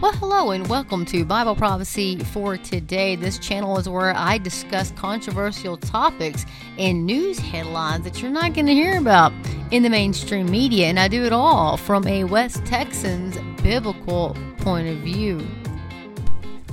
Well, 0.00 0.12
hello 0.12 0.52
and 0.52 0.66
welcome 0.66 1.04
to 1.04 1.26
Bible 1.26 1.54
Prophecy 1.54 2.16
for 2.20 2.56
today. 2.56 3.16
This 3.16 3.38
channel 3.38 3.76
is 3.76 3.86
where 3.86 4.16
I 4.16 4.38
discuss 4.38 4.92
controversial 4.92 5.76
topics 5.76 6.46
and 6.78 7.04
news 7.04 7.38
headlines 7.38 8.04
that 8.04 8.22
you're 8.22 8.30
not 8.30 8.54
going 8.54 8.64
to 8.64 8.72
hear 8.72 8.96
about 8.96 9.30
in 9.70 9.82
the 9.82 9.90
mainstream 9.90 10.50
media, 10.50 10.86
and 10.86 10.98
I 10.98 11.08
do 11.08 11.24
it 11.24 11.34
all 11.34 11.76
from 11.76 12.06
a 12.06 12.24
West 12.24 12.64
Texan's 12.64 13.36
biblical 13.62 14.34
point 14.60 14.88
of 14.88 14.96
view. 15.00 15.46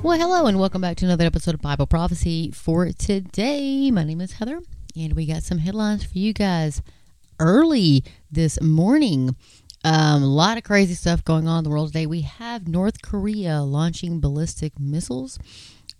Well, 0.02 0.18
hello 0.18 0.46
and 0.46 0.58
welcome 0.58 0.80
back 0.80 0.96
to 0.96 1.04
another 1.04 1.26
episode 1.26 1.52
of 1.52 1.60
Bible 1.60 1.86
Prophecy 1.86 2.50
for 2.50 2.90
today. 2.92 3.90
My 3.90 4.04
name 4.04 4.22
is 4.22 4.32
Heather, 4.32 4.62
and 4.96 5.12
we 5.12 5.26
got 5.26 5.42
some 5.42 5.58
headlines 5.58 6.02
for 6.02 6.16
you 6.16 6.32
guys 6.32 6.80
early 7.38 8.04
this 8.32 8.58
morning. 8.62 9.36
Um, 9.84 10.22
a 10.22 10.26
lot 10.26 10.58
of 10.58 10.64
crazy 10.64 10.94
stuff 10.94 11.24
going 11.24 11.46
on 11.46 11.58
in 11.58 11.64
the 11.64 11.70
world 11.70 11.88
today. 11.88 12.06
We 12.06 12.22
have 12.22 12.66
North 12.66 13.00
Korea 13.00 13.62
launching 13.62 14.20
ballistic 14.20 14.78
missiles. 14.78 15.38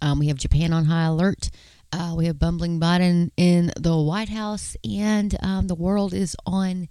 Um, 0.03 0.19
we 0.19 0.29
have 0.29 0.37
Japan 0.37 0.73
on 0.73 0.87
high 0.87 1.05
alert. 1.05 1.51
Uh, 1.93 2.15
we 2.17 2.27
have 2.27 2.39
bumbling 2.39 2.81
Biden 2.81 3.31
in 3.37 3.73
the 3.79 3.97
White 3.97 4.29
House, 4.29 4.77
and 4.85 5.37
um, 5.43 5.69
the 5.69 5.75
world 5.75 6.13
is 6.13 6.37
on 6.45 6.89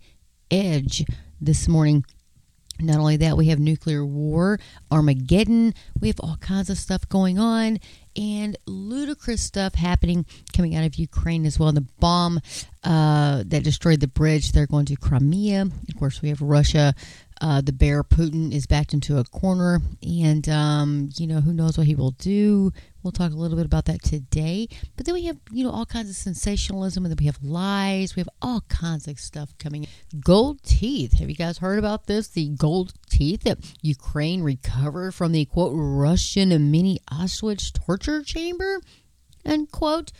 edge 0.49 1.05
this 1.39 1.67
morning. 1.67 2.03
Not 2.79 2.98
only 2.98 3.17
that, 3.17 3.38
we 3.38 3.48
have 3.48 3.59
nuclear 3.59 4.05
war, 4.05 4.59
Armageddon. 4.90 5.73
We 5.99 6.07
have 6.07 6.20
all 6.20 6.38
kinds 6.38 6.70
of 6.70 6.77
stuff 6.77 7.07
going 7.09 7.38
on 7.38 7.79
and 8.17 8.57
ludicrous 8.66 9.41
stuff 9.41 9.76
happening 9.76 10.26
coming 10.55 10.76
out 10.76 10.84
of 10.84 10.95
Ukraine 10.95 11.45
as 11.45 11.59
well. 11.59 11.71
The 11.71 11.85
bomb 11.99 12.41
uh, 12.84 13.43
that 13.45 13.63
destroyed 13.63 13.99
the 13.99 14.07
bridge, 14.07 14.52
they're 14.52 14.67
going 14.67 14.85
to 14.85 14.95
Crimea. 14.95 15.62
Of 15.62 15.99
course, 15.99 16.21
we 16.21 16.30
have 16.30 16.41
Russia. 16.41 16.93
Uh, 17.40 17.62
the 17.62 17.73
bear 17.73 18.03
Putin 18.03 18.52
is 18.52 18.66
backed 18.66 18.93
into 18.93 19.20
a 19.20 19.23
corner, 19.23 19.80
and 20.02 20.49
um, 20.49 21.09
you 21.17 21.27
know 21.27 21.40
who 21.40 21.53
knows 21.53 21.77
what 21.77 21.85
he 21.85 21.93
will 21.93 22.12
do. 22.12 22.73
We'll 23.07 23.13
talk 23.13 23.31
a 23.31 23.38
little 23.38 23.55
bit 23.55 23.66
about 23.66 23.85
that 23.85 24.04
today. 24.04 24.68
But 24.98 25.05
then 25.05 25.15
we 25.15 25.27
have 25.27 25.37
you 25.49 25.63
know 25.63 25.71
all 25.71 25.85
kinds 25.85 26.09
of 26.09 26.18
sensationalism, 26.18 27.05
and 27.05 27.09
then 27.09 27.18
we 27.18 27.27
have 27.27 27.41
lies. 27.41 28.18
We 28.18 28.20
have 28.20 28.27
all 28.41 28.65
kinds 28.68 29.07
of 29.07 29.18
stuff 29.18 29.57
coming. 29.59 29.87
Gold 30.20 30.62
teeth. 30.63 31.13
Have 31.20 31.29
you 31.29 31.35
guys 31.37 31.59
heard 31.59 31.79
about 31.79 32.07
this? 32.07 32.27
The 32.27 32.49
gold 32.49 32.91
teeth 33.09 33.43
that 33.43 33.59
Ukraine 33.82 34.41
recovered 34.43 35.13
from 35.13 35.32
the 35.32 35.45
quote 35.45 35.71
Russian 35.73 36.49
mini 36.70 36.99
Auschwitz 37.09 37.71
torture 37.71 38.21
chamber. 38.23 38.82
End 39.45 39.71
quote. 39.71 40.12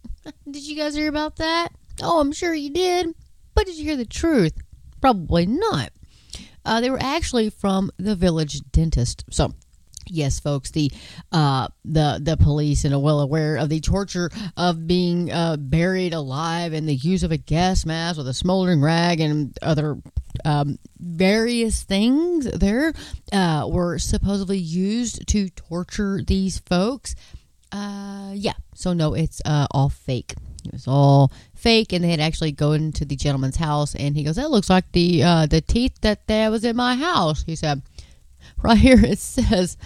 Did 0.50 0.66
you 0.66 0.74
guys 0.74 0.96
hear 0.96 1.08
about 1.08 1.36
that? 1.36 1.68
Oh, 2.02 2.18
I'm 2.18 2.32
sure 2.32 2.52
you 2.52 2.70
did. 2.70 3.14
But 3.54 3.66
did 3.66 3.76
you 3.76 3.84
hear 3.84 3.96
the 3.96 4.04
truth? 4.04 4.54
Probably 5.00 5.46
not. 5.46 5.90
Uh, 6.64 6.80
they 6.80 6.90
were 6.90 7.00
actually 7.00 7.50
from 7.50 7.92
the 7.98 8.16
village 8.16 8.62
dentist. 8.72 9.24
So, 9.30 9.54
yes, 10.06 10.40
folks, 10.40 10.70
the 10.70 10.90
uh, 11.30 11.68
the 11.84 12.20
the 12.22 12.36
police 12.36 12.84
are 12.84 12.98
well 12.98 13.20
aware 13.20 13.56
of 13.56 13.68
the 13.68 13.80
torture 13.80 14.30
of 14.56 14.86
being 14.86 15.30
uh, 15.30 15.56
buried 15.56 16.14
alive 16.14 16.72
and 16.72 16.88
the 16.88 16.94
use 16.94 17.22
of 17.22 17.32
a 17.32 17.36
gas 17.36 17.86
mask 17.86 18.18
with 18.18 18.28
a 18.28 18.34
smoldering 18.34 18.80
rag 18.80 19.20
and 19.20 19.58
other 19.62 19.98
um, 20.44 20.78
various 20.98 21.82
things. 21.82 22.50
There 22.50 22.92
uh, 23.32 23.68
were 23.70 23.98
supposedly 23.98 24.58
used 24.58 25.26
to 25.28 25.48
torture 25.50 26.20
these 26.26 26.58
folks. 26.58 27.14
Uh, 27.70 28.32
yeah, 28.34 28.54
so 28.74 28.92
no, 28.92 29.14
it's 29.14 29.40
uh, 29.44 29.66
all 29.70 29.88
fake. 29.88 30.34
It 30.64 30.72
was 30.72 30.86
all 30.86 31.32
fake, 31.54 31.92
and 31.92 32.04
they 32.04 32.10
had 32.10 32.20
actually 32.20 32.52
go 32.52 32.72
into 32.72 33.04
the 33.04 33.16
gentleman's 33.16 33.56
house, 33.56 33.94
and 33.94 34.16
he 34.16 34.22
goes, 34.22 34.36
"That 34.36 34.50
looks 34.50 34.70
like 34.70 34.92
the 34.92 35.22
uh, 35.22 35.46
the 35.46 35.60
teeth 35.60 36.00
that 36.02 36.26
there 36.26 36.50
was 36.50 36.64
in 36.64 36.76
my 36.76 36.94
house." 36.94 37.44
He 37.44 37.56
said. 37.56 37.82
Right 38.62 38.78
here 38.78 39.04
it 39.04 39.18
says 39.18 39.76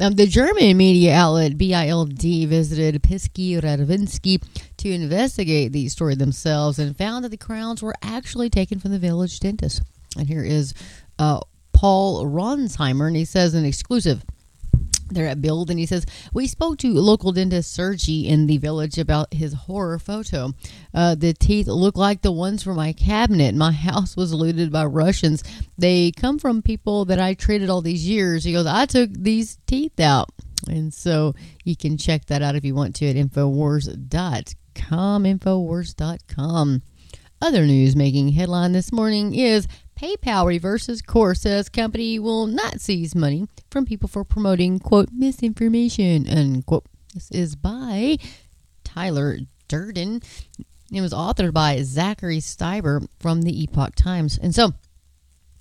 um, 0.00 0.14
the 0.14 0.26
German 0.26 0.76
media 0.76 1.14
outlet 1.14 1.56
BILD 1.56 2.20
visited 2.20 3.02
Pisky 3.02 3.60
Radovinsky 3.60 4.42
to 4.76 4.90
investigate 4.90 5.72
the 5.72 5.88
story 5.88 6.14
themselves 6.14 6.78
and 6.78 6.96
found 6.96 7.24
that 7.24 7.30
the 7.30 7.36
crowns 7.36 7.82
were 7.82 7.94
actually 8.02 8.50
taken 8.50 8.78
from 8.78 8.92
the 8.92 8.98
village 8.98 9.40
dentist. 9.40 9.82
And 10.18 10.28
here 10.28 10.44
is 10.44 10.74
uh, 11.18 11.40
Paul 11.72 12.24
Ronzheimer, 12.26 13.06
and 13.06 13.16
he 13.16 13.24
says 13.24 13.54
an 13.54 13.64
exclusive 13.64 14.24
they're 15.08 15.28
at 15.28 15.40
BILD, 15.40 15.70
and 15.70 15.78
he 15.78 15.86
says 15.86 16.06
we 16.32 16.46
spoke 16.46 16.78
to 16.78 16.92
local 16.92 17.32
dentist 17.32 17.72
Sergi 17.72 18.28
in 18.28 18.46
the 18.46 18.58
village 18.58 18.98
about 18.98 19.32
his 19.32 19.52
horror 19.52 19.98
photo. 19.98 20.52
Uh, 20.92 21.14
the 21.14 21.32
teeth 21.32 21.66
look 21.66 21.96
like 21.96 22.22
the 22.22 22.32
ones 22.32 22.62
from 22.62 22.76
my 22.76 22.92
cabinet. 22.92 23.54
My 23.54 23.72
house 23.72 24.16
was 24.16 24.34
looted 24.34 24.72
by 24.72 24.84
Russians. 24.84 25.42
They 25.78 26.10
come 26.12 26.38
from 26.38 26.62
people 26.62 27.04
that 27.06 27.20
I 27.20 27.34
treated 27.34 27.70
all 27.70 27.82
these 27.82 28.08
years. 28.08 28.44
He 28.44 28.52
goes, 28.52 28.66
I 28.66 28.86
took 28.86 29.10
these 29.12 29.58
teeth 29.66 30.00
out, 30.00 30.30
and 30.68 30.92
so 30.92 31.34
you 31.64 31.76
can 31.76 31.96
check 31.98 32.26
that 32.26 32.42
out 32.42 32.56
if 32.56 32.64
you 32.64 32.74
want 32.74 32.94
to 32.96 33.08
at 33.08 33.16
infowars.com. 33.16 34.54
Infowars.com. 35.24 36.82
Other 37.40 37.66
news 37.66 37.94
making 37.94 38.30
headline 38.30 38.72
this 38.72 38.90
morning 38.90 39.34
is 39.34 39.68
PayPal 39.96 40.46
reverses 40.46 41.00
course 41.00 41.40
says 41.40 41.70
company 41.70 42.18
will 42.18 42.46
not 42.46 42.82
seize 42.82 43.14
money 43.14 43.46
from 43.70 43.86
people 43.86 44.08
for 44.08 44.24
promoting 44.24 44.78
quote 44.78 45.08
misinformation 45.10 46.28
unquote. 46.28 46.84
This 47.14 47.30
is 47.30 47.56
by 47.56 48.18
Tyler 48.84 49.38
Durden. 49.68 50.20
It 50.92 51.00
was 51.00 51.14
authored 51.14 51.54
by 51.54 51.80
Zachary 51.80 52.40
Stieber 52.40 53.08
from 53.18 53.40
the 53.40 53.62
Epoch 53.62 53.94
Times. 53.94 54.38
And 54.38 54.54
so 54.54 54.72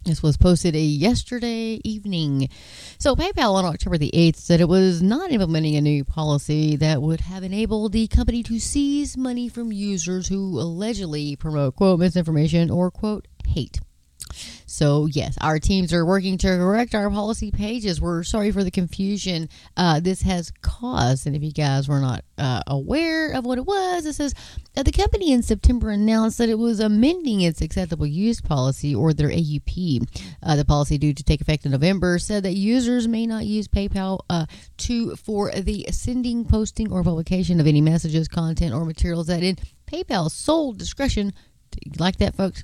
this 0.03 0.22
was 0.22 0.35
posted 0.35 0.75
a 0.75 0.81
yesterday 0.81 1.79
evening. 1.85 2.50
So 2.97 3.16
PayPal 3.16 3.53
on 3.53 3.63
October 3.63 3.97
the 3.97 4.12
8th 4.13 4.35
said 4.35 4.59
it 4.59 4.67
was 4.67 5.02
not 5.02 5.31
implementing 5.31 5.78
a 5.78 5.81
new 5.81 6.03
policy 6.03 6.75
that 6.75 7.02
would 7.02 7.22
have 7.22 7.44
enabled 7.44 7.94
the 7.94 8.07
company 8.09 8.44
to 8.44 8.59
seize 8.59 9.16
money 9.16 9.47
from 9.47 9.72
users 9.72 10.28
who 10.28 10.59
allegedly 10.59 11.38
promote 11.38 11.78
quote 11.78 12.02
misinformation 12.02 12.69
or 12.69 12.91
quote 12.91 13.29
hate. 13.47 13.79
So, 14.66 15.06
yes, 15.06 15.38
our 15.40 15.59
teams 15.59 15.94
are 15.94 16.06
working 16.06 16.38
to 16.40 16.47
correct 16.47 16.96
our 16.96 17.09
policy 17.09 17.52
pages. 17.52 18.02
We're 18.02 18.24
sorry 18.24 18.52
for 18.52 18.63
the 18.63 18.72
confusion 18.72 19.47
uh, 19.78 20.00
this 20.00 20.22
has 20.24 20.52
caused. 20.62 21.28
And 21.28 21.36
if 21.36 21.44
you 21.44 21.52
guys 21.52 21.88
were 21.88 22.00
not 22.00 22.25
uh, 22.38 22.62
aware 22.68 23.31
of 23.31 23.46
what 23.46 23.58
it 23.58 23.66
was, 23.66 24.06
it 24.06 24.14
says 24.14 24.34
uh, 24.75 24.84
the 24.84 24.91
company 24.91 25.31
in 25.31 25.44
September 25.44 25.91
announced 25.91 26.38
that 26.40 26.50
it 26.50 26.59
was 26.59 26.80
amending 26.80 27.41
its 27.41 27.62
acceptable 27.62 28.06
use 28.06 28.41
policy, 28.41 28.94
or 28.94 29.14
their 29.14 29.30
AUP. 29.30 30.06
Uh, 30.44 30.56
the 30.56 30.66
policy, 30.66 30.97
due 30.97 31.14
to 31.14 31.24
take 31.24 31.41
effect 31.41 31.66
in 31.66 31.72
November, 31.72 32.19
said 32.19 32.44
that 32.44 32.53
users 32.53 33.08
may 33.08 33.25
not 33.25 33.46
use 33.46 33.68
PayPal 33.68 34.19
uh, 34.30 34.46
to 34.78 35.16
for 35.16 35.52
the 35.52 35.85
sending, 35.91 36.44
posting, 36.46 36.91
or 36.91 37.03
publication 37.03 37.59
of 37.59 37.68
any 37.68 37.81
messages, 37.81 38.28
content, 38.28 38.74
or 38.74 38.84
materials 38.84 39.28
that, 39.28 39.44
in 39.44 39.58
PayPal's 39.88 40.34
sole 40.34 40.74
discretion, 40.74 41.34
like 41.97 42.18
that, 42.18 42.35
folks. 42.35 42.64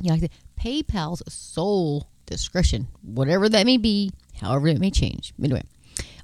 You 0.00 0.12
like 0.12 0.22
that? 0.22 0.32
PayPal's 0.60 1.22
sole 1.32 2.08
discretion, 2.26 2.88
whatever 3.02 3.48
that 3.48 3.66
may 3.66 3.76
be, 3.76 4.12
however 4.40 4.68
it 4.68 4.78
may 4.78 4.90
change. 4.90 5.32
Anyway, 5.42 5.62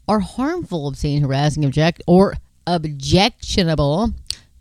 are 0.08 0.20
harmful, 0.20 0.88
obscene, 0.88 1.22
harassing, 1.22 1.64
object, 1.64 2.02
or 2.06 2.34
objectionable 2.66 4.12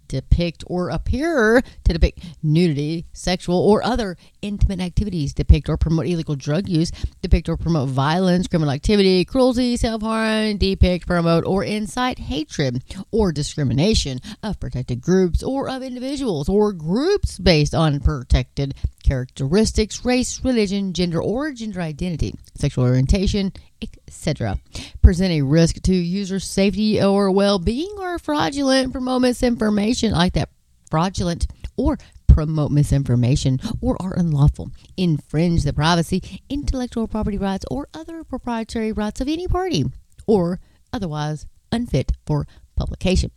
depict 0.08 0.64
or 0.68 0.90
appear 0.90 1.62
to 1.84 1.94
depict 1.94 2.24
nudity, 2.44 3.06
sexual, 3.14 3.58
or 3.58 3.84
other 3.84 4.18
intimate 4.42 4.80
activities, 4.80 5.34
depict 5.34 5.70
or 5.70 5.78
promote 5.78 6.08
illegal 6.08 6.36
drug 6.36 6.68
use, 6.68 6.92
depict 7.22 7.50
or 7.50 7.58
promote 7.58 7.90
violence, 7.90 8.48
criminal 8.48 8.74
activity, 8.74 9.26
cruelty, 9.26 9.78
self 9.78 10.02
harm, 10.02 10.58
depict, 10.58 11.08
promote, 11.08 11.46
or 11.46 11.64
incite 11.64 12.20
hatred 12.20 12.84
or 13.12 13.32
discrimination 13.32 14.20
of 14.44 14.60
protected 14.60 15.02
groups 15.02 15.44
or 15.44 15.70
of 15.70 15.82
individuals 15.82 16.50
or 16.50 16.74
groups 16.74 17.38
based 17.40 17.74
on 17.76 18.00
protected 18.00 18.74
characteristics, 19.04 20.04
race, 20.04 20.44
religion, 20.44 20.94
gender, 20.94 21.22
or 21.22 21.52
gender 21.52 21.82
identity, 21.82 22.34
sexual 22.56 22.86
orientation, 22.86 23.54
etc. 23.82 24.60
Present 25.06 25.34
a 25.34 25.44
risk 25.44 25.84
to 25.84 25.94
user 25.94 26.40
safety 26.40 27.00
or 27.00 27.30
well 27.30 27.60
being 27.60 27.96
or 28.00 28.18
fraudulent 28.18 28.92
promote 28.92 29.22
misinformation 29.22 30.12
like 30.12 30.34
that. 30.34 30.50
Fraudulent 30.90 31.46
or 31.78 32.00
promote 32.28 32.72
misinformation 32.72 33.60
or 33.82 34.02
are 34.02 34.18
unlawful, 34.18 34.72
infringe 34.98 35.62
the 35.62 35.74
privacy, 35.74 36.42
intellectual 36.50 37.08
property 37.08 37.38
rights, 37.38 37.66
or 37.70 37.88
other 37.94 38.24
proprietary 38.24 38.92
rights 38.92 39.22
of 39.22 39.28
any 39.28 39.48
party, 39.48 39.86
or 40.26 40.60
otherwise 40.92 41.46
unfit 41.72 42.12
for 42.26 42.48
publication. 42.76 43.30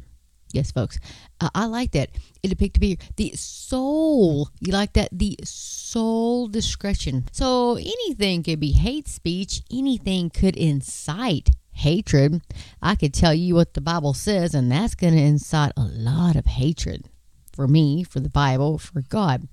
Yes, 0.52 0.70
folks. 0.70 0.98
Uh, 1.40 1.50
I 1.54 1.66
like 1.66 1.92
that. 1.92 2.10
It 2.42 2.48
depicted 2.48 3.00
the 3.16 3.32
soul. 3.36 4.50
You 4.60 4.72
like 4.72 4.94
that? 4.94 5.10
The 5.12 5.38
soul 5.44 6.48
discretion. 6.48 7.28
So 7.32 7.76
anything 7.76 8.42
could 8.42 8.60
be 8.60 8.72
hate 8.72 9.08
speech. 9.08 9.62
Anything 9.70 10.30
could 10.30 10.56
incite 10.56 11.50
hatred. 11.72 12.42
I 12.82 12.94
could 12.94 13.14
tell 13.14 13.34
you 13.34 13.54
what 13.54 13.74
the 13.74 13.80
Bible 13.80 14.14
says, 14.14 14.54
and 14.54 14.70
that's 14.70 14.94
going 14.94 15.14
to 15.14 15.20
incite 15.20 15.72
a 15.76 15.84
lot 15.84 16.36
of 16.36 16.46
hatred 16.46 17.08
for 17.52 17.68
me, 17.68 18.04
for 18.04 18.20
the 18.20 18.28
Bible, 18.28 18.78
for 18.78 19.02
God. 19.02 19.48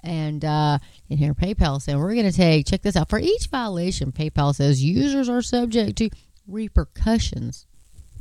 And 0.00 0.44
uh, 0.44 0.78
in 1.08 1.18
here, 1.18 1.34
PayPal 1.34 1.80
said 1.80 1.96
we're 1.96 2.14
going 2.14 2.30
to 2.30 2.36
take 2.36 2.66
check 2.66 2.82
this 2.82 2.96
out. 2.96 3.08
For 3.08 3.18
each 3.18 3.46
violation, 3.46 4.12
PayPal 4.12 4.54
says 4.54 4.82
users 4.82 5.28
are 5.28 5.42
subject 5.42 5.96
to 5.98 6.10
repercussions. 6.46 7.66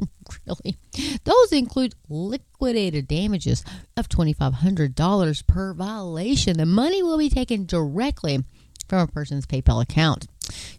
really, 0.48 0.78
those 1.24 1.52
include 1.52 1.96
liquidated 2.10 3.08
damages 3.08 3.64
of 3.98 4.10
twenty 4.10 4.34
five 4.34 4.56
hundred 4.56 4.96
dollars 4.96 5.42
per 5.42 5.74
violation. 5.74 6.58
The 6.58 6.66
money 6.66 7.04
will 7.04 7.18
be 7.18 7.30
taken 7.30 7.66
directly 7.66 8.44
from 8.88 9.00
a 9.00 9.08
person's 9.08 9.46
PayPal 9.46 9.82
account. 9.82 10.28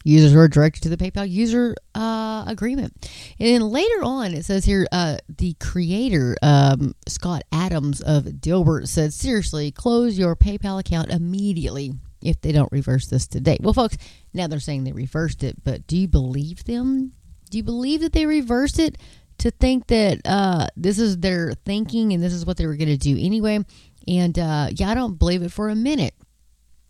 Users 0.04 0.34
are 0.34 0.48
directed 0.48 0.82
to 0.82 0.88
the 0.90 0.98
PayPal 0.98 1.28
user 1.28 1.74
uh, 1.94 2.44
agreement. 2.46 2.92
And 3.38 3.48
then 3.48 3.62
later 3.62 4.02
on, 4.02 4.34
it 4.34 4.44
says 4.44 4.66
here 4.66 4.86
uh, 4.92 5.16
the 5.28 5.54
creator, 5.54 6.36
um, 6.42 6.94
Scott 7.08 7.42
Adams 7.50 8.02
of 8.02 8.24
Dilbert, 8.24 8.88
said, 8.88 9.14
seriously, 9.14 9.70
close 9.70 10.18
your 10.18 10.36
PayPal 10.36 10.78
account 10.78 11.10
immediately 11.10 11.92
if 12.22 12.38
they 12.42 12.52
don't 12.52 12.70
reverse 12.70 13.06
this 13.06 13.26
today. 13.26 13.56
Well, 13.60 13.72
folks, 13.72 13.96
now 14.34 14.46
they're 14.46 14.60
saying 14.60 14.84
they 14.84 14.92
reversed 14.92 15.42
it, 15.42 15.64
but 15.64 15.86
do 15.86 15.96
you 15.96 16.06
believe 16.08 16.64
them? 16.64 17.12
Do 17.52 17.58
you 17.58 17.64
believe 17.64 18.00
that 18.00 18.14
they 18.14 18.24
reversed 18.24 18.78
it 18.78 18.96
to 19.36 19.50
think 19.50 19.88
that 19.88 20.22
uh, 20.24 20.68
this 20.74 20.98
is 20.98 21.18
their 21.18 21.52
thinking 21.66 22.14
and 22.14 22.22
this 22.22 22.32
is 22.32 22.46
what 22.46 22.56
they 22.56 22.66
were 22.66 22.76
going 22.76 22.88
to 22.88 22.96
do 22.96 23.14
anyway? 23.20 23.62
And 24.08 24.38
uh, 24.38 24.68
yeah, 24.72 24.88
I 24.90 24.94
don't 24.94 25.18
believe 25.18 25.42
it 25.42 25.52
for 25.52 25.68
a 25.68 25.74
minute. 25.74 26.14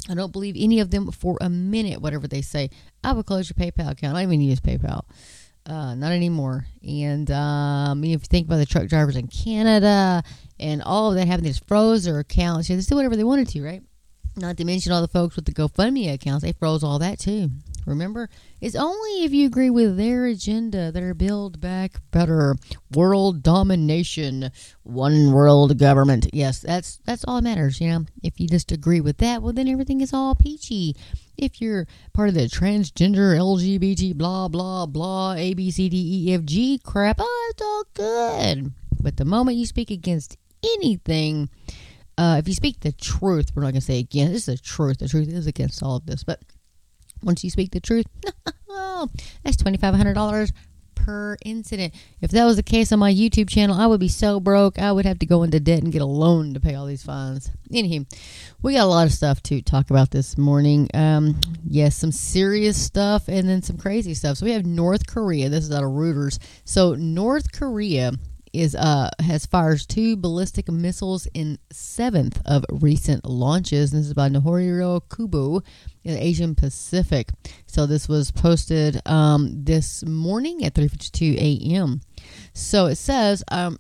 I 0.09 0.15
don't 0.15 0.33
believe 0.33 0.55
any 0.57 0.79
of 0.79 0.93
them 0.93 1.11
for 1.11 1.37
a 1.41 1.51
minute, 1.51 2.01
whatever 2.01 2.29
they 2.29 2.43
say. 2.43 2.71
I 3.03 3.13
would 3.13 3.27
close 3.27 3.51
your 3.51 3.57
PayPal 3.57 3.91
account. 3.91 4.17
I 4.17 4.23
don't 4.23 4.33
even 4.35 4.41
use 4.41 4.61
PayPal. 4.61 5.03
Uh, 5.67 5.97
not 5.97 6.13
anymore. 6.13 6.67
And 6.87 7.29
um, 7.33 8.05
if 8.05 8.11
you 8.11 8.19
think 8.19 8.47
about 8.47 8.59
the 8.59 8.67
truck 8.67 8.87
drivers 8.87 9.17
in 9.17 9.27
Canada 9.27 10.23
and 10.61 10.81
all 10.81 11.11
of 11.11 11.17
that 11.17 11.27
having 11.27 11.45
these 11.45 11.59
froze 11.59 12.05
their 12.05 12.21
accounts, 12.21 12.71
yeah, 12.71 12.77
they 12.77 12.83
do 12.83 12.95
whatever 12.95 13.17
they 13.17 13.25
wanted 13.25 13.49
to, 13.49 13.65
right? 13.65 13.83
Not 14.37 14.57
to 14.57 14.65
mention 14.65 14.93
all 14.93 15.03
the 15.03 15.09
folks 15.09 15.37
with 15.37 15.45
the 15.45 15.53
GoFundMe 15.53 16.13
accounts, 16.13 16.43
they 16.43 16.53
froze 16.53 16.83
all 16.83 16.99
that 16.99 17.19
too. 17.19 17.51
Remember, 17.85 18.29
it's 18.61 18.77
only 18.77 19.25
if 19.25 19.33
you 19.33 19.47
agree 19.47 19.69
with 19.69 19.97
their 19.97 20.27
agenda, 20.27 20.93
their 20.93 21.15
build 21.15 21.61
back 21.61 22.01
better 22.13 22.55
world 22.95 23.43
domination, 23.43 24.51
one 24.85 25.33
world 25.33 25.77
government. 25.79 26.29
Yes, 26.33 26.61
that's 26.61 27.01
that's 27.05 27.25
all 27.27 27.37
that 27.37 27.43
matters. 27.43 27.81
You 27.81 27.89
know, 27.89 28.07
if 28.23 28.39
you 28.39 28.47
just 28.47 28.71
agree 28.71 29.01
with 29.01 29.19
that, 29.19 29.43
well, 29.43 29.53
then 29.53 29.69
everything 29.69 30.01
is 30.01 30.13
all 30.13 30.35
peachy. 30.35 30.95
If 31.37 31.61
you're 31.61 31.87
part 32.13 32.29
of 32.29 32.35
the 32.35 32.43
transgender, 32.43 33.37
LGBT, 33.37 34.15
blah 34.15 34.47
blah 34.49 34.87
blah, 34.87 35.33
A 35.33 35.55
B 35.55 35.71
C 35.71 35.89
D 35.89 36.29
E 36.29 36.35
F 36.35 36.45
G 36.45 36.81
crap, 36.85 37.17
oh, 37.19 37.51
it's 37.51 37.63
all 37.63 37.85
good. 37.95 38.73
But 39.01 39.17
the 39.17 39.25
moment 39.25 39.57
you 39.57 39.67
speak 39.67 39.91
against 39.91 40.37
anything, 40.63 41.51
uh, 42.23 42.37
if 42.37 42.47
you 42.47 42.55
speak 42.55 42.79
the 42.79 42.93
truth, 42.93 43.51
we're 43.53 43.63
not 43.63 43.73
going 43.73 43.81
to 43.81 43.87
say 43.87 43.99
again. 43.99 44.33
This 44.33 44.47
is 44.47 44.61
the 44.61 44.63
truth. 44.63 44.99
The 44.99 45.09
truth 45.09 45.27
is 45.27 45.49
against 45.49 45.83
all 45.83 45.97
of 45.97 46.07
this, 46.07 46.23
but 46.23 46.41
once 47.21 47.43
you 47.43 47.51
speak 47.51 47.73
the 47.73 47.81
truth, 47.81 48.07
oh, 48.69 49.09
that's 49.43 49.57
$2,500 49.57 50.53
per 50.95 51.37
incident. 51.45 51.93
If 52.21 52.31
that 52.31 52.45
was 52.45 52.55
the 52.55 52.63
case 52.63 52.93
on 52.93 53.01
my 53.01 53.13
YouTube 53.13 53.49
channel, 53.49 53.77
I 53.77 53.89
would 53.89 53.99
be 53.99 54.07
so 54.07 54.39
broke. 54.39 54.79
I 54.79 54.93
would 54.93 55.05
have 55.05 55.19
to 55.19 55.27
go 55.27 55.43
into 55.43 55.59
debt 55.59 55.83
and 55.83 55.93
get 55.93 56.01
a 56.01 56.07
loan 56.07 56.55
to 56.55 56.61
pay 56.61 56.77
all 56.77 56.87
these 56.87 57.03
fines. 57.03 57.51
Anywho, 57.73 58.07
we 58.63 58.75
got 58.75 58.85
a 58.85 58.87
lot 58.87 59.09
of 59.09 59.13
stuff 59.13 59.43
to 59.45 59.61
talk 59.61 59.91
about 59.91 60.13
this 60.13 60.39
morning. 60.39 60.89
Um, 60.95 61.41
yes, 61.67 61.97
some 61.97 62.13
serious 62.13 62.81
stuff 62.81 63.27
and 63.27 63.49
then 63.49 63.63
some 63.63 63.79
crazy 63.79 64.15
stuff. 64.15 64.37
So 64.37 64.47
we 64.47 64.53
have 64.53 64.65
North 64.65 65.09
Korea. 65.09 65.49
This 65.49 65.65
is 65.65 65.73
out 65.73 65.83
of 65.83 65.91
Reuters. 65.91 66.39
So 66.65 66.95
North 66.95 67.51
Korea 67.51 68.13
is 68.53 68.75
uh 68.75 69.09
has 69.19 69.47
fires 69.47 69.87
two 69.87 70.17
ballistic 70.17 70.71
missiles 70.71 71.27
in 71.35 71.59
seventh 71.71 72.41
of 72.45 72.65
recent 72.71 73.25
launches. 73.25 73.93
This 73.93 74.07
is 74.07 74.15
by 74.15 74.29
Nohiro 74.29 75.01
Kubo 75.15 75.63
in 76.05 76.15
the 76.15 76.23
Asian 76.23 76.55
Pacific. 76.55 77.31
So 77.67 77.87
this 77.87 78.09
was 78.09 78.31
posted 78.31 79.01
um, 79.07 79.65
this 79.65 80.05
morning 80.05 80.65
at 80.65 80.75
3:52 80.75 81.37
a.m. 81.37 82.01
So 82.53 82.87
it 82.87 82.97
says 82.97 83.43
um, 83.49 83.79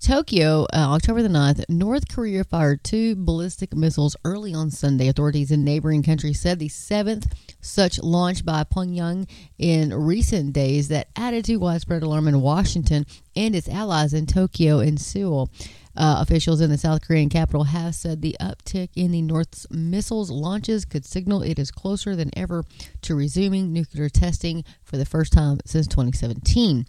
Tokyo, 0.00 0.62
uh, 0.72 0.94
October 0.94 1.22
the 1.22 1.28
9th, 1.28 1.62
North 1.68 2.08
Korea 2.08 2.42
fired 2.42 2.82
two 2.82 3.14
ballistic 3.16 3.76
missiles 3.76 4.16
early 4.24 4.54
on 4.54 4.70
Sunday. 4.70 5.08
Authorities 5.08 5.50
in 5.50 5.62
neighboring 5.62 6.02
countries 6.02 6.40
said 6.40 6.58
the 6.58 6.68
seventh 6.68 7.34
such 7.60 8.02
launch 8.02 8.42
by 8.42 8.64
Pyongyang 8.64 9.28
in 9.58 9.92
recent 9.92 10.54
days 10.54 10.88
that 10.88 11.08
added 11.16 11.44
to 11.44 11.58
widespread 11.58 12.02
alarm 12.02 12.28
in 12.28 12.40
Washington 12.40 13.04
and 13.36 13.54
its 13.54 13.68
allies 13.68 14.14
in 14.14 14.24
Tokyo 14.24 14.78
and 14.78 14.98
Seoul. 14.98 15.50
Uh, 15.94 16.16
officials 16.20 16.62
in 16.62 16.70
the 16.70 16.78
South 16.78 17.06
Korean 17.06 17.28
capital 17.28 17.64
have 17.64 17.94
said 17.94 18.22
the 18.22 18.36
uptick 18.40 18.88
in 18.96 19.10
the 19.10 19.20
North's 19.20 19.66
missiles 19.70 20.30
launches 20.30 20.86
could 20.86 21.04
signal 21.04 21.42
it 21.42 21.58
is 21.58 21.70
closer 21.70 22.16
than 22.16 22.30
ever 22.34 22.64
to 23.02 23.14
resuming 23.14 23.70
nuclear 23.70 24.08
testing 24.08 24.64
for 24.82 24.96
the 24.96 25.04
first 25.04 25.30
time 25.30 25.58
since 25.66 25.86
2017 25.86 26.86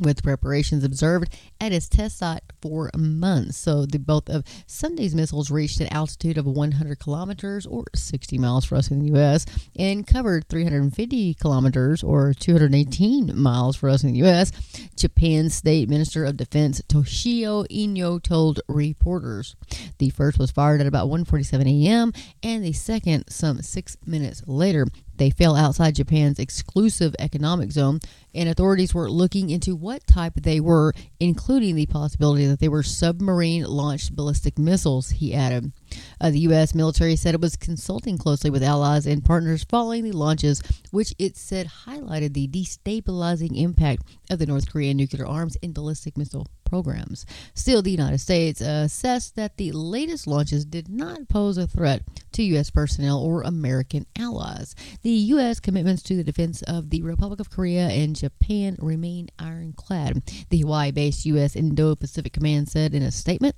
with 0.00 0.22
preparations 0.22 0.84
observed 0.84 1.34
at 1.60 1.72
its 1.72 1.88
test 1.88 2.18
site 2.18 2.42
for 2.60 2.90
months. 2.96 3.56
So 3.56 3.86
the 3.86 3.98
both 3.98 4.28
of 4.28 4.44
Sunday's 4.66 5.14
missiles 5.14 5.50
reached 5.50 5.80
an 5.80 5.92
altitude 5.92 6.38
of 6.38 6.46
100 6.46 6.98
kilometers 6.98 7.66
or 7.66 7.84
60 7.94 8.38
miles 8.38 8.64
for 8.64 8.76
us 8.76 8.90
in 8.90 9.00
the 9.00 9.06
U.S. 9.12 9.46
and 9.76 10.06
covered 10.06 10.48
350 10.48 11.34
kilometers 11.34 12.02
or 12.02 12.32
218 12.34 13.38
miles 13.38 13.76
for 13.76 13.88
us 13.88 14.02
in 14.02 14.12
the 14.12 14.18
U.S. 14.18 14.52
Japan's 14.96 15.54
State 15.54 15.88
Minister 15.88 16.24
of 16.24 16.36
Defense 16.36 16.80
Toshiro 16.88 17.66
Ino 17.70 18.18
told 18.18 18.60
reporters. 18.68 19.56
The 19.98 20.10
first 20.10 20.38
was 20.38 20.50
fired 20.50 20.80
at 20.80 20.86
about 20.86 21.08
1:47 21.08 21.84
a.m. 21.84 22.12
and 22.42 22.64
the 22.64 22.72
second 22.72 23.24
some 23.28 23.62
six 23.62 23.96
minutes 24.06 24.42
later. 24.46 24.86
They 25.18 25.30
fell 25.30 25.56
outside 25.56 25.96
Japan's 25.96 26.38
exclusive 26.38 27.14
economic 27.18 27.72
zone, 27.72 28.00
and 28.34 28.48
authorities 28.48 28.94
were 28.94 29.10
looking 29.10 29.50
into 29.50 29.76
what 29.76 30.06
type 30.06 30.34
they 30.36 30.60
were, 30.60 30.94
including 31.20 31.74
the 31.74 31.86
possibility 31.86 32.46
that 32.46 32.60
they 32.60 32.68
were 32.68 32.84
submarine 32.84 33.64
launched 33.64 34.14
ballistic 34.14 34.58
missiles, 34.58 35.10
he 35.10 35.34
added. 35.34 35.72
Uh, 36.20 36.30
the 36.30 36.40
U.S. 36.40 36.74
military 36.74 37.16
said 37.16 37.34
it 37.34 37.40
was 37.40 37.56
consulting 37.56 38.18
closely 38.18 38.50
with 38.50 38.62
allies 38.62 39.06
and 39.06 39.24
partners 39.24 39.64
following 39.64 40.04
the 40.04 40.12
launches, 40.12 40.62
which 40.90 41.14
it 41.18 41.36
said 41.36 41.68
highlighted 41.86 42.34
the 42.34 42.48
destabilizing 42.48 43.56
impact 43.60 44.02
of 44.30 44.38
the 44.38 44.46
North 44.46 44.70
Korean 44.70 44.96
nuclear 44.96 45.26
arms 45.26 45.56
and 45.62 45.74
ballistic 45.74 46.16
missile 46.16 46.46
programs. 46.68 47.24
Still, 47.54 47.82
the 47.82 47.90
United 47.90 48.18
States 48.18 48.60
assessed 48.60 49.36
that 49.36 49.56
the 49.56 49.72
latest 49.72 50.26
launches 50.26 50.64
did 50.64 50.88
not 50.88 51.28
pose 51.28 51.56
a 51.56 51.66
threat 51.66 52.02
to 52.32 52.42
U.S. 52.42 52.70
personnel 52.70 53.18
or 53.18 53.42
American 53.42 54.06
allies. 54.18 54.74
The 55.02 55.10
U.S. 55.10 55.60
commitments 55.60 56.02
to 56.04 56.16
the 56.16 56.24
defense 56.24 56.62
of 56.62 56.90
the 56.90 57.02
Republic 57.02 57.40
of 57.40 57.50
Korea 57.50 57.88
and 57.88 58.14
Japan 58.14 58.76
remain 58.80 59.28
ironclad. 59.38 60.22
The 60.50 60.60
Hawaii 60.60 60.90
based 60.90 61.24
U.S. 61.26 61.56
Indo 61.56 61.94
Pacific 61.94 62.32
Command 62.32 62.68
said 62.68 62.94
in 62.94 63.02
a 63.02 63.10
statement. 63.10 63.56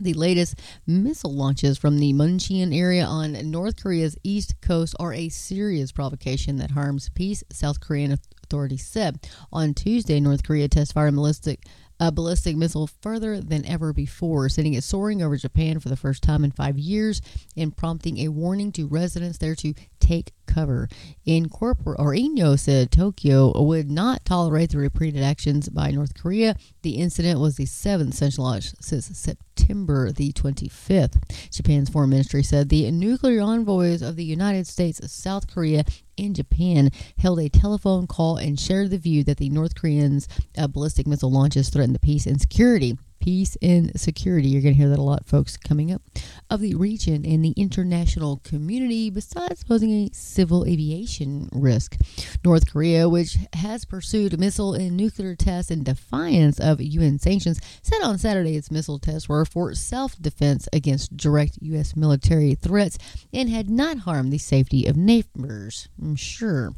The 0.00 0.14
latest 0.14 0.56
missile 0.86 1.34
launches 1.34 1.78
from 1.78 1.98
the 1.98 2.12
Munchon 2.12 2.72
area 2.72 3.04
on 3.04 3.50
North 3.50 3.82
Korea's 3.82 4.16
east 4.24 4.60
coast 4.60 4.96
are 4.98 5.12
a 5.12 5.28
serious 5.28 5.92
provocation 5.92 6.56
that 6.56 6.72
harms 6.72 7.10
peace, 7.14 7.44
South 7.52 7.80
Korean 7.80 8.18
authorities 8.42 8.86
said. 8.86 9.20
On 9.52 9.72
Tuesday, 9.72 10.18
North 10.20 10.42
Korea 10.42 10.68
test 10.68 10.92
fired 10.94 11.14
ballistic 11.14 11.64
a 12.00 12.10
ballistic 12.10 12.56
missile 12.56 12.88
further 13.02 13.40
than 13.40 13.64
ever 13.66 13.92
before, 13.92 14.48
sending 14.48 14.74
it 14.74 14.82
soaring 14.82 15.22
over 15.22 15.36
Japan 15.36 15.78
for 15.78 15.88
the 15.88 15.96
first 15.96 16.22
time 16.22 16.44
in 16.44 16.50
five 16.50 16.78
years 16.78 17.20
and 17.56 17.76
prompting 17.76 18.18
a 18.18 18.28
warning 18.28 18.72
to 18.72 18.86
residents 18.86 19.38
there 19.38 19.54
to 19.54 19.74
take 20.00 20.32
cover. 20.46 20.88
In 21.24 21.48
corporate 21.48 22.00
or 22.00 22.14
Ino 22.14 22.56
said 22.56 22.90
Tokyo 22.90 23.52
would 23.62 23.90
not 23.90 24.24
tolerate 24.24 24.70
the 24.70 24.78
repeated 24.78 25.22
actions 25.22 25.68
by 25.68 25.90
North 25.92 26.14
Korea. 26.14 26.56
The 26.82 26.96
incident 26.96 27.40
was 27.40 27.56
the 27.56 27.66
seventh 27.66 28.14
such 28.14 28.38
launch 28.38 28.72
since 28.80 29.06
September 29.06 29.44
the 29.56 30.32
25th. 30.32 31.50
Japan's 31.50 31.88
foreign 31.88 32.10
ministry 32.10 32.42
said 32.42 32.68
the 32.68 32.90
nuclear 32.90 33.40
envoys 33.40 34.02
of 34.02 34.16
the 34.16 34.24
United 34.24 34.66
States, 34.66 35.00
South 35.12 35.52
Korea, 35.52 35.84
and 36.18 36.36
Japan 36.36 36.90
held 37.18 37.40
a 37.40 37.48
telephone 37.48 38.06
call 38.06 38.36
and 38.36 38.58
shared 38.58 38.90
the 38.90 38.98
view 38.98 39.24
that 39.24 39.38
the 39.38 39.48
North 39.50 39.74
Koreans' 39.74 40.28
uh, 40.56 40.66
ballistic 40.66 41.06
missile 41.06 41.30
launches 41.30 41.68
threaten 41.68 41.92
the 41.92 41.98
peace 41.98 42.26
and 42.26 42.40
security 42.40 42.98
peace 43.24 43.56
and 43.62 43.98
security. 43.98 44.48
You're 44.48 44.60
going 44.60 44.74
to 44.74 44.78
hear 44.78 44.90
that 44.90 44.98
a 44.98 45.02
lot, 45.02 45.24
folks, 45.24 45.56
coming 45.56 45.90
up 45.90 46.02
of 46.50 46.60
the 46.60 46.74
region 46.74 47.24
and 47.24 47.42
the 47.42 47.54
international 47.56 48.42
community, 48.44 49.08
besides 49.08 49.64
posing 49.64 49.90
a 49.90 50.10
civil 50.12 50.66
aviation 50.66 51.48
risk. 51.50 51.96
North 52.44 52.70
Korea, 52.70 53.08
which 53.08 53.38
has 53.54 53.86
pursued 53.86 54.38
missile 54.38 54.74
and 54.74 54.94
nuclear 54.94 55.34
tests 55.34 55.70
in 55.70 55.84
defiance 55.84 56.60
of 56.60 56.82
UN 56.82 57.18
sanctions, 57.18 57.60
said 57.80 58.02
on 58.02 58.18
Saturday 58.18 58.56
its 58.56 58.70
missile 58.70 58.98
tests 58.98 59.26
were 59.26 59.46
for 59.46 59.74
self 59.74 60.20
defense 60.20 60.68
against 60.70 61.16
direct 61.16 61.58
U.S. 61.62 61.96
military 61.96 62.54
threats 62.54 62.98
and 63.32 63.48
had 63.48 63.70
not 63.70 64.00
harmed 64.00 64.34
the 64.34 64.38
safety 64.38 64.84
of 64.84 64.98
neighbors. 64.98 65.88
I'm 65.98 66.14
sure. 66.14 66.74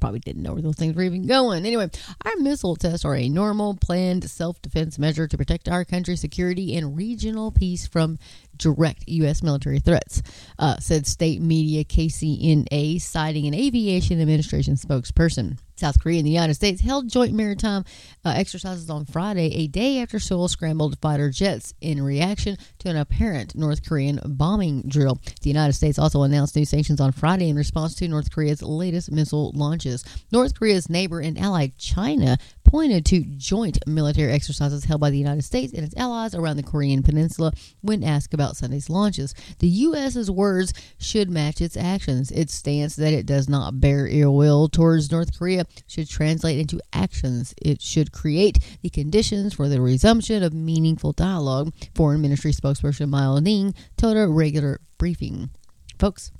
Probably 0.00 0.20
didn't 0.20 0.42
know 0.42 0.52
where 0.54 0.62
those 0.62 0.76
things 0.76 0.94
were 0.94 1.02
even 1.02 1.26
going. 1.26 1.66
Anyway, 1.66 1.90
our 2.24 2.36
missile 2.36 2.76
tests 2.76 3.04
are 3.04 3.16
a 3.16 3.28
normal, 3.28 3.76
planned 3.76 4.28
self 4.28 4.60
defense 4.62 4.98
measure 4.98 5.26
to 5.28 5.36
protect 5.36 5.68
our 5.68 5.84
country's 5.84 6.20
security 6.20 6.76
and 6.76 6.96
regional 6.96 7.50
peace 7.50 7.86
from 7.86 8.18
direct 8.56 9.04
U.S. 9.06 9.42
military 9.42 9.78
threats, 9.78 10.22
uh, 10.58 10.76
said 10.78 11.06
state 11.06 11.40
media 11.40 11.84
KCNA, 11.84 13.00
citing 13.00 13.46
an 13.46 13.54
aviation 13.54 14.20
administration 14.20 14.74
spokesperson. 14.74 15.58
South 15.78 16.00
Korea 16.00 16.18
and 16.18 16.26
the 16.26 16.30
United 16.30 16.54
States 16.54 16.80
held 16.80 17.08
joint 17.08 17.32
maritime 17.32 17.84
uh, 18.24 18.30
exercises 18.30 18.90
on 18.90 19.04
Friday, 19.04 19.54
a 19.54 19.66
day 19.68 20.00
after 20.00 20.18
Seoul 20.18 20.48
scrambled 20.48 20.98
fighter 21.00 21.30
jets 21.30 21.74
in 21.80 22.02
reaction 22.02 22.56
to 22.80 22.88
an 22.88 22.96
apparent 22.96 23.54
North 23.54 23.86
Korean 23.86 24.20
bombing 24.24 24.82
drill. 24.88 25.20
The 25.42 25.50
United 25.50 25.74
States 25.74 25.98
also 25.98 26.22
announced 26.22 26.56
new 26.56 26.64
sanctions 26.64 27.00
on 27.00 27.12
Friday 27.12 27.48
in 27.48 27.56
response 27.56 27.94
to 27.96 28.08
North 28.08 28.32
Korea's 28.32 28.62
latest 28.62 29.10
missile 29.10 29.52
launches. 29.54 30.04
North 30.32 30.58
Korea's 30.58 30.88
neighbor 30.88 31.20
and 31.20 31.38
ally 31.38 31.68
China 31.78 32.38
pointed 32.68 33.06
to 33.06 33.24
joint 33.36 33.78
military 33.86 34.30
exercises 34.30 34.84
held 34.84 35.00
by 35.00 35.08
the 35.08 35.16
United 35.16 35.42
States 35.42 35.72
and 35.72 35.84
its 35.84 35.96
allies 35.96 36.34
around 36.34 36.56
the 36.56 36.62
Korean 36.62 37.02
Peninsula 37.02 37.52
when 37.80 38.04
asked 38.04 38.34
about 38.34 38.56
Sunday's 38.56 38.90
launches. 38.90 39.34
The 39.60 39.68
U.S.'s 39.68 40.30
words 40.30 40.74
should 40.98 41.30
match 41.30 41.62
its 41.62 41.78
actions. 41.78 42.30
Its 42.30 42.52
stance 42.52 42.94
that 42.96 43.14
it 43.14 43.24
does 43.24 43.48
not 43.48 43.80
bear 43.80 44.06
ill 44.06 44.34
will 44.34 44.68
towards 44.68 45.10
North 45.10 45.38
Korea 45.38 45.64
should 45.86 46.08
translate 46.08 46.58
into 46.58 46.80
actions. 46.92 47.54
It 47.60 47.82
should 47.82 48.12
create 48.12 48.58
the 48.82 48.90
conditions 48.90 49.54
for 49.54 49.68
the 49.68 49.80
resumption 49.80 50.42
of 50.42 50.52
meaningful 50.52 51.12
dialogue, 51.12 51.72
Foreign 51.94 52.20
Ministry 52.20 52.52
spokesperson 52.52 53.08
Mao 53.08 53.38
Ning 53.38 53.74
told 53.96 54.16
a 54.16 54.28
regular 54.28 54.80
briefing. 54.98 55.50
Folks, 55.98 56.30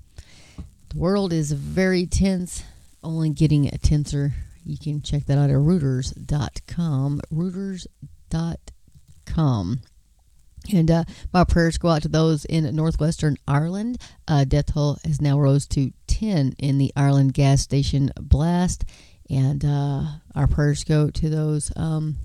the 0.89 0.99
world 0.99 1.33
is 1.33 1.53
very 1.53 2.07
tense, 2.07 2.63
only 3.03 3.31
getting 3.31 3.69
tenser 3.83 4.35
you 4.69 4.77
can 4.77 5.01
check 5.01 5.25
that 5.27 5.39
out 5.39 5.49
at 5.49 5.57
Reuters.com. 5.57 7.23
Reuters.com. 7.33 9.81
And 10.71 10.91
uh, 10.91 11.05
my 11.33 11.45
prayers 11.45 11.79
go 11.79 11.89
out 11.89 12.03
to 12.03 12.09
those 12.09 12.45
in 12.45 12.77
northwestern 12.77 13.39
Ireland. 13.49 13.97
Uh, 14.29 14.45
death 14.45 14.75
toll 14.75 14.99
has 15.05 15.23
now 15.23 15.41
rose 15.41 15.67
to 15.69 15.95
10 16.09 16.57
in 16.59 16.77
the 16.77 16.93
Ireland 16.95 17.33
gas 17.33 17.63
station 17.63 18.11
blast. 18.21 18.85
And 19.31 19.65
uh, 19.65 20.03
our 20.35 20.47
prayers 20.47 20.85
go 20.85 21.11
to 21.11 21.29
those. 21.29 21.71
Um, 21.77 22.17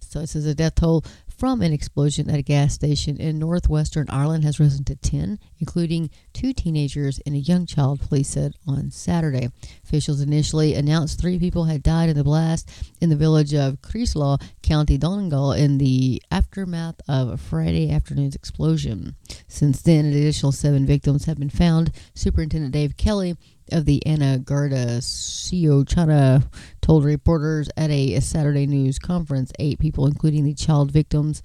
so 0.00 0.20
it 0.20 0.28
says 0.28 0.44
a 0.44 0.54
death 0.54 0.74
toll 0.74 1.04
from 1.26 1.62
an 1.62 1.72
explosion 1.72 2.30
at 2.30 2.38
a 2.38 2.42
gas 2.42 2.74
station 2.74 3.16
in 3.16 3.38
northwestern 3.38 4.06
Ireland 4.10 4.44
has 4.44 4.60
risen 4.60 4.84
to 4.84 4.94
10, 4.94 5.38
including 5.58 6.10
two 6.32 6.52
teenagers 6.52 7.20
and 7.26 7.34
a 7.34 7.38
young 7.38 7.66
child, 7.66 8.00
police 8.00 8.28
said 8.28 8.54
on 8.66 8.90
Saturday. 8.90 9.50
Officials 9.84 10.20
initially 10.20 10.74
announced 10.74 11.20
three 11.20 11.38
people 11.38 11.64
had 11.64 11.82
died 11.82 12.08
in 12.08 12.16
the 12.16 12.24
blast 12.24 12.68
in 13.00 13.10
the 13.10 13.16
village 13.16 13.54
of 13.54 13.82
Creeslough, 13.82 14.42
County 14.62 14.98
Donegal, 14.98 15.52
in 15.52 15.78
the 15.78 16.22
aftermath 16.30 17.00
of 17.08 17.28
a 17.28 17.36
Friday 17.36 17.90
afternoon's 17.90 18.34
explosion. 18.34 19.14
Since 19.48 19.82
then, 19.82 20.06
an 20.06 20.12
additional 20.12 20.52
seven 20.52 20.86
victims 20.86 21.26
have 21.26 21.38
been 21.38 21.50
found. 21.50 21.92
Superintendent 22.14 22.72
Dave 22.72 22.96
Kelly 22.96 23.36
of 23.70 23.84
the 23.84 24.04
An 24.06 24.42
Garda 24.42 24.98
Síochána 24.98 26.44
told 26.80 27.04
reporters 27.04 27.68
at 27.76 27.90
a, 27.90 28.20
Saturday 28.20 28.66
news 28.66 28.98
conference 28.98 29.52
eight 29.58 29.78
people, 29.78 30.06
including 30.06 30.44
the 30.44 30.54
child 30.54 30.90
victims, 30.90 31.42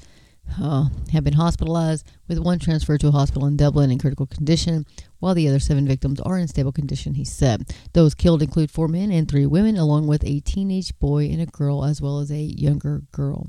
uh, 0.61 0.89
have 1.11 1.23
been 1.23 1.33
hospitalized, 1.33 2.05
with 2.27 2.39
one 2.39 2.59
transferred 2.59 2.99
to 3.01 3.07
a 3.07 3.11
hospital 3.11 3.47
in 3.47 3.57
Dublin 3.57 3.91
in 3.91 3.99
critical 3.99 4.25
condition, 4.25 4.85
while 5.19 5.33
the 5.33 5.47
other 5.47 5.59
seven 5.59 5.87
victims 5.87 6.19
are 6.21 6.37
in 6.37 6.47
stable 6.47 6.71
condition, 6.71 7.15
he 7.15 7.25
said. 7.25 7.73
Those 7.93 8.15
killed 8.15 8.41
include 8.41 8.71
four 8.71 8.87
men 8.87 9.11
and 9.11 9.29
three 9.29 9.45
women, 9.45 9.77
along 9.77 10.07
with 10.07 10.23
a 10.23 10.39
teenage 10.41 10.97
boy 10.99 11.25
and 11.25 11.41
a 11.41 11.45
girl, 11.45 11.83
as 11.83 12.01
well 12.01 12.19
as 12.19 12.31
a 12.31 12.41
younger 12.41 13.03
girl. 13.11 13.47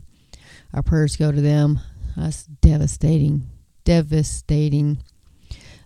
Our 0.73 0.83
prayers 0.83 1.17
go 1.17 1.33
to 1.33 1.41
them. 1.41 1.81
That's 2.17 2.45
devastating. 2.45 3.49
Devastating. 3.85 4.99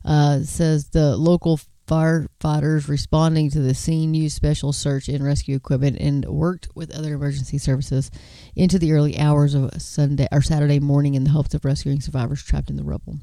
Uh, 0.04 0.40
says 0.40 0.88
the 0.88 1.16
local 1.16 1.60
firefighters 1.92 2.88
responding 2.88 3.50
to 3.50 3.60
the 3.60 3.74
scene 3.74 4.14
used 4.14 4.34
special 4.34 4.72
search 4.72 5.08
and 5.08 5.22
rescue 5.22 5.54
equipment 5.54 5.98
and 6.00 6.24
worked 6.24 6.66
with 6.74 6.90
other 6.96 7.12
emergency 7.12 7.58
services 7.58 8.10
into 8.56 8.78
the 8.78 8.92
early 8.92 9.18
hours 9.18 9.54
of 9.54 9.70
Sunday 9.80 10.26
or 10.32 10.40
Saturday 10.40 10.80
morning 10.80 11.14
in 11.14 11.24
the 11.24 11.30
hopes 11.30 11.52
of 11.52 11.66
rescuing 11.66 12.00
survivors 12.00 12.42
trapped 12.42 12.70
in 12.70 12.76
the 12.76 12.82
rubble. 12.82 13.16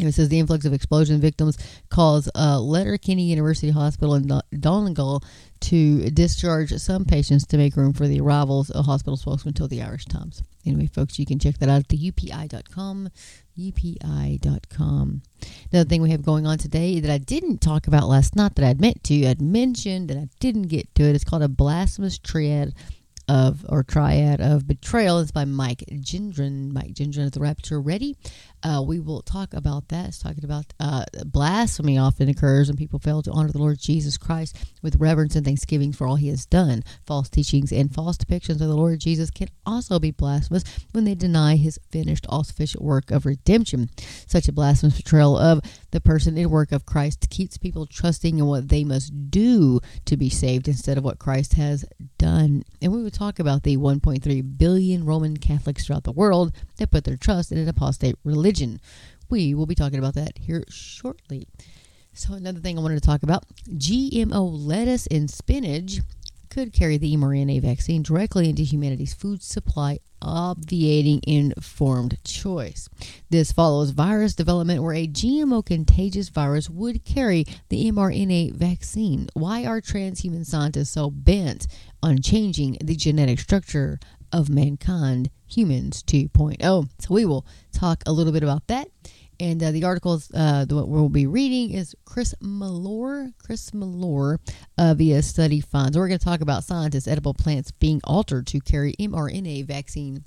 It 0.00 0.12
says 0.12 0.28
the 0.28 0.40
influx 0.40 0.64
of 0.64 0.72
explosion 0.72 1.20
victims 1.20 1.56
caused 1.90 2.28
uh, 2.34 2.58
Letterkenny 2.58 3.22
University 3.22 3.70
Hospital 3.70 4.16
in 4.16 4.28
Donegal 4.58 5.22
to 5.60 6.10
discharge 6.10 6.72
some 6.72 7.04
patients 7.04 7.46
to 7.46 7.56
make 7.56 7.76
room 7.76 7.92
for 7.92 8.08
the 8.08 8.20
arrivals. 8.20 8.72
A 8.74 8.82
hospital 8.82 9.16
spokesman 9.16 9.54
told 9.54 9.70
the 9.70 9.82
Irish 9.82 10.06
Times. 10.06 10.42
Anyway, 10.66 10.88
folks, 10.88 11.20
you 11.20 11.26
can 11.26 11.38
check 11.38 11.58
that 11.58 11.68
out 11.68 11.78
at 11.78 11.88
the 11.88 12.10
UPI.com. 13.58 15.22
Another 15.72 15.88
thing 15.88 16.02
we 16.02 16.10
have 16.10 16.22
going 16.22 16.46
on 16.46 16.58
today 16.58 17.00
that 17.00 17.10
I 17.10 17.18
didn't 17.18 17.58
talk 17.58 17.86
about 17.86 18.08
last 18.08 18.36
night 18.36 18.54
that 18.56 18.64
I'd 18.64 18.80
meant 18.80 19.04
to, 19.04 19.26
I'd 19.26 19.40
mentioned 19.40 20.10
and 20.10 20.20
I 20.20 20.28
didn't 20.40 20.68
get 20.68 20.94
to 20.96 21.04
it. 21.04 21.14
It's 21.14 21.24
called 21.24 21.42
a 21.42 21.48
blasphemous 21.48 22.18
triad 22.18 22.74
of 23.28 23.64
or 23.68 23.82
triad 23.82 24.40
of 24.40 24.66
betrayal. 24.66 25.18
It's 25.18 25.30
by 25.30 25.44
Mike 25.44 25.84
Gendron. 25.90 26.72
Mike 26.72 26.94
Gendron 26.94 27.24
is 27.24 27.30
the 27.32 27.40
Rapture 27.40 27.80
Ready. 27.80 28.16
Uh, 28.64 28.80
we 28.80 28.98
will 28.98 29.20
talk 29.20 29.52
about 29.52 29.88
that. 29.88 30.08
It's 30.08 30.18
talking 30.18 30.44
about 30.44 30.72
uh, 30.80 31.04
blasphemy 31.26 31.98
often 31.98 32.30
occurs 32.30 32.68
when 32.68 32.78
people 32.78 32.98
fail 32.98 33.20
to 33.22 33.30
honor 33.30 33.52
the 33.52 33.58
Lord 33.58 33.78
Jesus 33.78 34.16
Christ 34.16 34.56
with 34.82 34.96
reverence 34.96 35.36
and 35.36 35.44
thanksgiving 35.44 35.92
for 35.92 36.06
all 36.06 36.16
he 36.16 36.28
has 36.28 36.46
done. 36.46 36.82
False 37.06 37.28
teachings 37.28 37.72
and 37.72 37.92
false 37.92 38.16
depictions 38.16 38.62
of 38.62 38.68
the 38.68 38.74
Lord 38.74 39.00
Jesus 39.00 39.30
can 39.30 39.48
also 39.66 39.98
be 39.98 40.12
blasphemous 40.12 40.64
when 40.92 41.04
they 41.04 41.14
deny 41.14 41.56
his 41.56 41.78
finished, 41.90 42.24
all 42.30 42.42
sufficient 42.42 42.82
work 42.82 43.10
of 43.10 43.26
redemption. 43.26 43.90
Such 44.26 44.48
a 44.48 44.52
blasphemous 44.52 44.94
portrayal 44.94 45.36
of 45.36 45.60
the 45.90 46.00
person 46.00 46.38
and 46.38 46.50
work 46.50 46.72
of 46.72 46.86
Christ 46.86 47.28
keeps 47.28 47.58
people 47.58 47.86
trusting 47.86 48.38
in 48.38 48.46
what 48.46 48.70
they 48.70 48.82
must 48.82 49.30
do 49.30 49.80
to 50.06 50.16
be 50.16 50.30
saved 50.30 50.68
instead 50.68 50.96
of 50.96 51.04
what 51.04 51.18
Christ 51.18 51.52
has 51.54 51.84
done. 52.16 52.64
And 52.80 52.92
we 52.94 53.02
will 53.02 53.10
talk 53.10 53.38
about 53.38 53.62
the 53.62 53.76
1.3 53.76 54.58
billion 54.58 55.04
Roman 55.04 55.36
Catholics 55.36 55.84
throughout 55.86 56.04
the 56.04 56.12
world 56.12 56.54
that 56.78 56.90
put 56.90 57.04
their 57.04 57.18
trust 57.18 57.52
in 57.52 57.58
an 57.58 57.68
apostate 57.68 58.16
religion. 58.24 58.53
We 59.30 59.54
will 59.54 59.66
be 59.66 59.74
talking 59.74 59.98
about 59.98 60.14
that 60.14 60.38
here 60.38 60.64
shortly. 60.68 61.48
So, 62.12 62.34
another 62.34 62.60
thing 62.60 62.78
I 62.78 62.82
wanted 62.82 63.02
to 63.02 63.06
talk 63.06 63.22
about 63.22 63.44
GMO 63.68 64.48
lettuce 64.52 65.06
and 65.08 65.28
spinach 65.28 65.98
could 66.54 66.72
carry 66.72 66.96
the 66.96 67.16
mRNA 67.16 67.60
vaccine 67.62 68.02
directly 68.02 68.48
into 68.48 68.62
humanity's 68.62 69.12
food 69.12 69.42
supply, 69.42 69.98
obviating 70.22 71.20
informed 71.26 72.16
choice. 72.22 72.88
This 73.28 73.50
follows 73.50 73.90
virus 73.90 74.36
development 74.36 74.80
where 74.80 74.94
a 74.94 75.08
GMO 75.08 75.66
contagious 75.66 76.28
virus 76.28 76.70
would 76.70 77.04
carry 77.04 77.44
the 77.70 77.90
mRNA 77.90 78.52
vaccine. 78.52 79.28
Why 79.34 79.66
are 79.66 79.80
transhuman 79.80 80.46
scientists 80.46 80.90
so 80.90 81.10
bent 81.10 81.66
on 82.00 82.22
changing 82.22 82.78
the 82.80 82.94
genetic 82.94 83.40
structure 83.40 83.98
of 84.34 84.48
mankind, 84.48 85.30
humans 85.46 86.02
2.0. 86.02 86.88
So 86.98 87.14
we 87.14 87.24
will 87.24 87.46
talk 87.72 88.02
a 88.04 88.12
little 88.12 88.32
bit 88.32 88.42
about 88.42 88.66
that. 88.66 88.88
And 89.38 89.62
uh, 89.62 89.70
the 89.70 89.84
articles 89.84 90.30
uh, 90.34 90.64
that 90.64 90.74
we'll 90.74 91.08
be 91.08 91.26
reading 91.26 91.70
is 91.70 91.94
Chris 92.04 92.34
Melore, 92.42 93.32
Chris 93.38 93.70
Melore 93.70 94.38
uh, 94.76 94.94
via 94.94 95.22
Study 95.22 95.60
Finds. 95.60 95.96
We're 95.96 96.08
going 96.08 96.18
to 96.18 96.24
talk 96.24 96.40
about 96.40 96.64
scientists' 96.64 97.08
edible 97.08 97.34
plants 97.34 97.70
being 97.70 98.00
altered 98.04 98.46
to 98.48 98.60
carry 98.60 98.94
mRNA 98.98 99.66
vaccine 99.66 100.24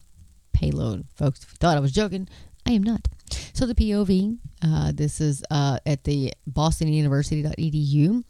payload. 0.54 1.06
Folks, 1.16 1.44
if 1.44 1.52
you 1.52 1.58
thought 1.60 1.78
I 1.78 1.82
was 1.82 1.92
joking. 1.92 2.28
I 2.66 2.72
am 2.72 2.84
not. 2.84 3.08
So 3.54 3.66
the 3.66 3.76
POV, 3.76 4.38
uh, 4.62 4.92
this 4.94 5.22
is 5.22 5.44
uh, 5.52 5.80
at 5.86 6.04
the 6.04 6.34
Boston 6.46 6.90
University.edu 6.90 8.24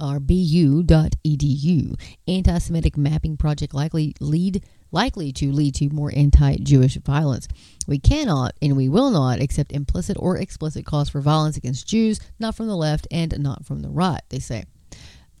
or 0.00 0.20
bu.edu. 0.20 1.94
Anti-Semitic 2.26 2.96
mapping 2.96 3.36
project 3.36 3.74
likely 3.74 4.14
lead 4.20 4.64
likely 4.94 5.32
to 5.32 5.52
lead 5.52 5.74
to 5.74 5.90
more 5.90 6.12
anti-Jewish 6.16 6.96
violence. 6.98 7.48
We 7.86 7.98
cannot 7.98 8.54
and 8.62 8.76
we 8.76 8.88
will 8.88 9.10
not 9.10 9.40
accept 9.40 9.72
implicit 9.72 10.16
or 10.18 10.38
explicit 10.38 10.86
calls 10.86 11.10
for 11.10 11.20
violence 11.20 11.58
against 11.58 11.86
Jews, 11.86 12.20
not 12.38 12.54
from 12.54 12.68
the 12.68 12.76
left 12.76 13.06
and 13.10 13.38
not 13.40 13.66
from 13.66 13.80
the 13.80 13.90
right. 13.90 14.22
They 14.30 14.38
say. 14.38 14.64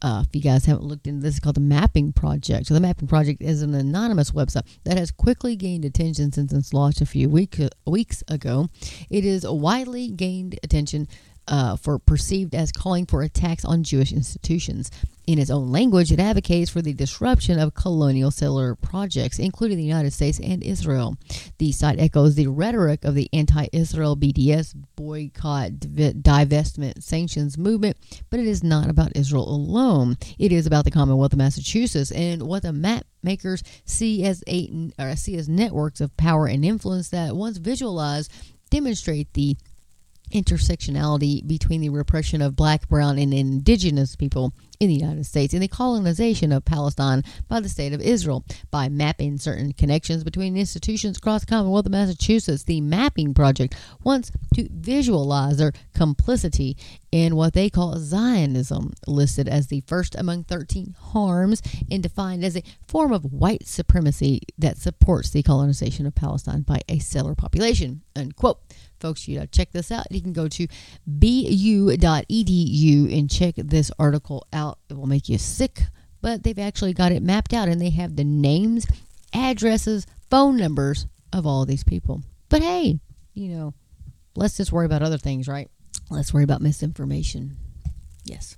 Uh, 0.02 0.22
if 0.26 0.36
you 0.36 0.42
guys 0.42 0.66
haven't 0.66 0.84
looked 0.84 1.06
into 1.06 1.22
this, 1.22 1.36
it's 1.36 1.40
called 1.40 1.56
the 1.56 1.62
Mapping 1.62 2.12
Project. 2.12 2.66
So 2.66 2.74
the 2.74 2.80
Mapping 2.80 3.08
Project 3.08 3.40
is 3.40 3.62
an 3.62 3.72
anonymous 3.72 4.32
website 4.32 4.66
that 4.84 4.98
has 4.98 5.10
quickly 5.10 5.56
gained 5.56 5.86
attention 5.86 6.30
since 6.30 6.52
its 6.52 6.74
launch 6.74 7.00
a 7.00 7.06
few 7.06 7.30
week, 7.30 7.58
weeks 7.86 8.22
ago. 8.28 8.68
It 9.08 9.24
is 9.24 9.46
widely 9.48 10.10
gained 10.10 10.58
attention 10.62 11.08
uh, 11.48 11.76
for 11.76 11.98
perceived 11.98 12.54
as 12.54 12.72
calling 12.72 13.06
for 13.06 13.22
attacks 13.22 13.64
on 13.64 13.82
Jewish 13.82 14.12
institutions. 14.12 14.90
In 15.26 15.38
its 15.38 15.50
own 15.50 15.72
language, 15.72 16.12
it 16.12 16.20
advocates 16.20 16.70
for 16.70 16.82
the 16.82 16.92
disruption 16.92 17.58
of 17.58 17.74
colonial 17.74 18.30
settler 18.30 18.74
projects, 18.74 19.38
including 19.38 19.78
the 19.78 19.84
United 19.84 20.12
States 20.12 20.38
and 20.38 20.62
Israel. 20.62 21.16
The 21.58 21.72
site 21.72 21.98
echoes 21.98 22.34
the 22.34 22.48
rhetoric 22.48 23.04
of 23.04 23.14
the 23.14 23.30
anti 23.32 23.66
Israel 23.72 24.16
BDS 24.16 24.74
boycott, 24.96 25.72
divestment, 25.72 27.02
sanctions 27.02 27.56
movement, 27.56 27.96
but 28.28 28.38
it 28.38 28.46
is 28.46 28.62
not 28.62 28.90
about 28.90 29.16
Israel 29.16 29.48
alone. 29.48 30.18
It 30.38 30.52
is 30.52 30.66
about 30.66 30.84
the 30.84 30.90
Commonwealth 30.90 31.32
of 31.32 31.38
Massachusetts 31.38 32.10
and 32.10 32.42
what 32.42 32.62
the 32.62 32.72
map 32.74 33.06
makers 33.22 33.62
see 33.86 34.24
as 34.24 34.44
see 34.46 35.36
as 35.36 35.48
networks 35.48 36.02
of 36.02 36.14
power 36.18 36.46
and 36.46 36.66
influence 36.66 37.08
that 37.08 37.34
once 37.34 37.56
visualized 37.56 38.30
demonstrate 38.68 39.32
the 39.32 39.56
intersectionality 40.32 41.46
between 41.46 41.80
the 41.80 41.88
repression 41.90 42.42
of 42.42 42.56
black, 42.56 42.88
brown, 42.88 43.18
and 43.18 43.32
indigenous 43.32 44.16
people 44.16 44.52
in 44.80 44.88
the 44.88 44.94
United 44.94 45.24
States 45.24 45.54
and 45.54 45.62
the 45.62 45.68
colonization 45.68 46.52
of 46.52 46.64
Palestine 46.64 47.22
by 47.48 47.60
the 47.60 47.68
state 47.68 47.92
of 47.92 48.00
Israel 48.00 48.44
by 48.70 48.88
mapping 48.88 49.38
certain 49.38 49.72
connections 49.72 50.24
between 50.24 50.56
institutions 50.56 51.18
across 51.18 51.42
the 51.42 51.46
Commonwealth 51.46 51.86
of 51.86 51.92
Massachusetts. 51.92 52.64
The 52.64 52.80
mapping 52.80 53.34
project 53.34 53.74
wants 54.02 54.32
to 54.54 54.68
visualize 54.70 55.58
their 55.58 55.72
complicity 55.94 56.76
in 57.12 57.36
what 57.36 57.52
they 57.52 57.70
call 57.70 57.96
Zionism, 57.98 58.92
listed 59.06 59.48
as 59.48 59.68
the 59.68 59.82
first 59.86 60.16
among 60.16 60.44
13 60.44 60.96
harms 60.98 61.62
and 61.90 62.02
defined 62.02 62.44
as 62.44 62.56
a 62.56 62.64
form 62.88 63.12
of 63.12 63.32
white 63.32 63.66
supremacy 63.66 64.40
that 64.58 64.78
supports 64.78 65.30
the 65.30 65.42
colonization 65.42 66.06
of 66.06 66.14
Palestine 66.14 66.62
by 66.62 66.80
a 66.88 66.98
settler 66.98 67.34
population. 67.36 68.02
Unquote 68.16 68.60
folks, 69.04 69.28
you 69.28 69.38
know, 69.38 69.44
check 69.44 69.70
this 69.70 69.92
out. 69.92 70.06
You 70.10 70.22
can 70.22 70.32
go 70.32 70.48
to 70.48 70.66
bu.edu 71.06 72.18
and 73.18 73.30
check 73.30 73.54
this 73.56 73.90
article 73.98 74.46
out. 74.50 74.78
It 74.88 74.96
will 74.96 75.06
make 75.06 75.28
you 75.28 75.36
sick, 75.36 75.82
but 76.22 76.42
they've 76.42 76.58
actually 76.58 76.94
got 76.94 77.12
it 77.12 77.22
mapped 77.22 77.52
out 77.52 77.68
and 77.68 77.78
they 77.78 77.90
have 77.90 78.16
the 78.16 78.24
names, 78.24 78.86
addresses, 79.34 80.06
phone 80.30 80.56
numbers 80.56 81.06
of 81.34 81.46
all 81.46 81.66
these 81.66 81.84
people. 81.84 82.22
But 82.48 82.62
hey, 82.62 82.98
you 83.34 83.48
know, 83.48 83.74
let's 84.36 84.56
just 84.56 84.72
worry 84.72 84.86
about 84.86 85.02
other 85.02 85.18
things, 85.18 85.48
right? 85.48 85.68
Let's 86.08 86.32
worry 86.32 86.44
about 86.44 86.62
misinformation. 86.62 87.56
Yes. 88.24 88.56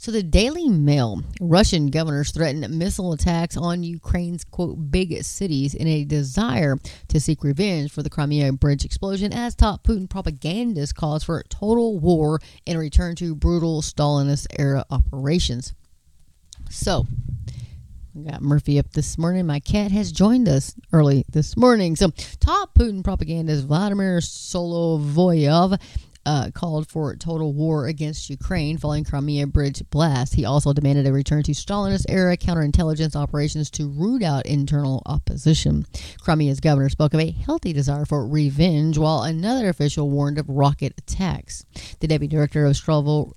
So 0.00 0.10
the 0.10 0.22
Daily 0.22 0.70
Mail, 0.70 1.22
Russian 1.42 1.88
governors 1.88 2.30
threaten 2.30 2.78
missile 2.78 3.12
attacks 3.12 3.54
on 3.54 3.82
Ukraine's 3.82 4.44
quote 4.44 4.90
big 4.90 5.22
cities 5.24 5.74
in 5.74 5.86
a 5.86 6.04
desire 6.04 6.78
to 7.08 7.20
seek 7.20 7.44
revenge 7.44 7.92
for 7.92 8.02
the 8.02 8.08
Crimea 8.08 8.50
bridge 8.54 8.86
explosion 8.86 9.30
as 9.34 9.54
top 9.54 9.84
Putin 9.84 10.08
propagandists 10.08 10.94
calls 10.94 11.22
for 11.22 11.42
total 11.50 11.98
war 11.98 12.40
and 12.66 12.78
a 12.78 12.80
return 12.80 13.14
to 13.16 13.34
brutal 13.34 13.82
Stalinist 13.82 14.46
era 14.58 14.86
operations. 14.90 15.74
So, 16.70 17.06
got 18.24 18.40
Murphy 18.40 18.78
up 18.78 18.90
this 18.94 19.18
morning. 19.18 19.46
My 19.46 19.60
cat 19.60 19.92
has 19.92 20.12
joined 20.12 20.48
us 20.48 20.74
early 20.94 21.26
this 21.30 21.58
morning. 21.58 21.94
So, 21.94 22.08
top 22.40 22.72
Putin 22.74 23.04
propagandist 23.04 23.66
Vladimir 23.66 24.20
Solovyov 24.20 25.78
uh, 26.26 26.50
called 26.52 26.88
for 26.88 27.14
total 27.16 27.52
war 27.52 27.86
against 27.86 28.30
Ukraine 28.30 28.78
following 28.78 29.04
Crimea 29.04 29.46
bridge 29.46 29.82
blast. 29.90 30.34
He 30.34 30.44
also 30.44 30.72
demanded 30.72 31.06
a 31.06 31.12
return 31.12 31.42
to 31.44 31.52
Stalinist 31.52 32.06
era 32.08 32.36
counterintelligence 32.36 33.16
operations 33.16 33.70
to 33.72 33.88
root 33.88 34.22
out 34.22 34.46
internal 34.46 35.02
opposition. 35.06 35.86
Crimea's 36.20 36.60
governor 36.60 36.88
spoke 36.88 37.14
of 37.14 37.20
a 37.20 37.30
healthy 37.30 37.72
desire 37.72 38.04
for 38.04 38.26
revenge, 38.26 38.98
while 38.98 39.22
another 39.22 39.68
official 39.68 40.10
warned 40.10 40.38
of 40.38 40.48
rocket 40.48 40.94
attacks. 40.98 41.64
The 42.00 42.08
deputy 42.08 42.34
director 42.34 42.66
of 42.66 42.74
Stravo 42.74 43.32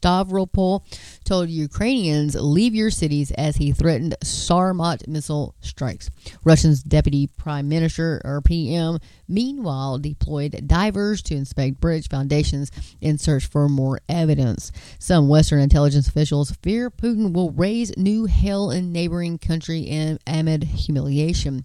Stavropol 0.00 0.82
told 1.24 1.48
Ukrainians 1.48 2.34
leave 2.34 2.74
your 2.74 2.90
cities 2.90 3.30
as 3.32 3.56
he 3.56 3.72
threatened 3.72 4.16
Sarmat 4.22 5.06
missile 5.08 5.54
strikes. 5.60 6.10
Russia's 6.44 6.82
deputy 6.82 7.26
prime 7.26 7.68
minister 7.68 8.20
or 8.24 8.40
PM 8.40 8.98
meanwhile 9.26 9.98
deployed 9.98 10.64
divers 10.66 11.22
to 11.22 11.34
inspect 11.34 11.80
bridge 11.80 12.08
foundations 12.08 12.70
in 13.00 13.18
search 13.18 13.46
for 13.46 13.68
more 13.68 14.00
evidence. 14.08 14.72
Some 14.98 15.28
Western 15.28 15.60
intelligence 15.60 16.08
officials 16.08 16.52
fear 16.62 16.90
Putin 16.90 17.32
will 17.32 17.50
raise 17.50 17.96
new 17.96 18.26
hell 18.26 18.70
in 18.70 18.92
neighboring 18.92 19.38
country 19.38 20.18
amid 20.26 20.64
humiliation. 20.64 21.64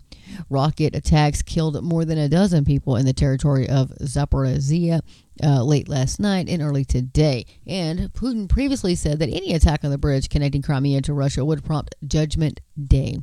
Rocket 0.49 0.95
attacks 0.95 1.41
killed 1.41 1.81
more 1.83 2.05
than 2.05 2.17
a 2.17 2.29
dozen 2.29 2.65
people 2.65 2.95
in 2.95 3.05
the 3.05 3.13
territory 3.13 3.69
of 3.69 3.89
Zaporizhia 4.01 5.01
uh, 5.41 5.63
late 5.63 5.87
last 5.87 6.19
night 6.19 6.49
and 6.49 6.61
early 6.61 6.85
today. 6.85 7.45
And 7.65 8.11
Putin 8.13 8.49
previously 8.49 8.95
said 8.95 9.19
that 9.19 9.29
any 9.29 9.53
attack 9.53 9.83
on 9.83 9.91
the 9.91 9.97
bridge 9.97 10.29
connecting 10.29 10.61
Crimea 10.61 11.01
to 11.03 11.13
Russia 11.13 11.45
would 11.45 11.63
prompt 11.63 11.95
Judgment 12.05 12.59
Day. 12.81 13.17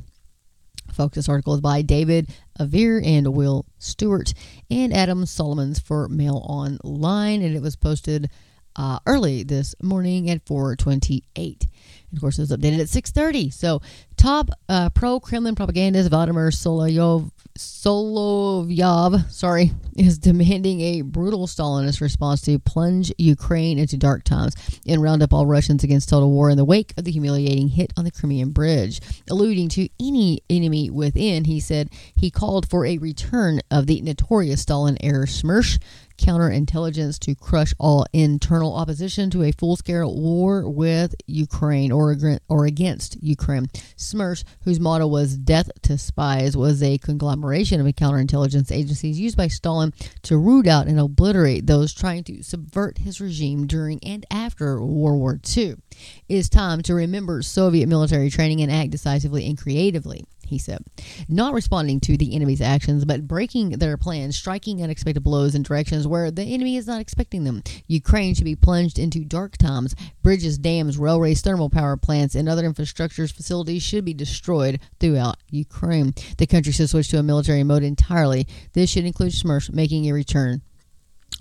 Folks, 0.91 1.15
this 1.15 1.29
article 1.29 1.53
is 1.53 1.61
by 1.61 1.81
David 1.81 2.29
Avir 2.59 3.05
and 3.05 3.33
Will 3.33 3.65
Stewart 3.79 4.33
and 4.69 4.93
Adam 4.93 5.25
Solomons 5.25 5.79
for 5.79 6.09
Mail 6.09 6.43
Online, 6.45 7.41
and 7.41 7.55
it 7.55 7.61
was 7.61 7.75
posted 7.77 8.29
uh, 8.75 8.99
early 9.05 9.43
this 9.43 9.75
morning 9.81 10.29
at 10.29 10.45
428. 10.45 11.67
And 12.09 12.17
of 12.17 12.21
course, 12.21 12.37
it 12.37 12.41
was 12.41 12.51
updated 12.51 12.79
at 12.79 12.87
6:30. 12.87 13.53
So, 13.53 13.81
top 14.21 14.51
uh, 14.69 14.87
pro-Kremlin 14.91 15.55
propagandist 15.55 16.11
Vladimir 16.11 16.49
Solovyov, 16.49 17.31
Solovyov, 17.57 19.31
sorry, 19.31 19.71
is 19.97 20.19
demanding 20.19 20.79
a 20.79 21.01
brutal 21.01 21.47
Stalinist 21.47 22.01
response 22.01 22.41
to 22.41 22.59
plunge 22.59 23.11
Ukraine 23.17 23.79
into 23.79 23.97
dark 23.97 24.23
times 24.23 24.53
and 24.85 25.01
round 25.01 25.23
up 25.23 25.33
all 25.33 25.47
Russians 25.47 25.83
against 25.83 26.07
total 26.07 26.29
war 26.29 26.51
in 26.51 26.57
the 26.57 26.63
wake 26.63 26.93
of 26.97 27.03
the 27.03 27.11
humiliating 27.11 27.69
hit 27.69 27.91
on 27.97 28.05
the 28.05 28.11
Crimean 28.11 28.51
Bridge. 28.51 29.01
Alluding 29.27 29.69
to 29.69 29.89
any 29.99 30.41
enemy 30.51 30.91
within, 30.91 31.45
he 31.45 31.59
said 31.59 31.89
he 32.15 32.29
called 32.29 32.69
for 32.69 32.85
a 32.85 32.99
return 32.99 33.59
of 33.71 33.87
the 33.87 34.01
notorious 34.01 34.61
Stalin-era 34.61 35.25
Smersh 35.25 35.79
counterintelligence 36.21 37.17
to 37.19 37.35
crush 37.35 37.73
all 37.79 38.05
internal 38.13 38.75
opposition 38.75 39.29
to 39.31 39.43
a 39.43 39.51
full-scale 39.51 40.15
war 40.15 40.69
with 40.69 41.15
Ukraine 41.25 41.91
or, 41.91 42.15
or 42.47 42.65
against 42.65 43.21
Ukraine. 43.21 43.67
Smersh, 43.97 44.43
whose 44.63 44.79
motto 44.79 45.07
was 45.07 45.35
"Death 45.35 45.69
to 45.81 45.97
Spies," 45.97 46.55
was 46.55 46.83
a 46.83 46.99
conglomeration 46.99 47.81
of 47.81 47.87
counterintelligence 47.95 48.71
agencies 48.71 49.19
used 49.19 49.35
by 49.35 49.47
Stalin 49.47 49.93
to 50.21 50.37
root 50.37 50.67
out 50.67 50.87
and 50.87 50.99
obliterate 50.99 51.65
those 51.65 51.93
trying 51.93 52.23
to 52.25 52.43
subvert 52.43 52.99
his 52.99 53.19
regime 53.19 53.65
during 53.65 53.99
and 54.03 54.25
after 54.29 54.79
World 54.79 55.19
War 55.19 55.39
II. 55.57 55.69
It 55.69 56.35
is 56.35 56.49
time 56.49 56.81
to 56.83 56.93
remember 56.93 57.41
Soviet 57.41 57.87
military 57.87 58.29
training 58.29 58.61
and 58.61 58.71
act 58.71 58.91
decisively 58.91 59.47
and 59.47 59.57
creatively 59.57 60.23
he 60.51 60.57
said. 60.57 60.83
Not 61.27 61.53
responding 61.53 61.99
to 62.01 62.17
the 62.17 62.35
enemy's 62.35 62.61
actions, 62.61 63.05
but 63.05 63.27
breaking 63.27 63.69
their 63.71 63.97
plans, 63.97 64.35
striking 64.35 64.83
unexpected 64.83 65.23
blows 65.23 65.55
in 65.55 65.63
directions 65.63 66.05
where 66.05 66.29
the 66.29 66.43
enemy 66.43 66.75
is 66.75 66.87
not 66.87 67.01
expecting 67.01 67.45
them. 67.45 67.63
Ukraine 67.87 68.35
should 68.35 68.43
be 68.43 68.55
plunged 68.55 68.99
into 68.99 69.23
dark 69.23 69.57
times. 69.57 69.95
Bridges, 70.21 70.57
dams, 70.57 70.97
railways, 70.97 71.41
thermal 71.41 71.69
power 71.69 71.95
plants, 71.95 72.35
and 72.35 72.49
other 72.49 72.65
infrastructure 72.65 73.27
facilities 73.27 73.81
should 73.81 74.03
be 74.03 74.13
destroyed 74.13 74.79
throughout 74.99 75.37
Ukraine. 75.49 76.13
The 76.37 76.47
country 76.47 76.73
should 76.73 76.89
switch 76.89 77.07
to 77.09 77.19
a 77.19 77.23
military 77.23 77.63
mode 77.63 77.83
entirely. 77.83 78.45
This 78.73 78.89
should 78.89 79.05
include 79.05 79.31
Smersh 79.31 79.71
making 79.73 80.07
a 80.07 80.13
return 80.13 80.61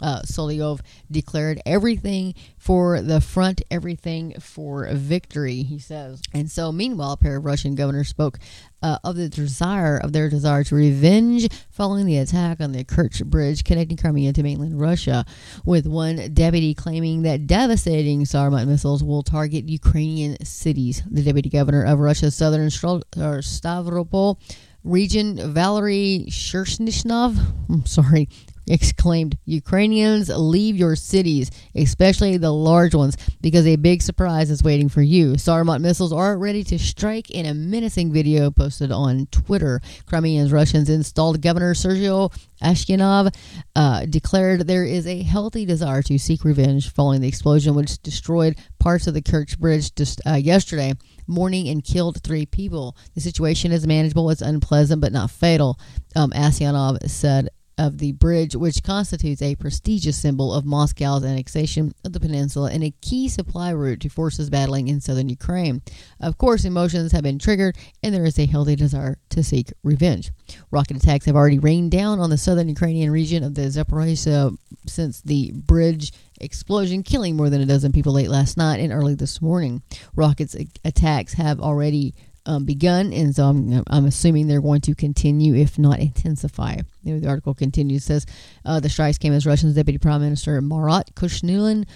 uh, 0.02 0.22
Solyov 0.22 0.80
declared 1.10 1.60
everything 1.66 2.34
for 2.56 3.00
the 3.02 3.20
front, 3.20 3.62
everything 3.70 4.34
for 4.40 4.88
victory, 4.92 5.62
he 5.62 5.78
says. 5.78 6.22
And 6.32 6.50
so, 6.50 6.72
meanwhile, 6.72 7.12
a 7.12 7.16
pair 7.16 7.36
of 7.36 7.44
Russian 7.44 7.74
governors 7.74 8.08
spoke 8.08 8.38
uh, 8.82 8.98
of 9.04 9.16
the 9.16 9.28
desire 9.28 9.98
of 9.98 10.12
their 10.12 10.30
desire 10.30 10.64
to 10.64 10.74
revenge 10.74 11.48
following 11.70 12.06
the 12.06 12.16
attack 12.18 12.60
on 12.60 12.72
the 12.72 12.84
Kerch 12.84 13.24
Bridge 13.24 13.64
connecting 13.64 13.96
Crimea 13.96 14.32
to 14.32 14.42
mainland 14.42 14.80
Russia, 14.80 15.24
with 15.64 15.86
one 15.86 16.32
deputy 16.32 16.74
claiming 16.74 17.22
that 17.22 17.46
devastating 17.46 18.24
Sarmat 18.24 18.66
missiles 18.66 19.04
will 19.04 19.22
target 19.22 19.68
Ukrainian 19.68 20.42
cities. 20.44 21.02
The 21.10 21.22
deputy 21.22 21.50
governor 21.50 21.84
of 21.84 21.98
Russia's 21.98 22.34
southern 22.34 22.68
Stavropol 22.68 24.38
region, 24.84 25.52
Valery 25.52 26.26
Shershnyshnov, 26.28 27.38
I'm 27.68 27.86
sorry, 27.86 28.28
exclaimed, 28.70 29.36
Ukrainians, 29.44 30.28
leave 30.28 30.76
your 30.76 30.96
cities, 30.96 31.50
especially 31.74 32.36
the 32.36 32.52
large 32.52 32.94
ones, 32.94 33.16
because 33.40 33.66
a 33.66 33.76
big 33.76 34.00
surprise 34.00 34.50
is 34.50 34.62
waiting 34.62 34.88
for 34.88 35.02
you. 35.02 35.32
Sarmat 35.32 35.80
missiles 35.80 36.12
are 36.12 36.38
ready 36.38 36.62
to 36.64 36.78
strike 36.78 37.30
in 37.30 37.46
a 37.46 37.54
menacing 37.54 38.12
video 38.12 38.50
posted 38.50 38.92
on 38.92 39.26
Twitter. 39.26 39.80
Crimeans 40.06 40.52
Russians 40.52 40.88
installed 40.88 41.42
Governor 41.42 41.74
Sergio 41.74 42.32
Aksyonov 42.62 43.34
uh, 43.74 44.06
declared 44.06 44.66
there 44.66 44.84
is 44.84 45.06
a 45.06 45.22
healthy 45.22 45.64
desire 45.64 46.02
to 46.02 46.18
seek 46.18 46.44
revenge 46.44 46.92
following 46.92 47.20
the 47.20 47.28
explosion, 47.28 47.74
which 47.74 48.00
destroyed 48.02 48.56
parts 48.78 49.06
of 49.06 49.14
the 49.14 49.22
Kerch 49.22 49.58
Bridge 49.58 49.94
just 49.94 50.20
uh, 50.26 50.34
yesterday 50.34 50.92
morning 51.26 51.68
and 51.68 51.84
killed 51.84 52.22
three 52.22 52.44
people. 52.44 52.96
The 53.14 53.20
situation 53.20 53.72
is 53.72 53.86
manageable. 53.86 54.30
It's 54.30 54.42
unpleasant, 54.42 55.00
but 55.00 55.12
not 55.12 55.30
fatal. 55.30 55.78
Um, 56.16 56.32
Aksyonov 56.32 57.08
said 57.08 57.48
of 57.80 57.96
the 57.96 58.12
bridge, 58.12 58.54
which 58.54 58.82
constitutes 58.82 59.40
a 59.40 59.54
prestigious 59.54 60.18
symbol 60.18 60.52
of 60.52 60.66
Moscow's 60.66 61.24
annexation 61.24 61.94
of 62.04 62.12
the 62.12 62.20
peninsula 62.20 62.70
and 62.70 62.84
a 62.84 62.92
key 63.00 63.26
supply 63.26 63.70
route 63.70 64.00
to 64.00 64.10
forces 64.10 64.50
battling 64.50 64.88
in 64.88 65.00
southern 65.00 65.30
Ukraine. 65.30 65.80
Of 66.20 66.36
course, 66.36 66.66
emotions 66.66 67.12
have 67.12 67.22
been 67.22 67.38
triggered, 67.38 67.78
and 68.02 68.14
there 68.14 68.26
is 68.26 68.38
a 68.38 68.44
healthy 68.44 68.76
desire 68.76 69.18
to 69.30 69.42
seek 69.42 69.72
revenge. 69.82 70.30
Rocket 70.70 70.98
attacks 70.98 71.24
have 71.24 71.36
already 71.36 71.58
rained 71.58 71.90
down 71.90 72.20
on 72.20 72.28
the 72.28 72.36
southern 72.36 72.68
Ukrainian 72.68 73.10
region 73.10 73.42
of 73.42 73.54
the 73.54 73.62
Zaporizhia 73.62 74.54
since 74.86 75.22
the 75.22 75.52
bridge 75.52 76.12
explosion, 76.38 77.02
killing 77.02 77.34
more 77.34 77.48
than 77.48 77.62
a 77.62 77.66
dozen 77.66 77.92
people 77.92 78.12
late 78.12 78.28
last 78.28 78.58
night 78.58 78.80
and 78.80 78.92
early 78.92 79.14
this 79.14 79.40
morning. 79.40 79.82
Rockets 80.14 80.54
attacks 80.84 81.32
have 81.34 81.60
already 81.60 82.14
um, 82.46 82.64
begun, 82.64 83.12
and 83.12 83.34
so 83.34 83.44
I'm, 83.44 83.82
I'm 83.88 84.06
assuming 84.06 84.46
they're 84.46 84.60
going 84.60 84.80
to 84.82 84.94
continue, 84.94 85.54
if 85.54 85.78
not 85.78 85.98
intensify. 85.98 86.78
The 87.04 87.26
article 87.26 87.54
continues 87.54 88.04
says 88.04 88.26
uh, 88.64 88.80
the 88.80 88.88
strikes 88.88 89.18
came 89.18 89.32
as 89.32 89.46
Russia's 89.46 89.74
Deputy 89.74 89.98
Prime 89.98 90.20
Minister 90.20 90.60
Marat 90.60 91.14
Kushnerlin 91.14 91.86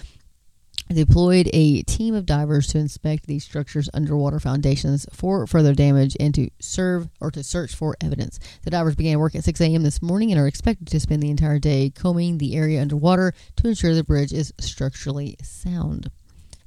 deployed 0.92 1.48
a 1.52 1.82
team 1.82 2.14
of 2.14 2.26
divers 2.26 2.66
to 2.68 2.78
inspect 2.78 3.26
these 3.26 3.44
structures' 3.44 3.88
underwater 3.94 4.38
foundations 4.38 5.06
for 5.12 5.46
further 5.46 5.74
damage 5.74 6.16
and 6.20 6.34
to 6.34 6.50
serve 6.60 7.08
or 7.20 7.30
to 7.30 7.42
search 7.42 7.74
for 7.74 7.96
evidence. 8.02 8.38
The 8.62 8.70
divers 8.70 8.94
began 8.94 9.18
work 9.18 9.34
at 9.34 9.44
6 9.44 9.60
a.m. 9.60 9.82
this 9.82 10.02
morning 10.02 10.30
and 10.30 10.40
are 10.40 10.46
expected 10.46 10.88
to 10.88 11.00
spend 11.00 11.22
the 11.22 11.30
entire 11.30 11.58
day 11.58 11.90
combing 11.90 12.38
the 12.38 12.54
area 12.54 12.82
underwater 12.82 13.32
to 13.56 13.68
ensure 13.68 13.94
the 13.94 14.04
bridge 14.04 14.32
is 14.32 14.52
structurally 14.60 15.36
sound. 15.42 16.10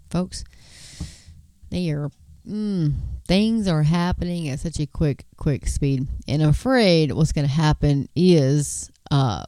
Folks, 0.10 0.44
they 1.70 1.90
are 1.92 2.10
mm, 2.48 2.94
things 3.28 3.68
are 3.68 3.84
happening 3.84 4.50
at 4.50 4.60
such 4.60 4.80
a 4.80 4.86
quick, 4.86 5.26
quick 5.36 5.68
speed. 5.68 6.08
And 6.28 6.42
I'm 6.42 6.50
afraid 6.50 7.12
what's 7.12 7.32
going 7.32 7.48
to 7.48 7.54
happen 7.54 8.08
is, 8.16 8.92
uh, 9.12 9.44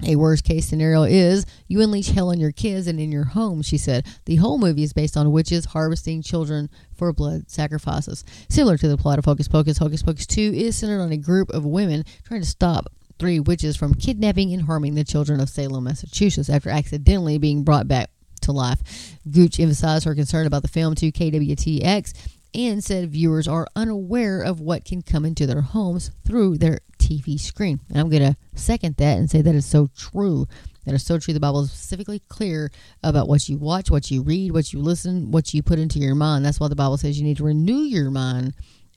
A 0.05 0.17
worst 0.17 0.45
case 0.45 0.67
scenario 0.67 1.05
is 1.05 1.47
you 1.69 1.81
unleash 1.81 2.09
hell 2.09 2.31
on 2.31 2.41
your 2.41 2.53
kids 2.53 2.87
and 2.87 2.99
in 2.99 3.13
your 3.13 3.25
home, 3.25 3.63
she 3.63 3.79
said. 3.79 4.07
The 4.25 4.37
whole 4.37 4.59
movie 4.59 4.83
is 4.83 4.93
based 4.93 5.17
on 5.17 5.33
witches 5.33 5.67
harvesting 5.67 6.23
children 6.23 6.69
for 6.93 7.13
blood 7.13 7.51
sacrifices. 7.51 8.25
Similar 8.49 8.77
to 8.79 8.89
the 8.89 8.97
plot 8.97 9.19
of 9.19 9.25
Hocus 9.25 9.49
Pocus, 9.49 9.79
Hocus 9.79 10.03
Pocus 10.03 10.27
2 10.27 10.41
is 10.55 10.77
centered 10.77 11.01
on 11.01 11.13
a 11.13 11.17
group 11.17 11.51
of 11.51 11.65
women 11.65 12.05
trying 12.25 12.41
to 12.41 12.47
stop 12.47 12.93
three 13.19 13.41
witches 13.41 13.77
from 13.77 13.95
kidnapping 13.95 14.53
and 14.53 14.63
harming 14.63 14.95
the 14.95 15.05
children 15.05 15.41
of 15.41 15.49
Salem, 15.49 15.85
Massachusetts 15.85 16.51
after 16.51 16.71
accidentally 16.71 17.39
being 17.39 17.63
brought 17.63 17.87
back 17.89 18.11
to 18.43 18.53
life. 18.53 19.17
Gooch 19.31 19.59
emphasized 19.59 20.05
her 20.05 20.15
concern 20.15 20.47
about 20.47 20.63
the 20.63 20.69
film 20.69 20.95
to 20.97 21.11
KWTX 21.11 22.13
and 22.55 22.83
said 22.83 23.11
viewers 23.11 23.49
are 23.49 23.67
unaware 23.75 24.41
of 24.41 24.61
what 24.61 24.85
can 24.85 25.03
come 25.03 25.25
into 25.25 25.47
their 25.47 25.61
homes 25.61 26.11
through 26.25 26.59
their 26.59 26.81
TV 26.99 27.39
screen. 27.39 27.81
And 27.89 27.99
I'm 27.99 28.09
going 28.09 28.23
to 28.23 28.37
second 28.55 28.97
that 28.97 29.19
and 29.19 29.31
say 29.31 29.43
that 29.43 29.55
is 29.55 29.67
so 29.67 29.89
true. 29.97 30.47
That 30.87 30.95
is 30.95 31.05
so 31.05 31.19
true. 31.19 31.35
The 31.35 31.41
Bible 31.41 31.63
is 31.63 31.73
specifically 31.73 32.21
clear 32.29 32.71
about 33.03 33.29
what 33.29 33.49
you 33.49 33.59
watch, 33.59 33.91
what 33.91 34.11
you 34.11 34.23
read, 34.23 34.53
what 34.53 34.73
you 34.73 34.81
listen, 34.81 35.31
what 35.31 35.53
you 35.53 35.63
put 35.63 35.79
into 35.79 35.99
your 35.99 36.15
mind. 36.15 36.45
That's 36.45 36.61
why 36.61 36.69
the 36.69 36.77
Bible 36.77 36.97
says 36.97 37.19
you 37.19 37.25
need 37.25 37.39
to 37.39 37.45
renew 37.45 37.83
your 37.83 38.11
mind 38.11 38.55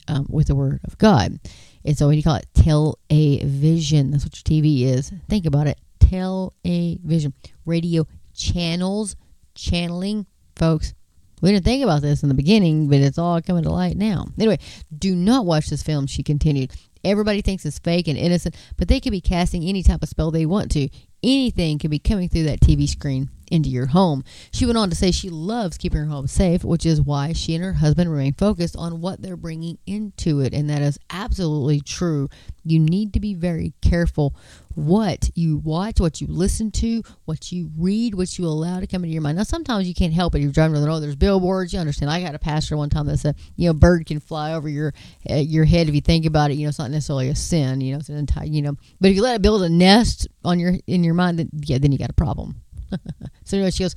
um, 0.08 0.26
with 0.30 0.48
the 0.48 0.56
Word 0.56 0.80
of 0.84 0.98
God. 0.98 1.40
And 1.84 1.98
so 1.98 2.08
when 2.08 2.18
you 2.18 2.24
call 2.24 2.36
it 2.36 2.48
tell 2.54 3.00
a 3.10 3.44
vision, 3.46 4.12
that's 4.12 4.26
what 4.26 4.36
your 4.36 4.62
TV 4.62 4.84
is. 4.84 5.12
Think 5.30 5.46
about 5.46 5.68
it. 5.68 5.80
Tell 6.00 6.54
a 6.66 6.98
vision. 7.04 7.34
Radio 7.66 8.06
channels, 8.36 9.16
channeling, 9.56 10.28
folks. 10.56 10.94
We 11.42 11.52
didn't 11.52 11.66
think 11.66 11.84
about 11.84 12.02
this 12.02 12.24
in 12.24 12.30
the 12.30 12.36
beginning, 12.36 12.90
but 12.90 13.00
it's 13.00 13.18
all 13.18 13.42
coming 13.42 13.64
to 13.64 13.70
light 13.70 13.96
now. 13.96 14.26
Anyway, 14.38 14.60
do 14.98 15.16
not 15.16 15.46
watch 15.46 15.68
this 15.68 15.84
film, 15.84 16.08
she 16.08 16.24
continued. 16.24 16.72
Everybody 17.04 17.42
thinks 17.42 17.66
it's 17.66 17.80
fake 17.80 18.08
and 18.08 18.18
innocent, 18.18 18.56
but 18.76 18.88
they 18.88 19.00
could 19.00 19.12
be 19.12 19.22
casting 19.22 19.64
any 19.64 19.84
type 19.84 20.02
of 20.02 20.10
spell 20.10 20.32
they 20.32 20.46
want 20.46 20.72
to. 20.72 20.90
Anything 21.24 21.78
could 21.78 21.92
be 21.92 22.00
coming 22.00 22.28
through 22.28 22.44
that 22.44 22.62
TV 22.62 22.88
screen 22.88 23.30
into 23.52 23.70
your 23.70 23.88
home. 23.88 24.24
She 24.52 24.66
went 24.66 24.78
on 24.78 24.90
to 24.90 24.96
say 24.96 25.12
she 25.12 25.30
loves 25.30 25.78
keeping 25.78 26.00
her 26.00 26.06
home 26.06 26.28
safe, 26.28 26.64
which 26.64 26.86
is 26.86 27.02
why 27.02 27.34
she 27.34 27.56
and 27.56 27.64
her 27.64 27.74
husband 27.74 28.12
remain 28.12 28.34
focused 28.34 28.76
on 28.76 29.02
what 29.02 29.22
they're 29.22 29.38
bringing 29.38 29.78
into 29.86 30.42
it. 30.42 30.54
And 30.54 30.70
that 30.70 30.82
is 30.82 31.00
absolutely 31.10 31.80
true. 31.82 32.30
You 32.64 32.80
need 32.80 33.14
to 33.14 33.20
be 33.20 33.34
very 33.34 33.74
careful 33.82 34.36
what 34.78 35.32
you 35.34 35.58
watch, 35.58 36.00
what 36.00 36.22
you 36.22 36.28
listen 36.28 36.70
to, 36.70 37.02
what 37.26 37.52
you 37.52 37.72
read, 37.76 38.14
what 38.14 38.38
you 38.38 38.46
allow 38.46 38.80
to 38.80 38.86
come 38.86 39.04
into 39.04 39.14
your 39.14 39.24
mind. 39.24 39.38
Now, 39.38 39.44
sometimes 39.44 39.88
you 39.88 39.96
can't 39.96 40.14
help 40.14 40.36
it. 40.36 40.42
You're 40.42 40.52
driving 40.52 40.76
on 40.76 40.84
the 40.84 40.88
road. 40.88 41.00
There's 41.00 41.16
billboards. 41.16 41.74
You 41.74 41.80
understand. 41.80 42.12
I 42.12 42.22
got 42.22 42.36
a 42.36 42.40
pastor 42.40 42.78
one 42.78 42.92
time 42.92 43.08
that 43.08 43.18
said, 43.18 43.38
you 43.56 43.68
know, 43.68 43.74
bird 43.74 44.06
can 44.06 44.20
fly 44.20 44.54
over 44.54 44.70
your 44.70 44.94
uh, 45.30 45.36
your 45.36 45.66
head 45.66 45.90
if 45.90 45.96
you 45.96 46.02
think 46.02 46.28
about 46.28 46.52
it. 46.52 46.56
You 46.56 46.66
know, 46.66 46.70
it's 46.70 46.78
not 46.78 46.92
necessarily 46.92 47.30
a 47.30 47.36
sin. 47.36 47.82
You 47.82 47.94
know, 47.94 48.00
it's 48.00 48.10
an 48.10 48.18
entire. 48.18 48.46
You 48.46 48.62
know, 48.62 48.78
but 49.02 49.10
if 49.10 49.16
you 49.16 49.24
let 49.24 49.36
it 49.36 49.42
build 49.42 49.64
a 49.64 49.70
nest 49.70 50.28
on 50.46 50.60
your 50.60 50.74
in 50.86 51.04
your 51.04 51.16
mind, 51.16 51.40
then 51.40 51.50
yeah, 51.64 51.80
then 51.80 51.92
you 51.92 51.98
got 51.98 52.12
a 52.12 52.14
problem. 52.14 52.62
so 53.44 53.58
anyway, 53.58 53.72
she 53.72 53.84
goes. 53.84 53.96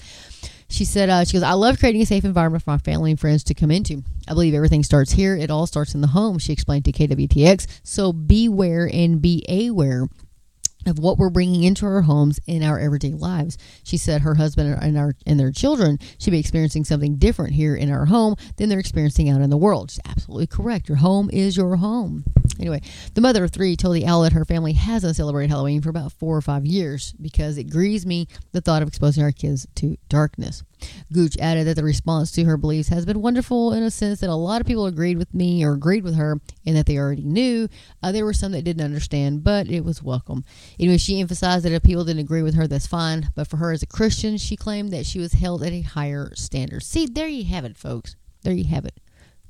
She 0.68 0.85
said, 0.85 1.11
uh, 1.11 1.24
"She 1.24 1.35
goes. 1.35 1.42
I 1.42 1.53
love 1.53 1.79
creating 1.79 2.03
a 2.03 2.07
safe 2.07 2.24
environment 2.24 2.62
for 2.62 2.70
my 2.70 2.79
family 2.79 3.11
and 3.11 3.18
friends 3.18 3.42
to 3.44 3.55
come 3.55 3.70
into. 3.70 4.03
I 4.29 4.35
believe 4.35 4.55
everything 4.55 4.85
starts 4.85 5.12
here. 5.12 5.37
It 5.37 5.50
all 5.50 5.66
starts 5.66 5.94
in 5.94 6.00
the 6.00 6.09
home." 6.09 6.38
She 6.38 6.53
explained 6.53 6.85
to 6.85 6.92
KWTX. 6.92 7.81
So 7.83 8.12
beware 8.12 8.88
and 8.92 9.20
be 9.20 9.44
aware 9.48 10.09
of 10.86 10.98
what 10.98 11.18
we're 11.18 11.30
bringing 11.30 11.62
into 11.62 11.86
our 11.86 12.02
homes 12.02 12.40
in 12.46 12.62
our 12.62 12.78
everyday 12.78 13.12
lives. 13.12 13.58
She 13.82 13.96
said 13.96 14.22
her 14.22 14.34
husband 14.34 14.78
and 14.80 14.96
our 14.98 15.14
and 15.26 15.38
their 15.38 15.52
children 15.52 15.98
should 16.18 16.30
be 16.30 16.38
experiencing 16.38 16.84
something 16.84 17.16
different 17.16 17.54
here 17.54 17.74
in 17.74 17.90
our 17.90 18.06
home 18.06 18.36
than 18.56 18.68
they're 18.68 18.78
experiencing 18.78 19.28
out 19.28 19.40
in 19.40 19.50
the 19.50 19.56
world. 19.56 19.90
She's 19.90 20.00
absolutely 20.06 20.46
correct. 20.46 20.88
Your 20.88 20.98
home 20.98 21.30
is 21.32 21.56
your 21.56 21.76
home. 21.76 22.24
Anyway, 22.58 22.82
the 23.14 23.20
mother 23.20 23.44
of 23.44 23.50
three 23.50 23.76
told 23.76 23.96
the 23.96 24.06
outlet 24.06 24.32
her 24.32 24.44
family 24.44 24.72
hasn't 24.72 25.16
celebrated 25.16 25.50
Halloween 25.50 25.80
for 25.80 25.88
about 25.88 26.12
four 26.12 26.36
or 26.36 26.42
five 26.42 26.66
years 26.66 27.14
because 27.20 27.56
it 27.56 27.70
grieves 27.70 28.04
me 28.04 28.28
the 28.52 28.60
thought 28.60 28.82
of 28.82 28.88
exposing 28.88 29.22
our 29.22 29.32
kids 29.32 29.66
to 29.76 29.96
darkness. 30.08 30.62
Gooch 31.12 31.36
added 31.38 31.66
that 31.66 31.76
the 31.76 31.84
response 31.84 32.30
to 32.32 32.44
her 32.44 32.56
beliefs 32.56 32.88
has 32.88 33.06
been 33.06 33.22
wonderful 33.22 33.72
in 33.72 33.82
a 33.82 33.90
sense 33.90 34.20
that 34.20 34.30
a 34.30 34.34
lot 34.34 34.60
of 34.60 34.66
people 34.66 34.86
agreed 34.86 35.18
with 35.18 35.32
me 35.34 35.64
or 35.64 35.72
agreed 35.72 36.04
with 36.04 36.16
her 36.16 36.40
and 36.66 36.76
that 36.76 36.86
they 36.86 36.98
already 36.98 37.24
knew. 37.24 37.68
Uh, 38.02 38.12
there 38.12 38.24
were 38.24 38.32
some 38.32 38.52
that 38.52 38.62
didn't 38.62 38.84
understand, 38.84 39.42
but 39.44 39.68
it 39.68 39.84
was 39.84 40.02
welcome. 40.02 40.44
Anyway, 40.78 40.98
she 40.98 41.20
emphasized 41.20 41.64
that 41.64 41.72
if 41.72 41.82
people 41.82 42.04
didn't 42.04 42.20
agree 42.20 42.42
with 42.42 42.54
her, 42.54 42.66
that's 42.66 42.86
fine. 42.86 43.30
But 43.34 43.48
for 43.48 43.56
her 43.58 43.72
as 43.72 43.82
a 43.82 43.86
Christian, 43.86 44.36
she 44.36 44.56
claimed 44.56 44.92
that 44.92 45.06
she 45.06 45.18
was 45.18 45.32
held 45.32 45.62
at 45.62 45.72
a 45.72 45.82
higher 45.82 46.32
standard. 46.34 46.82
See, 46.82 47.06
there 47.06 47.28
you 47.28 47.44
have 47.44 47.64
it, 47.64 47.76
folks. 47.76 48.16
There 48.42 48.52
you 48.52 48.64
have 48.64 48.84
it. 48.84 49.00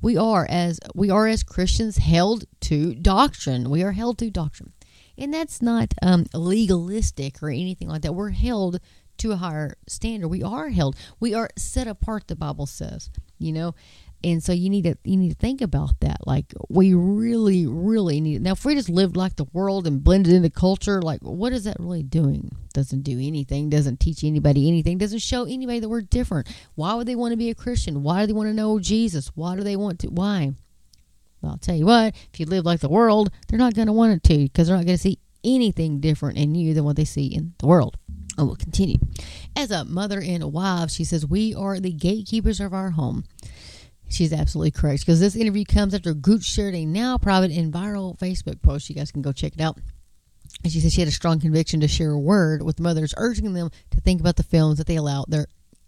We 0.01 0.17
are 0.17 0.47
as 0.49 0.79
we 0.95 1.11
are 1.11 1.27
as 1.27 1.43
Christians 1.43 1.97
held 1.97 2.45
to 2.61 2.95
doctrine. 2.95 3.69
We 3.69 3.83
are 3.83 3.91
held 3.91 4.17
to 4.17 4.31
doctrine, 4.31 4.73
and 5.15 5.31
that's 5.31 5.61
not 5.61 5.93
um, 6.01 6.25
legalistic 6.33 7.41
or 7.43 7.51
anything 7.51 7.87
like 7.87 8.01
that. 8.01 8.13
We're 8.13 8.31
held 8.31 8.79
to 9.21 9.31
a 9.31 9.37
higher 9.37 9.75
standard. 9.87 10.27
We 10.27 10.43
are 10.43 10.69
held. 10.69 10.95
We 11.19 11.33
are 11.33 11.49
set 11.55 11.87
apart. 11.87 12.27
The 12.27 12.35
Bible 12.35 12.65
says, 12.65 13.09
you 13.37 13.51
know, 13.51 13.75
and 14.23 14.43
so 14.43 14.51
you 14.51 14.69
need 14.69 14.83
to 14.83 14.95
you 15.03 15.17
need 15.17 15.29
to 15.29 15.35
think 15.35 15.61
about 15.61 15.99
that. 16.01 16.27
Like 16.27 16.53
we 16.69 16.93
really, 16.93 17.65
really 17.65 18.21
need. 18.21 18.41
Now, 18.41 18.53
if 18.53 18.65
we 18.65 18.75
just 18.75 18.89
lived 18.89 19.17
like 19.17 19.35
the 19.35 19.47
world 19.53 19.87
and 19.87 20.03
blended 20.03 20.33
into 20.33 20.49
culture, 20.49 21.01
like 21.01 21.21
what 21.21 21.53
is 21.53 21.63
that 21.63 21.77
really 21.79 22.03
doing? 22.03 22.51
Doesn't 22.73 23.01
do 23.01 23.19
anything. 23.19 23.69
Doesn't 23.69 23.99
teach 23.99 24.23
anybody 24.23 24.67
anything. 24.67 24.97
Doesn't 24.97 25.19
show 25.19 25.45
anybody 25.45 25.79
that 25.79 25.89
we're 25.89 26.01
different. 26.01 26.47
Why 26.75 26.93
would 26.93 27.07
they 27.07 27.15
want 27.15 27.31
to 27.31 27.37
be 27.37 27.49
a 27.49 27.55
Christian? 27.55 28.03
Why 28.03 28.21
do 28.21 28.27
they 28.27 28.33
want 28.33 28.49
to 28.49 28.53
know 28.53 28.79
Jesus? 28.79 29.31
Why 29.35 29.55
do 29.55 29.63
they 29.63 29.75
want 29.75 29.99
to? 29.99 30.07
Why? 30.07 30.53
Well, 31.41 31.53
I'll 31.53 31.57
tell 31.57 31.75
you 31.75 31.87
what. 31.87 32.15
If 32.33 32.39
you 32.39 32.45
live 32.45 32.65
like 32.65 32.81
the 32.81 32.89
world, 32.89 33.31
they're 33.47 33.57
not 33.57 33.73
going 33.73 33.87
to 33.87 33.93
want 33.93 34.13
it 34.13 34.23
to 34.23 34.37
because 34.37 34.67
they're 34.67 34.77
not 34.77 34.85
going 34.85 34.97
to 34.97 35.01
see 35.01 35.19
anything 35.43 35.99
different 35.99 36.37
in 36.37 36.53
you 36.53 36.73
than 36.75 36.83
what 36.83 36.95
they 36.95 37.05
see 37.05 37.25
in 37.25 37.53
the 37.57 37.67
world. 37.67 37.97
I 38.41 38.43
will 38.43 38.55
continue. 38.55 38.97
As 39.55 39.69
a 39.69 39.85
mother 39.85 40.19
and 40.19 40.41
a 40.41 40.47
wife, 40.47 40.89
she 40.89 41.03
says, 41.03 41.25
We 41.27 41.53
are 41.53 41.79
the 41.79 41.91
gatekeepers 41.91 42.59
of 42.59 42.73
our 42.73 42.89
home. 42.89 43.25
She's 44.09 44.33
absolutely 44.33 44.71
correct 44.71 45.01
because 45.01 45.19
this 45.19 45.35
interview 45.35 45.63
comes 45.63 45.93
after 45.93 46.13
Gooch 46.15 46.43
shared 46.43 46.73
a 46.73 46.83
now 46.83 47.19
private 47.19 47.51
and 47.51 47.71
viral 47.71 48.17
Facebook 48.17 48.61
post. 48.61 48.89
You 48.89 48.95
guys 48.95 49.11
can 49.11 49.21
go 49.21 49.31
check 49.31 49.53
it 49.53 49.61
out. 49.61 49.77
And 50.63 50.73
she 50.73 50.79
said 50.79 50.91
she 50.91 51.01
had 51.01 51.07
a 51.07 51.11
strong 51.11 51.39
conviction 51.39 51.79
to 51.81 51.87
share 51.87 52.11
a 52.11 52.19
word 52.19 52.63
with 52.63 52.79
mothers, 52.79 53.13
urging 53.15 53.53
them 53.53 53.69
to 53.91 54.01
think 54.01 54.19
about 54.19 54.35
the 54.35 54.43
films 54.43 54.79
that 54.79 54.87
they 54.87 54.97
allow 54.97 55.23
their 55.27 55.45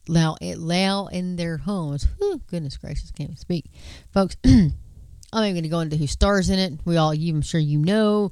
allow, 0.08 0.38
allow 0.40 1.08
in 1.08 1.36
their 1.36 1.58
homes. 1.58 2.08
Whew, 2.20 2.40
goodness 2.48 2.78
gracious, 2.78 3.12
can't 3.12 3.38
speak, 3.38 3.66
folks. 4.14 4.38
I'm 4.46 5.46
even 5.46 5.56
going 5.56 5.64
to 5.64 5.70
go 5.70 5.80
into 5.80 5.98
who 5.98 6.06
stars 6.06 6.52
in 6.52 6.60
it. 6.60 6.74
We 6.86 6.98
all, 6.98 7.12
I'm 7.12 7.42
sure 7.42 7.60
you 7.60 7.80
know 7.80 8.32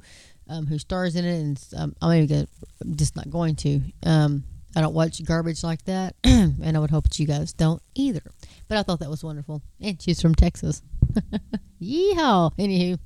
um, 0.52 0.66
who 0.66 0.78
stars 0.78 1.16
in 1.16 1.24
it, 1.24 1.40
and 1.40 1.64
um, 1.76 1.96
I'm 2.02 2.16
even 2.16 2.28
gonna, 2.28 2.48
I'm 2.82 2.96
just 2.96 3.16
not 3.16 3.30
going 3.30 3.56
to. 3.56 3.80
Um, 4.04 4.44
I 4.76 4.80
don't 4.80 4.94
watch 4.94 5.22
garbage 5.24 5.62
like 5.62 5.84
that, 5.84 6.14
and 6.24 6.76
I 6.76 6.78
would 6.78 6.90
hope 6.90 7.04
that 7.04 7.18
you 7.18 7.26
guys 7.26 7.52
don't 7.52 7.82
either. 7.94 8.22
But 8.68 8.78
I 8.78 8.82
thought 8.82 9.00
that 9.00 9.10
was 9.10 9.24
wonderful. 9.24 9.62
And 9.80 10.00
she's 10.00 10.20
from 10.20 10.34
Texas. 10.34 10.82
Yeehaw! 11.82 12.56
Anywho, 12.58 12.98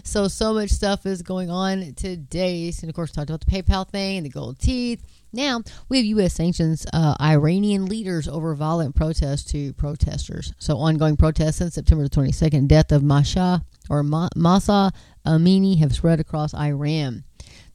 so 0.04 0.28
so 0.28 0.54
much 0.54 0.70
stuff 0.70 1.06
is 1.06 1.22
going 1.22 1.50
on 1.50 1.94
today. 1.94 2.72
And 2.80 2.88
of 2.90 2.94
course, 2.94 3.12
talked 3.12 3.30
about 3.30 3.44
the 3.44 3.50
PayPal 3.50 3.88
thing, 3.88 4.18
and 4.18 4.26
the 4.26 4.30
gold 4.30 4.58
teeth. 4.58 5.02
Now 5.32 5.62
we 5.88 5.96
have 5.96 6.06
U.S. 6.06 6.34
sanctions 6.34 6.86
uh, 6.92 7.16
Iranian 7.20 7.86
leaders 7.86 8.28
over 8.28 8.54
violent 8.54 8.94
protests 8.94 9.50
to 9.52 9.72
protesters. 9.72 10.52
So 10.58 10.76
ongoing 10.76 11.16
protests 11.16 11.56
since 11.56 11.74
September 11.74 12.04
the 12.04 12.10
22nd, 12.10 12.68
death 12.68 12.92
of 12.92 13.02
Masha 13.02 13.64
or 13.88 14.02
Ma- 14.02 14.28
Mahsa 14.36 14.92
Amini 15.26 15.78
have 15.78 15.94
spread 15.94 16.20
across 16.20 16.52
Iran. 16.54 17.24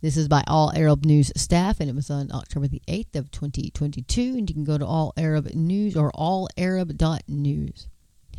This 0.01 0.15
is 0.17 0.27
by 0.27 0.43
All 0.45 0.71
Arab 0.75 1.05
News 1.05 1.31
staff, 1.35 1.79
and 1.79 1.89
it 1.89 1.95
was 1.95 2.11
on 2.11 2.31
October 2.31 2.67
the 2.67 2.83
8th 2.87 3.15
of 3.15 3.31
2022. 3.31 4.21
And 4.37 4.47
you 4.47 4.53
can 4.53 4.63
go 4.63 4.77
to 4.77 4.85
All 4.85 5.11
Arab 5.17 5.47
News 5.55 5.97
or 5.97 6.11
allarab.news. 6.11 7.87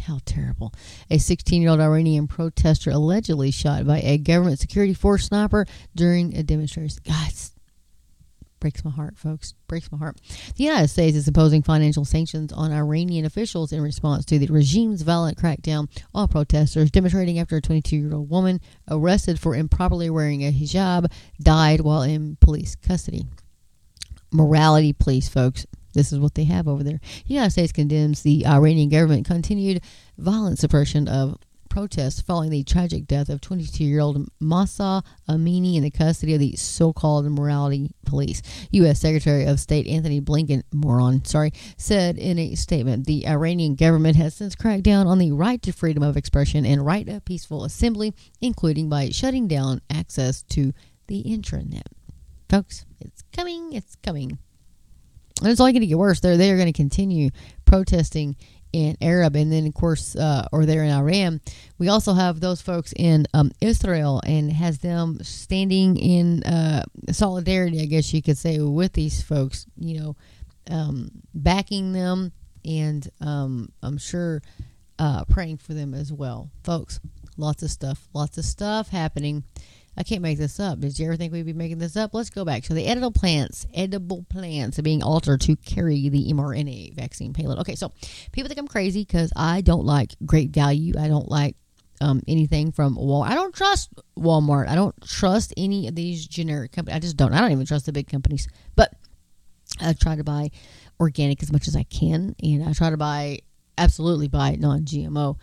How 0.03 0.21
terrible. 0.25 0.73
A 1.11 1.19
16 1.19 1.61
year 1.61 1.73
old 1.73 1.81
Iranian 1.81 2.29
protester 2.29 2.93
allegedly 2.93 3.51
shot 3.51 3.85
by 3.85 3.99
a 3.99 4.19
government 4.19 4.61
security 4.61 4.95
force 4.95 5.25
sniper 5.25 5.67
during 5.97 6.37
a 6.37 6.45
demonstration. 6.45 6.99
God, 7.05 7.33
breaks 8.61 8.85
my 8.85 8.91
heart, 8.91 9.17
folks. 9.19 9.55
Breaks 9.67 9.91
my 9.91 9.99
heart. 9.99 10.17
The 10.57 10.65
United 10.65 10.89
States 10.89 11.17
is 11.17 11.29
imposing 11.29 11.63
financial 11.63 12.05
sanctions 12.05 12.53
on 12.53 12.73
Iranian 12.73 13.25
officials 13.25 13.73
in 13.73 13.81
response 13.81 14.25
to 14.27 14.39
the 14.39 14.47
regime's 14.49 15.03
violent 15.03 15.39
crackdown 15.39 15.89
on 16.15 16.29
protesters 16.29 16.91
demonstrating 16.91 17.39
after 17.39 17.57
a 17.57 17.63
22 17.63 17.97
year 17.97 18.15
old 18.15 18.31
woman 18.31 18.61
arrested 18.91 19.39
for 19.39 19.55
improperly 19.55 20.11
wearing 20.11 20.45
a 20.45 20.53
hijab 20.53 21.11
died 21.41 21.81
while 21.81 22.03
in 22.03 22.37
police 22.41 22.75
custody. 22.77 23.27
Morality 24.33 24.93
police, 24.93 25.29
folks. 25.29 25.67
This 25.95 26.13
is 26.13 26.19
what 26.19 26.35
they 26.35 26.45
have 26.45 26.69
over 26.69 26.85
there. 26.85 27.01
The 27.27 27.35
United 27.35 27.51
States 27.51 27.73
condemns 27.73 28.23
the 28.23 28.47
Iranian 28.47 28.89
government 28.89 29.27
continued 29.27 29.83
violent 30.17 30.59
suppression 30.59 31.09
of 31.09 31.39
protests 31.69 32.21
following 32.21 32.51
the 32.51 32.65
tragic 32.65 33.07
death 33.07 33.29
of 33.29 33.41
22 33.41 33.85
year 33.85 34.01
old 34.01 34.29
Mahsa 34.41 35.03
Amini 35.29 35.77
in 35.77 35.83
the 35.83 35.91
custody 35.91 36.35
of 36.35 36.41
the 36.41 36.57
so 36.57 36.93
called 36.93 37.25
morality 37.27 37.91
police. 38.05 38.43
U.S. 38.73 39.01
Secretary 39.01 39.45
of 39.45 39.61
State 39.61 39.87
Antony 39.87 40.21
Blinken, 40.21 40.63
moron, 40.73 41.25
sorry, 41.25 41.53
said 41.77 42.19
in 42.19 42.39
a 42.39 42.55
statement 42.55 43.07
the 43.07 43.27
Iranian 43.27 43.75
government 43.75 44.17
has 44.17 44.35
since 44.35 44.55
cracked 44.55 44.83
down 44.83 45.07
on 45.07 45.19
the 45.19 45.33
right 45.33 45.61
to 45.63 45.73
freedom 45.73 46.03
of 46.03 46.17
expression 46.17 46.65
and 46.67 46.85
right 46.85 47.09
of 47.09 47.25
peaceful 47.25 47.65
assembly, 47.65 48.15
including 48.41 48.89
by 48.89 49.11
shutting 49.11 49.49
down 49.49 49.81
access 49.91 50.43
to 50.45 50.73
the 51.07 51.23
intranet. 51.25 51.83
Folks, 52.49 52.87
it's 53.01 53.23
coming, 53.33 53.73
it's 53.73 53.97
coming. 53.97 54.39
And 55.41 55.51
it's 55.51 55.61
only 55.61 55.73
going 55.73 55.83
to 55.83 55.87
get 55.87 55.99
worse. 55.99 56.21
They're, 56.21 56.37
they're 56.37 56.57
going 56.57 56.67
to 56.67 56.73
continue 56.73 57.31
protesting 57.65 58.37
in 58.73 58.97
Arab, 59.01 59.37
and 59.37 59.53
then 59.53 59.67
of 59.67 59.75
course, 59.75 60.17
uh, 60.17 60.47
or 60.53 60.67
there 60.67 60.83
in 60.83 60.91
Iran. 60.91 61.41
We 61.79 61.89
also 61.89 62.15
have 62.15 62.41
those 62.41 62.61
folks 62.61 62.93
in 62.97 63.27
um, 63.35 63.53
Israel, 63.61 64.21
and 64.27 64.53
has 64.53 64.79
them 64.79 65.19
standing 65.23 65.97
in 65.97 66.43
uh, 66.45 66.85
solidarity, 67.11 67.81
I 67.81 67.87
guess 67.87 68.13
you 68.13 68.23
could 68.23 68.39
say, 68.39 68.59
with 68.59 68.93
these 68.93 69.23
folks. 69.23 69.67
You 69.77 70.01
know, 70.01 70.17
um, 70.71 71.11
backing 71.35 71.93
them, 71.93 72.33
and 72.65 73.09
um, 73.21 73.73
I'm 73.83 73.99
sure 73.99 74.43
uh, 74.99 75.25
praying 75.25 75.59
for 75.59 75.75
them 75.75 75.95
as 75.95 76.13
well, 76.13 76.51
folks. 76.65 77.01
Lots 77.37 77.63
of 77.63 77.71
stuff, 77.71 78.09
lots 78.13 78.37
of 78.37 78.45
stuff 78.45 78.89
happening. 78.89 79.45
I 79.99 80.05
can't 80.05 80.23
make 80.23 80.39
this 80.39 80.61
up. 80.61 80.79
Did 80.79 80.97
you 80.97 81.07
ever 81.07 81.17
think 81.17 81.33
we'd 81.33 81.45
be 81.45 81.53
making 81.53 81.79
this 81.79 81.97
up? 81.97 82.15
Let's 82.15 82.31
go 82.31 82.45
back. 82.45 82.65
So 82.65 82.73
the 82.73 82.87
edible 82.87 83.11
plants, 83.11 83.67
edible 83.75 84.25
plants 84.29 84.79
are 84.79 84.83
being 84.83 85.03
altered 85.03 85.41
to 85.41 85.57
carry 85.57 86.09
the 86.09 86.33
mRNA 86.33 86.95
vaccine 86.95 87.33
payload. 87.33 87.59
Okay, 87.59 87.75
so 87.75 87.91
people 88.31 88.47
think 88.47 88.61
I'm 88.61 88.69
crazy 88.69 89.01
because 89.01 89.33
I 89.35 89.61
don't 89.61 89.85
like 89.85 90.15
great 90.25 90.51
value. 90.51 90.95
I 90.97 91.09
don't 91.09 91.29
like 91.29 91.57
um, 92.01 92.23
anything 92.29 92.71
from 92.71 92.95
Walmart. 92.95 93.27
I 93.27 93.35
don't 93.35 93.53
trust 93.53 93.91
Walmart. 94.17 94.69
I 94.69 94.77
don't 94.77 94.95
trust 95.05 95.53
any 95.57 95.89
of 95.89 95.97
these 95.97 96.25
generic 96.29 96.71
companies. 96.71 96.97
I 96.97 97.01
just 97.01 97.17
don't. 97.17 97.33
I 97.33 97.41
don't 97.41 97.51
even 97.51 97.67
trust 97.67 97.87
the 97.87 97.93
big 97.93 98.09
companies. 98.09 98.47
But 98.77 98.93
I 99.81 99.95
try 99.95 100.15
to 100.15 100.23
buy 100.23 100.53
organic 101.01 101.43
as 101.43 101.51
much 101.51 101.67
as 101.67 101.75
I 101.75 101.83
can, 101.83 102.37
and 102.41 102.63
I 102.63 102.73
try 102.73 102.91
to 102.91 102.97
buy 102.97 103.41
absolutely 103.79 104.29
buy 104.29 104.57
non-GMO. 104.59 105.39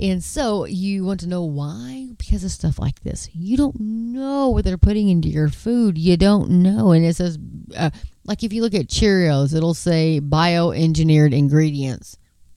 And 0.00 0.24
so 0.24 0.64
you 0.64 1.04
want 1.04 1.20
to 1.20 1.28
know 1.28 1.44
why? 1.44 2.08
Because 2.16 2.42
of 2.42 2.50
stuff 2.50 2.78
like 2.78 3.02
this. 3.02 3.28
You 3.34 3.56
don't 3.56 3.78
know 3.78 4.48
what 4.48 4.64
they're 4.64 4.78
putting 4.78 5.08
into 5.08 5.28
your 5.28 5.48
food. 5.48 5.98
You 5.98 6.16
don't 6.16 6.50
know. 6.50 6.92
And 6.92 7.04
it 7.04 7.16
says, 7.16 7.38
uh, 7.76 7.90
like 8.24 8.42
if 8.42 8.52
you 8.52 8.62
look 8.62 8.74
at 8.74 8.86
Cheerios, 8.86 9.54
it'll 9.54 9.74
say 9.74 10.20
bioengineered 10.22 11.34
ingredients. 11.34 12.16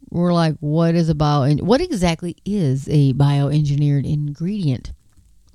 We're 0.09 0.33
like, 0.33 0.55
what 0.59 0.95
is 0.95 1.09
a 1.09 1.15
bio? 1.15 1.55
What 1.55 1.81
exactly 1.81 2.37
is 2.45 2.87
a 2.87 3.13
bioengineered 3.13 4.05
ingredient? 4.05 4.93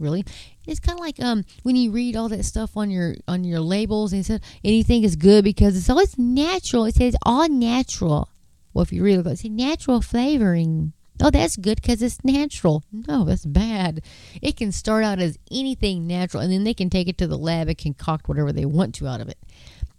Really, 0.00 0.24
it's 0.66 0.80
kind 0.80 0.98
of 0.98 1.00
like 1.04 1.20
um 1.20 1.44
when 1.62 1.74
you 1.74 1.90
read 1.90 2.16
all 2.16 2.28
that 2.28 2.44
stuff 2.44 2.76
on 2.76 2.90
your 2.90 3.14
on 3.26 3.42
your 3.42 3.58
labels 3.58 4.12
and 4.12 4.24
said 4.24 4.42
anything 4.64 5.02
is 5.02 5.16
good 5.16 5.42
because 5.44 5.76
it's 5.76 5.88
all 5.88 5.98
it's 5.98 6.18
natural. 6.18 6.84
It 6.84 6.96
says 6.96 7.16
all 7.24 7.48
natural. 7.48 8.28
Well, 8.72 8.82
if 8.82 8.92
you 8.92 9.02
read 9.02 9.18
it, 9.18 9.26
it's 9.26 9.44
natural 9.44 10.00
flavoring. 10.00 10.92
Oh, 11.20 11.30
that's 11.30 11.56
good 11.56 11.82
because 11.82 12.00
it's 12.00 12.24
natural. 12.24 12.84
No, 12.92 13.24
that's 13.24 13.44
bad. 13.44 14.02
It 14.40 14.56
can 14.56 14.70
start 14.70 15.02
out 15.02 15.18
as 15.18 15.36
anything 15.50 16.06
natural, 16.06 16.42
and 16.42 16.52
then 16.52 16.64
they 16.64 16.74
can 16.74 16.90
take 16.90 17.08
it 17.08 17.18
to 17.18 17.26
the 17.26 17.38
lab 17.38 17.68
and 17.68 17.76
concoct 17.76 18.28
whatever 18.28 18.52
they 18.52 18.64
want 18.64 18.94
to 18.96 19.08
out 19.08 19.20
of 19.20 19.28
it. 19.28 19.38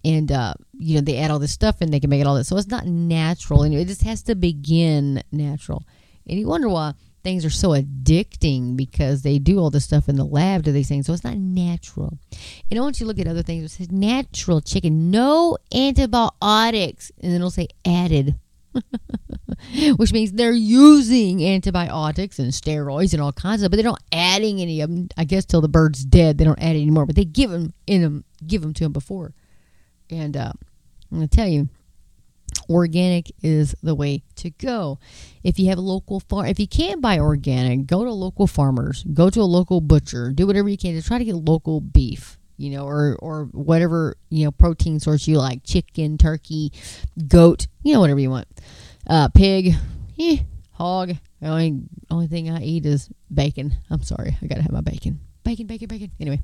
And 0.05 0.31
uh, 0.31 0.53
you 0.77 0.95
know, 0.95 1.01
they 1.01 1.17
add 1.17 1.29
all 1.29 1.39
this 1.39 1.51
stuff 1.51 1.81
and 1.81 1.91
they 1.91 1.99
can 1.99 2.09
make 2.09 2.21
it 2.21 2.27
all 2.27 2.35
this. 2.35 2.47
So 2.47 2.57
it's 2.57 2.69
not 2.69 2.85
natural, 2.85 3.63
and 3.63 3.73
it 3.73 3.87
just 3.87 4.03
has 4.03 4.23
to 4.23 4.35
begin 4.35 5.21
natural. 5.31 5.83
And 6.27 6.39
you 6.39 6.47
wonder 6.47 6.69
why 6.69 6.93
things 7.21 7.43
are 7.43 7.49
so 7.49 7.69
addicting 7.69 8.77
because 8.77 9.23
they 9.23 9.39
do 9.39 9.59
all 9.59 9.69
this 9.69 9.83
stuff 9.83 10.07
in 10.07 10.15
the 10.15 10.23
lab 10.23 10.63
to 10.63 10.71
these 10.71 10.87
things. 10.87 11.05
So 11.05 11.13
it's 11.13 11.23
not 11.23 11.37
natural. 11.37 12.17
And 12.71 12.79
once 12.79 12.99
you 12.99 13.05
to 13.05 13.07
look 13.09 13.19
at 13.19 13.27
other 13.27 13.43
things, 13.43 13.65
it 13.65 13.69
says 13.69 13.91
natural 13.91 14.61
chicken, 14.61 15.11
no 15.11 15.57
antibiotics, 15.73 17.11
and 17.19 17.33
then 17.33 17.41
it'll 17.41 17.51
say 17.51 17.67
added 17.85 18.35
which 19.97 20.13
means 20.13 20.31
they're 20.31 20.51
using 20.51 21.43
antibiotics 21.45 22.39
and 22.39 22.51
steroids 22.51 23.13
and 23.13 23.21
all 23.21 23.31
kinds 23.31 23.63
of, 23.63 23.71
but 23.71 23.77
they're 23.77 23.83
not 23.83 24.03
adding 24.11 24.61
any 24.61 24.81
of 24.81 24.89
them. 24.89 25.09
I 25.17 25.25
guess 25.25 25.45
till 25.45 25.61
the 25.61 25.67
bird's 25.67 26.05
dead, 26.05 26.37
they 26.37 26.43
don't 26.43 26.59
add 26.59 26.75
any 26.75 26.89
more, 26.89 27.05
but 27.05 27.15
they 27.15 27.25
give 27.25 27.51
them 27.51 27.73
in 27.87 28.01
them, 28.01 28.25
give 28.45 28.61
them 28.61 28.73
to 28.73 28.83
them 28.83 28.93
before. 28.93 29.33
And 30.09 30.35
uh, 30.35 30.53
I'm 31.11 31.17
going 31.17 31.27
to 31.27 31.35
tell 31.35 31.47
you, 31.47 31.69
organic 32.69 33.31
is 33.43 33.75
the 33.83 33.95
way 33.95 34.23
to 34.35 34.49
go. 34.51 34.99
If 35.43 35.59
you 35.59 35.69
have 35.69 35.77
a 35.77 35.81
local 35.81 36.19
farm, 36.19 36.47
if 36.47 36.59
you 36.59 36.67
can't 36.67 37.01
buy 37.01 37.19
organic, 37.19 37.85
go 37.85 38.03
to 38.03 38.11
local 38.11 38.47
farmers, 38.47 39.03
go 39.13 39.29
to 39.29 39.41
a 39.41 39.43
local 39.43 39.81
butcher, 39.81 40.31
do 40.31 40.47
whatever 40.47 40.69
you 40.69 40.77
can 40.77 40.95
to 40.95 41.01
try 41.01 41.17
to 41.17 41.25
get 41.25 41.35
local 41.35 41.79
beef 41.79 42.38
you 42.59 42.71
know, 42.71 42.85
or 42.85 43.15
or 43.19 43.45
whatever 43.45 44.15
you 44.29 44.45
know 44.45 44.51
protein 44.51 44.99
source 44.99 45.27
you 45.27 45.37
like, 45.37 45.63
chicken, 45.63 46.17
turkey, 46.17 46.71
goat, 47.27 47.67
you 47.83 47.93
know, 47.93 47.99
whatever 47.99 48.19
you 48.19 48.29
want. 48.29 48.47
Uh, 49.07 49.29
pig, 49.29 49.73
eh, 50.19 50.37
hog. 50.73 51.13
The 51.41 51.47
only 51.47 51.81
only 52.11 52.27
thing 52.27 52.49
I 52.49 52.61
eat 52.61 52.85
is 52.85 53.09
bacon. 53.33 53.75
I'm 53.89 54.03
sorry, 54.03 54.37
I 54.41 54.47
gotta 54.47 54.61
have 54.61 54.71
my 54.71 54.81
bacon. 54.81 55.21
Bacon, 55.43 55.67
bacon, 55.67 55.87
bacon. 55.87 56.11
Anyway, 56.19 56.43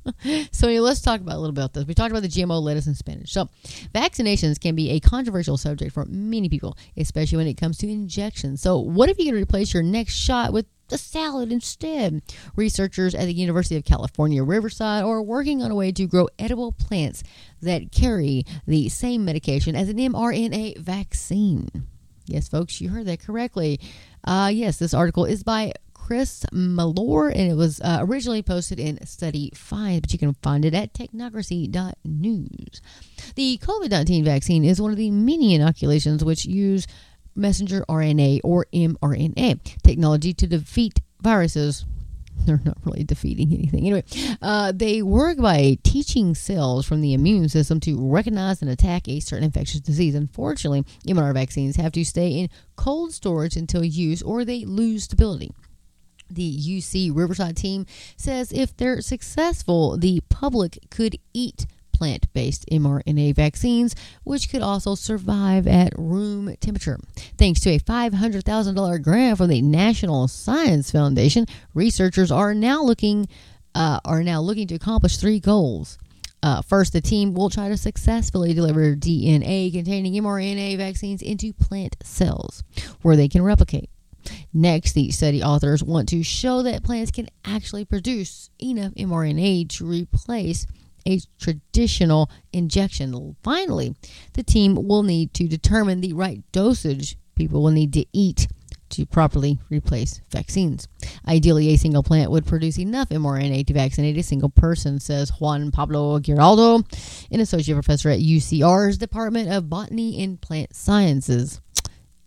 so 0.52 0.66
let's 0.66 1.00
talk 1.00 1.20
about 1.20 1.36
a 1.36 1.38
little 1.38 1.52
bit 1.52 1.62
about 1.62 1.72
this. 1.72 1.86
We 1.86 1.94
talked 1.94 2.10
about 2.10 2.22
the 2.22 2.28
GMO 2.28 2.60
lettuce 2.60 2.86
and 2.86 2.96
spinach. 2.96 3.32
So, 3.32 3.48
vaccinations 3.94 4.60
can 4.60 4.74
be 4.74 4.90
a 4.90 5.00
controversial 5.00 5.56
subject 5.56 5.92
for 5.92 6.04
many 6.06 6.48
people, 6.48 6.76
especially 6.96 7.38
when 7.38 7.46
it 7.46 7.54
comes 7.54 7.78
to 7.78 7.88
injections. 7.88 8.60
So, 8.60 8.78
what 8.78 9.08
if 9.08 9.18
you 9.18 9.26
can 9.26 9.34
replace 9.34 9.72
your 9.72 9.82
next 9.82 10.14
shot 10.14 10.52
with 10.52 10.66
the 10.92 10.98
salad 10.98 11.50
instead. 11.50 12.22
Researchers 12.54 13.14
at 13.14 13.24
the 13.24 13.32
University 13.32 13.76
of 13.76 13.84
California, 13.84 14.44
Riverside 14.44 15.02
are 15.02 15.22
working 15.22 15.62
on 15.62 15.70
a 15.70 15.74
way 15.74 15.90
to 15.90 16.06
grow 16.06 16.28
edible 16.38 16.70
plants 16.70 17.22
that 17.62 17.90
carry 17.90 18.44
the 18.66 18.88
same 18.88 19.24
medication 19.24 19.74
as 19.74 19.88
an 19.88 19.96
mRNA 19.96 20.78
vaccine. 20.78 21.68
Yes, 22.26 22.48
folks, 22.48 22.80
you 22.80 22.90
heard 22.90 23.06
that 23.06 23.20
correctly. 23.20 23.80
Uh, 24.22 24.50
yes, 24.52 24.78
this 24.78 24.94
article 24.94 25.24
is 25.24 25.42
by 25.42 25.72
Chris 25.94 26.44
Melore, 26.52 27.30
and 27.30 27.50
it 27.50 27.54
was 27.54 27.80
uh, 27.80 27.98
originally 28.02 28.42
posted 28.42 28.78
in 28.78 29.04
Study 29.06 29.50
Find, 29.54 30.02
but 30.02 30.12
you 30.12 30.18
can 30.18 30.34
find 30.42 30.64
it 30.64 30.74
at 30.74 30.92
technocracy.news. 30.92 32.82
The 33.34 33.58
COVID 33.62 33.90
19 33.90 34.24
vaccine 34.24 34.64
is 34.64 34.80
one 34.80 34.90
of 34.90 34.98
the 34.98 35.10
many 35.10 35.54
inoculations 35.54 36.22
which 36.22 36.44
use 36.44 36.86
messenger 37.34 37.84
RNA 37.88 38.40
or 38.44 38.66
mRNA 38.72 39.82
technology 39.82 40.32
to 40.34 40.46
defeat 40.46 41.00
viruses 41.20 41.84
they're 42.46 42.60
not 42.64 42.78
really 42.84 43.04
defeating 43.04 43.52
anything. 43.52 43.80
Anyway, 43.86 44.04
uh, 44.40 44.72
they 44.74 45.02
work 45.02 45.38
by 45.38 45.78
teaching 45.82 46.34
cells 46.34 46.86
from 46.86 47.00
the 47.00 47.14
immune 47.14 47.48
system 47.48 47.80
to 47.80 47.96
recognize 48.10 48.62
and 48.62 48.70
attack 48.70 49.08
a 49.08 49.20
certain 49.20 49.44
infectious 49.44 49.80
disease. 49.80 50.14
Unfortunately, 50.14 50.84
mRNA 51.06 51.34
vaccines 51.34 51.76
have 51.76 51.92
to 51.92 52.04
stay 52.04 52.30
in 52.30 52.48
cold 52.76 53.12
storage 53.12 53.56
until 53.56 53.84
use 53.84 54.22
or 54.22 54.44
they 54.44 54.64
lose 54.64 55.04
stability. 55.04 55.52
The 56.30 56.58
UC 56.58 57.14
Riverside 57.14 57.56
team 57.56 57.86
says 58.16 58.52
if 58.52 58.76
they're 58.76 59.02
successful, 59.02 59.98
the 59.98 60.22
public 60.28 60.78
could 60.90 61.18
eat 61.34 61.66
plant 62.02 62.32
based 62.32 62.66
mRNA 62.68 63.32
vaccines, 63.36 63.94
which 64.24 64.50
could 64.50 64.60
also 64.60 64.96
survive 64.96 65.68
at 65.68 65.92
room 65.96 66.52
temperature. 66.56 66.98
Thanks 67.38 67.60
to 67.60 67.70
a 67.70 67.78
$500,000 67.78 69.02
grant 69.02 69.38
from 69.38 69.48
the 69.48 69.62
National 69.62 70.26
Science 70.26 70.90
Foundation, 70.90 71.46
researchers 71.74 72.32
are 72.32 72.54
now 72.54 72.82
looking 72.82 73.28
uh, 73.76 74.00
are 74.04 74.24
now 74.24 74.40
looking 74.40 74.66
to 74.66 74.74
accomplish 74.74 75.16
three 75.16 75.38
goals. 75.38 75.96
Uh, 76.42 76.60
first, 76.60 76.92
the 76.92 77.00
team 77.00 77.34
will 77.34 77.48
try 77.48 77.68
to 77.68 77.76
successfully 77.76 78.52
deliver 78.52 78.96
DNA 78.96 79.72
containing 79.72 80.20
mRNA 80.20 80.76
vaccines 80.78 81.22
into 81.22 81.52
plant 81.52 81.94
cells 82.02 82.64
where 83.02 83.14
they 83.14 83.28
can 83.28 83.42
replicate. 83.42 83.88
Next, 84.52 84.94
the 84.94 85.12
study 85.12 85.40
authors 85.40 85.84
want 85.84 86.08
to 86.08 86.24
show 86.24 86.62
that 86.62 86.82
plants 86.82 87.12
can 87.12 87.28
actually 87.44 87.84
produce 87.84 88.50
enough 88.60 88.92
mRNA 88.94 89.68
to 89.76 89.86
replace 89.86 90.66
a 91.06 91.20
traditional 91.38 92.30
injection. 92.52 93.36
Finally, 93.42 93.94
the 94.34 94.42
team 94.42 94.74
will 94.74 95.02
need 95.02 95.34
to 95.34 95.48
determine 95.48 96.00
the 96.00 96.12
right 96.12 96.42
dosage 96.52 97.16
people 97.34 97.62
will 97.62 97.70
need 97.70 97.92
to 97.94 98.04
eat 98.12 98.46
to 98.90 99.06
properly 99.06 99.58
replace 99.70 100.20
vaccines. 100.30 100.86
Ideally, 101.26 101.68
a 101.68 101.78
single 101.78 102.02
plant 102.02 102.30
would 102.30 102.46
produce 102.46 102.78
enough 102.78 103.08
mRNA 103.08 103.66
to 103.66 103.72
vaccinate 103.72 104.18
a 104.18 104.22
single 104.22 104.50
person, 104.50 105.00
says 105.00 105.30
Juan 105.40 105.70
Pablo 105.70 106.18
Giraldo, 106.20 106.84
an 107.30 107.40
associate 107.40 107.74
professor 107.74 108.10
at 108.10 108.20
UCR's 108.20 108.98
Department 108.98 109.50
of 109.50 109.70
Botany 109.70 110.22
and 110.22 110.40
Plant 110.40 110.76
Sciences. 110.76 111.60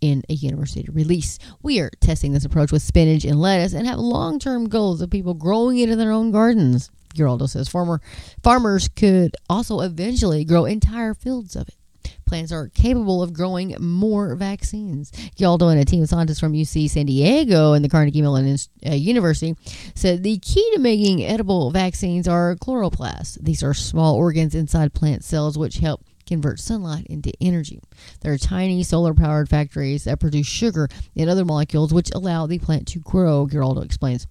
In 0.02 0.22
a 0.28 0.34
university 0.34 0.86
release, 0.92 1.38
we 1.62 1.80
are 1.80 1.90
testing 2.00 2.32
this 2.32 2.44
approach 2.44 2.70
with 2.70 2.82
spinach 2.82 3.24
and 3.24 3.40
lettuce 3.40 3.72
and 3.72 3.86
have 3.86 3.98
long 3.98 4.38
term 4.38 4.68
goals 4.68 5.00
of 5.00 5.08
people 5.08 5.32
growing 5.32 5.78
it 5.78 5.88
in 5.88 5.98
their 5.98 6.12
own 6.12 6.30
gardens. 6.30 6.90
Giraldo 7.16 7.46
says 7.46 7.68
former 7.68 8.00
farmers 8.42 8.88
could 8.88 9.34
also 9.48 9.80
eventually 9.80 10.44
grow 10.44 10.64
entire 10.64 11.14
fields 11.14 11.56
of 11.56 11.68
it. 11.68 11.74
Plants 12.26 12.50
are 12.50 12.68
capable 12.70 13.22
of 13.22 13.32
growing 13.32 13.76
more 13.78 14.34
vaccines. 14.34 15.12
Giraldo 15.36 15.68
and 15.68 15.80
a 15.80 15.84
team 15.84 16.02
of 16.02 16.08
scientists 16.08 16.40
from 16.40 16.54
UC 16.54 16.90
San 16.90 17.06
Diego 17.06 17.72
and 17.72 17.84
the 17.84 17.88
Carnegie 17.88 18.20
Mellon 18.20 18.56
uh, 18.84 18.94
University 18.94 19.54
said 19.94 20.24
the 20.24 20.38
key 20.38 20.68
to 20.74 20.80
making 20.80 21.24
edible 21.24 21.70
vaccines 21.70 22.26
are 22.26 22.56
chloroplasts. 22.56 23.38
These 23.40 23.62
are 23.62 23.74
small 23.74 24.16
organs 24.16 24.56
inside 24.56 24.92
plant 24.92 25.22
cells 25.22 25.56
which 25.56 25.78
help 25.78 26.04
convert 26.26 26.58
sunlight 26.58 27.06
into 27.06 27.32
energy. 27.40 27.80
They're 28.20 28.38
tiny 28.38 28.82
solar 28.82 29.14
powered 29.14 29.48
factories 29.48 30.04
that 30.04 30.18
produce 30.18 30.48
sugar 30.48 30.88
and 31.16 31.30
other 31.30 31.44
molecules 31.44 31.94
which 31.94 32.10
allow 32.12 32.46
the 32.48 32.58
plant 32.58 32.88
to 32.88 32.98
grow, 32.98 33.46
Giraldo 33.46 33.82
explains. 33.82 34.26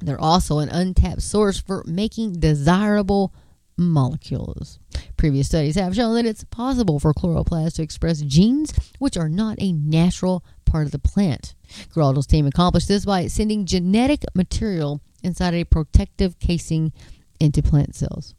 They're 0.00 0.20
also 0.20 0.58
an 0.58 0.68
untapped 0.68 1.22
source 1.22 1.60
for 1.60 1.84
making 1.86 2.40
desirable 2.40 3.32
molecules. 3.76 4.78
Previous 5.16 5.48
studies 5.48 5.76
have 5.76 5.94
shown 5.94 6.14
that 6.14 6.26
it's 6.26 6.44
possible 6.44 7.00
for 7.00 7.14
chloroplasts 7.14 7.74
to 7.76 7.82
express 7.82 8.20
genes 8.20 8.72
which 8.98 9.16
are 9.16 9.28
not 9.28 9.56
a 9.60 9.72
natural 9.72 10.44
part 10.64 10.86
of 10.86 10.92
the 10.92 10.98
plant. 10.98 11.54
Giraldo's 11.92 12.26
team 12.26 12.46
accomplished 12.46 12.88
this 12.88 13.04
by 13.04 13.26
sending 13.26 13.64
genetic 13.64 14.24
material 14.34 15.00
inside 15.22 15.54
a 15.54 15.64
protective 15.64 16.38
casing 16.38 16.92
into 17.40 17.62
plant 17.62 17.94
cells. 17.94 18.34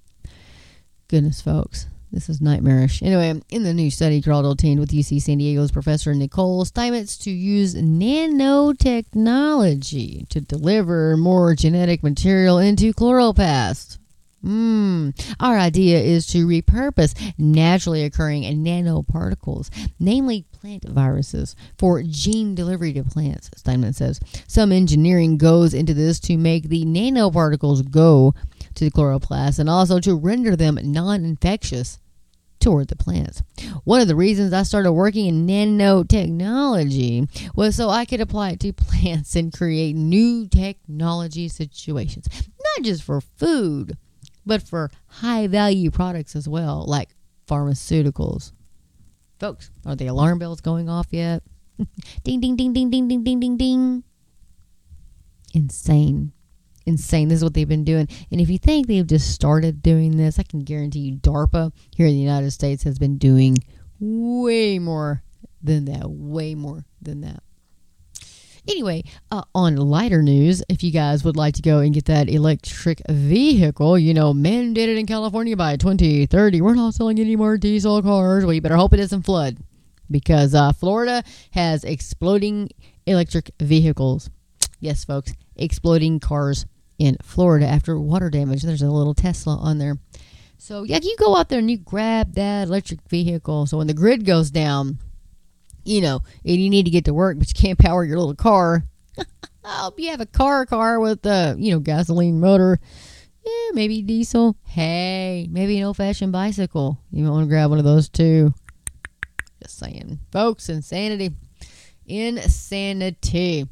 Goodness, 1.08 1.42
folks. 1.42 1.88
This 2.12 2.30
is 2.30 2.40
nightmarish. 2.40 3.02
Anyway, 3.02 3.42
in 3.50 3.64
the 3.64 3.74
new 3.74 3.90
study, 3.92 4.22
Giraldo 4.22 4.52
obtained 4.52 4.80
with 4.80 4.92
UC 4.92 5.22
San 5.22 5.40
Diego's 5.40 5.72
professor 5.72 6.14
Nicole 6.14 6.64
Steinmetz 6.64 7.18
to 7.20 7.32
use 7.32 7.76
nanotechnology 7.76 10.30
to 10.30 10.40
deliver 10.40 11.18
more 11.18 11.56
genetic 11.56 12.04
material 12.04 12.58
into 12.58 12.94
chloroplasts. 12.94 13.98
Mm. 14.46 15.36
Our 15.40 15.58
idea 15.58 16.00
is 16.00 16.28
to 16.28 16.46
repurpose 16.46 17.16
naturally 17.38 18.04
occurring 18.04 18.44
nanoparticles, 18.44 19.70
namely 20.00 20.46
plant 20.52 20.88
viruses, 20.88 21.56
for 21.80 22.04
gene 22.04 22.54
delivery 22.54 22.94
to 22.94 23.04
plants, 23.04 23.50
Steinmetz 23.56 23.98
says. 23.98 24.20
Some 24.48 24.72
engineering 24.72 25.38
goes 25.38 25.74
into 25.74 25.96
this 25.96 26.20
to 26.22 26.38
make 26.38 26.70
the 26.70 26.86
nanoparticles 26.86 27.90
go 27.90 28.36
to 28.76 28.86
the 28.86 28.92
chloroplasts 28.92 29.60
and 29.60 29.70
also 29.70 30.00
to 30.00 30.16
render 30.16 30.56
them 30.56 30.80
non 30.82 31.26
infectious 31.26 32.00
toward 32.60 32.88
the 32.88 32.96
plants. 32.96 33.42
One 33.84 34.02
of 34.02 34.08
the 34.08 34.16
reasons 34.16 34.54
I 34.54 34.64
started 34.64 34.92
working 34.92 35.28
in 35.28 35.48
nanotechnology 35.48 37.56
was 37.56 37.76
so 37.76 37.90
I 37.90 38.06
could 38.06 38.22
apply 38.22 38.52
it 38.52 38.60
to 38.62 38.74
plants 38.74 39.36
and 39.36 39.54
create 39.54 39.96
new 39.96 40.48
technology 40.48 41.48
situations, 41.48 42.28
not 42.32 42.84
just 42.84 43.04
for 43.04 43.22
food, 43.22 43.98
but 44.46 44.62
for 44.62 44.92
high 45.08 45.48
value 45.48 45.92
products 45.92 46.36
as 46.36 46.48
well, 46.48 46.86
like 46.88 47.10
pharmaceuticals. 47.48 48.52
Folks, 49.40 49.70
are 49.86 49.96
the 49.96 50.08
alarm 50.08 50.40
bells 50.40 50.62
going 50.62 50.90
off 50.90 51.08
yet? 51.12 51.44
ding, 52.24 52.40
ding, 52.40 52.56
ding, 52.56 52.74
ding, 52.74 52.90
ding, 52.90 53.08
ding, 53.08 53.24
ding, 53.24 53.40
ding, 53.40 53.58
ding. 53.58 54.04
Insane 55.54 56.32
insane. 56.86 57.28
This 57.28 57.38
is 57.38 57.44
what 57.44 57.54
they've 57.54 57.68
been 57.68 57.84
doing. 57.84 58.08
And 58.32 58.42
if 58.42 58.50
you 58.50 58.58
think 58.58 58.88
they've 58.88 59.06
just 59.06 59.32
started 59.32 59.82
doing 59.82 60.18
this, 60.18 60.40
I 60.40 60.44
can 60.44 60.62
guarantee 60.62 61.00
you 61.00 61.16
DARPA 61.18 61.72
here 61.96 62.08
in 62.08 62.14
the 62.14 62.20
United 62.20 62.52
States 62.52 62.84
has 62.84 63.00
been 63.00 63.18
doing 63.18 63.58
way 64.00 64.80
more 64.80 65.24
than 65.62 65.86
that. 65.86 66.10
Way 66.10 66.56
more 66.56 66.86
than 67.02 67.22
that. 67.22 67.42
Anyway, 68.68 69.04
uh, 69.30 69.44
on 69.54 69.76
lighter 69.76 70.24
news, 70.24 70.64
if 70.70 70.84
you 70.84 70.92
guys 70.92 71.24
would 71.24 71.38
like 71.38 71.54
to 71.54 71.62
go 71.62 71.80
and 71.80 71.94
get 71.94 72.06
that 72.06 72.28
electric 72.28 73.00
vehicle, 73.08 73.98
you 73.98 74.12
know, 74.12 74.34
mandated 74.34 74.98
in 74.98 75.06
California 75.06 75.56
by 75.56 75.78
2030, 75.78 76.62
we're 76.62 76.74
not 76.74 76.96
selling 76.96 77.20
any 77.20 77.36
more 77.36 77.58
diesel 77.58 78.02
cars. 78.02 78.44
Well, 78.44 78.54
you 78.54 78.62
better 78.62 78.76
hope 78.76 78.94
it 78.94 78.98
doesn't 78.98 79.22
flood 79.22 79.58
because 80.10 80.56
uh, 80.56 80.74
Florida 80.74 81.24
has 81.52 81.84
exploding 81.84 82.70
electric 83.06 83.52
vehicles. 83.60 84.32
Yes, 84.80 85.06
folks, 85.06 85.34
exploding 85.56 86.20
cars 86.20 86.66
in 86.98 87.18
Florida 87.22 87.68
after 87.68 88.00
water 88.00 88.30
damage. 88.30 88.64
There's 88.64 88.82
a 88.82 88.90
little 88.90 89.14
Tesla 89.14 89.58
on 89.58 89.78
there. 89.78 89.98
So, 90.58 90.84
yeah, 90.84 91.00
you 91.02 91.16
go 91.18 91.36
out 91.36 91.50
there 91.50 91.60
and 91.60 91.70
you 91.70 91.78
grab 91.78 92.34
that 92.34 92.68
electric 92.68 93.02
vehicle. 93.10 93.66
So, 93.66 93.78
when 93.78 93.88
the 93.88 93.94
grid 93.94 94.26
goes 94.26 94.52
down, 94.52 95.00
you 95.84 96.02
know, 96.02 96.22
and 96.44 96.56
you 96.56 96.70
need 96.70 96.86
to 96.86 96.92
get 96.92 97.06
to 97.06 97.14
work, 97.14 97.38
but 97.38 97.48
you 97.48 97.54
can't 97.54 97.80
power 97.86 98.04
your 98.04 98.18
little 98.20 98.36
car. 98.36 98.84
Oh, 99.68 99.72
I 99.72 99.82
hope 99.86 100.00
you 100.00 100.12
have 100.12 100.22
a 100.22 100.28
car 100.28 100.68
car 100.68 101.00
with 101.00 101.26
a, 101.26 101.56
you 101.58 101.72
know, 101.72 101.80
gasoline 101.80 102.40
motor. 102.40 102.80
Yeah, 103.44 103.72
maybe 103.74 104.04
diesel. 104.04 104.56
Hey, 104.64 105.48
maybe 105.50 105.80
an 105.80 105.86
old 105.86 105.98
fashioned 105.98 106.32
bicycle. 106.32 107.00
You 107.10 107.24
might 107.24 107.32
want 107.32 107.46
to 107.46 107.50
grab 107.50 107.72
one 107.72 107.80
of 107.80 107.84
those 107.84 108.08
too. 108.08 108.54
Just 109.64 109.80
saying. 109.80 110.20
Folks, 110.32 110.70
insanity. 110.70 111.32
Insanity. 112.06 113.68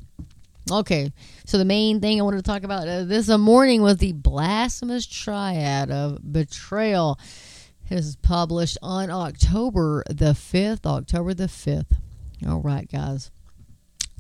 Okay, 0.72 1.12
so 1.46 1.58
the 1.58 1.66
main 1.66 2.00
thing 2.00 2.20
I 2.20 2.24
wanted 2.24 2.38
to 2.38 2.44
talk 2.44 2.64
about 2.64 2.88
uh, 2.88 3.04
this 3.04 3.28
morning 3.28 3.82
was 3.82 3.98
the 3.98 4.14
blasphemous 4.14 5.06
triad 5.06 5.92
of 5.92 6.20
betrayal. 6.32 7.20
It 7.90 7.96
was 7.96 8.16
published 8.16 8.78
on 8.82 9.10
October 9.10 10.04
the 10.08 10.32
5th. 10.32 10.86
October 10.86 11.34
the 11.34 11.48
5th. 11.48 11.98
All 12.48 12.62
right, 12.62 12.90
guys. 12.90 13.30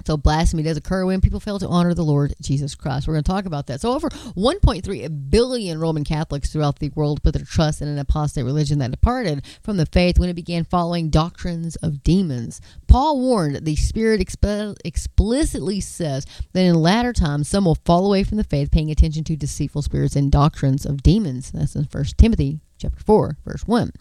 So 0.05 0.17
blasphemy 0.17 0.63
does 0.63 0.77
occur 0.77 1.05
when 1.05 1.21
people 1.21 1.39
fail 1.39 1.59
to 1.59 1.67
honor 1.67 1.93
the 1.93 2.03
Lord 2.03 2.33
Jesus 2.41 2.75
Christ. 2.75 3.07
We're 3.07 3.13
going 3.13 3.23
to 3.23 3.31
talk 3.31 3.45
about 3.45 3.67
that. 3.67 3.81
So 3.81 3.93
over 3.93 4.09
1.3 4.09 5.29
billion 5.29 5.79
Roman 5.79 6.03
Catholics 6.03 6.51
throughout 6.51 6.79
the 6.79 6.89
world 6.89 7.23
put 7.23 7.33
their 7.33 7.45
trust 7.45 7.81
in 7.81 7.87
an 7.87 7.97
apostate 7.99 8.45
religion 8.45 8.79
that 8.79 8.91
departed 8.91 9.45
from 9.61 9.77
the 9.77 9.85
faith 9.85 10.19
when 10.19 10.29
it 10.29 10.35
began 10.35 10.65
following 10.65 11.09
doctrines 11.09 11.75
of 11.77 12.03
demons. 12.03 12.59
Paul 12.87 13.19
warned 13.19 13.65
the 13.65 13.75
Spirit 13.75 14.19
exp- 14.19 14.77
explicitly 14.83 15.79
says 15.79 16.25
that 16.51 16.65
in 16.65 16.75
latter 16.75 17.13
times 17.13 17.47
some 17.47 17.65
will 17.65 17.75
fall 17.75 18.05
away 18.05 18.23
from 18.23 18.37
the 18.37 18.43
faith, 18.43 18.71
paying 18.71 18.91
attention 18.91 19.23
to 19.25 19.35
deceitful 19.35 19.81
spirits 19.83 20.15
and 20.15 20.31
doctrines 20.31 20.85
of 20.85 21.01
demons. 21.01 21.51
That's 21.51 21.75
in 21.75 21.87
1 21.89 22.05
Timothy 22.17 22.59
chapter 22.83 23.03
4, 23.03 23.37
verse 23.45 23.63
1. 23.65 23.91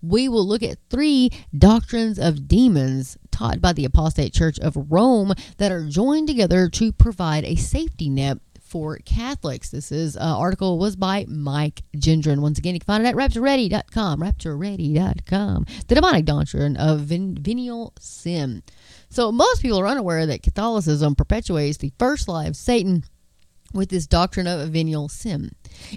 We 0.00 0.28
will 0.28 0.46
look 0.46 0.62
at 0.62 0.78
three 0.88 1.30
doctrines 1.56 2.18
of 2.18 2.48
demons 2.48 3.18
taught 3.30 3.60
by 3.60 3.72
the 3.72 3.84
Apostate 3.84 4.32
Church 4.32 4.58
of 4.60 4.90
Rome 4.90 5.34
that 5.58 5.72
are 5.72 5.84
joined 5.84 6.28
together 6.28 6.68
to 6.70 6.92
provide 6.92 7.44
a 7.44 7.56
safety 7.56 8.08
net 8.08 8.38
for 8.60 8.98
Catholics. 9.04 9.70
This 9.70 9.90
is 9.90 10.16
uh, 10.16 10.20
article 10.20 10.78
was 10.78 10.94
by 10.94 11.24
Mike 11.26 11.82
Gendron. 11.96 12.40
Once 12.40 12.58
again, 12.58 12.74
you 12.74 12.80
can 12.80 12.86
find 12.86 13.04
it 13.04 13.08
at 13.08 13.14
raptureready.com. 13.16 14.20
Raptureready.com. 14.20 15.66
The 15.88 15.94
demonic 15.94 16.24
doctrine 16.26 16.76
of 16.76 17.00
ven- 17.00 17.38
venial 17.40 17.94
sin. 17.98 18.62
So 19.08 19.32
most 19.32 19.62
people 19.62 19.80
are 19.80 19.88
unaware 19.88 20.26
that 20.26 20.42
Catholicism 20.42 21.14
perpetuates 21.14 21.78
the 21.78 21.92
first 21.98 22.28
lie 22.28 22.46
of 22.46 22.56
Satan 22.56 23.04
with 23.72 23.88
this 23.88 24.06
doctrine 24.06 24.46
of 24.46 24.68
venial 24.68 25.08
sin. 25.08 25.52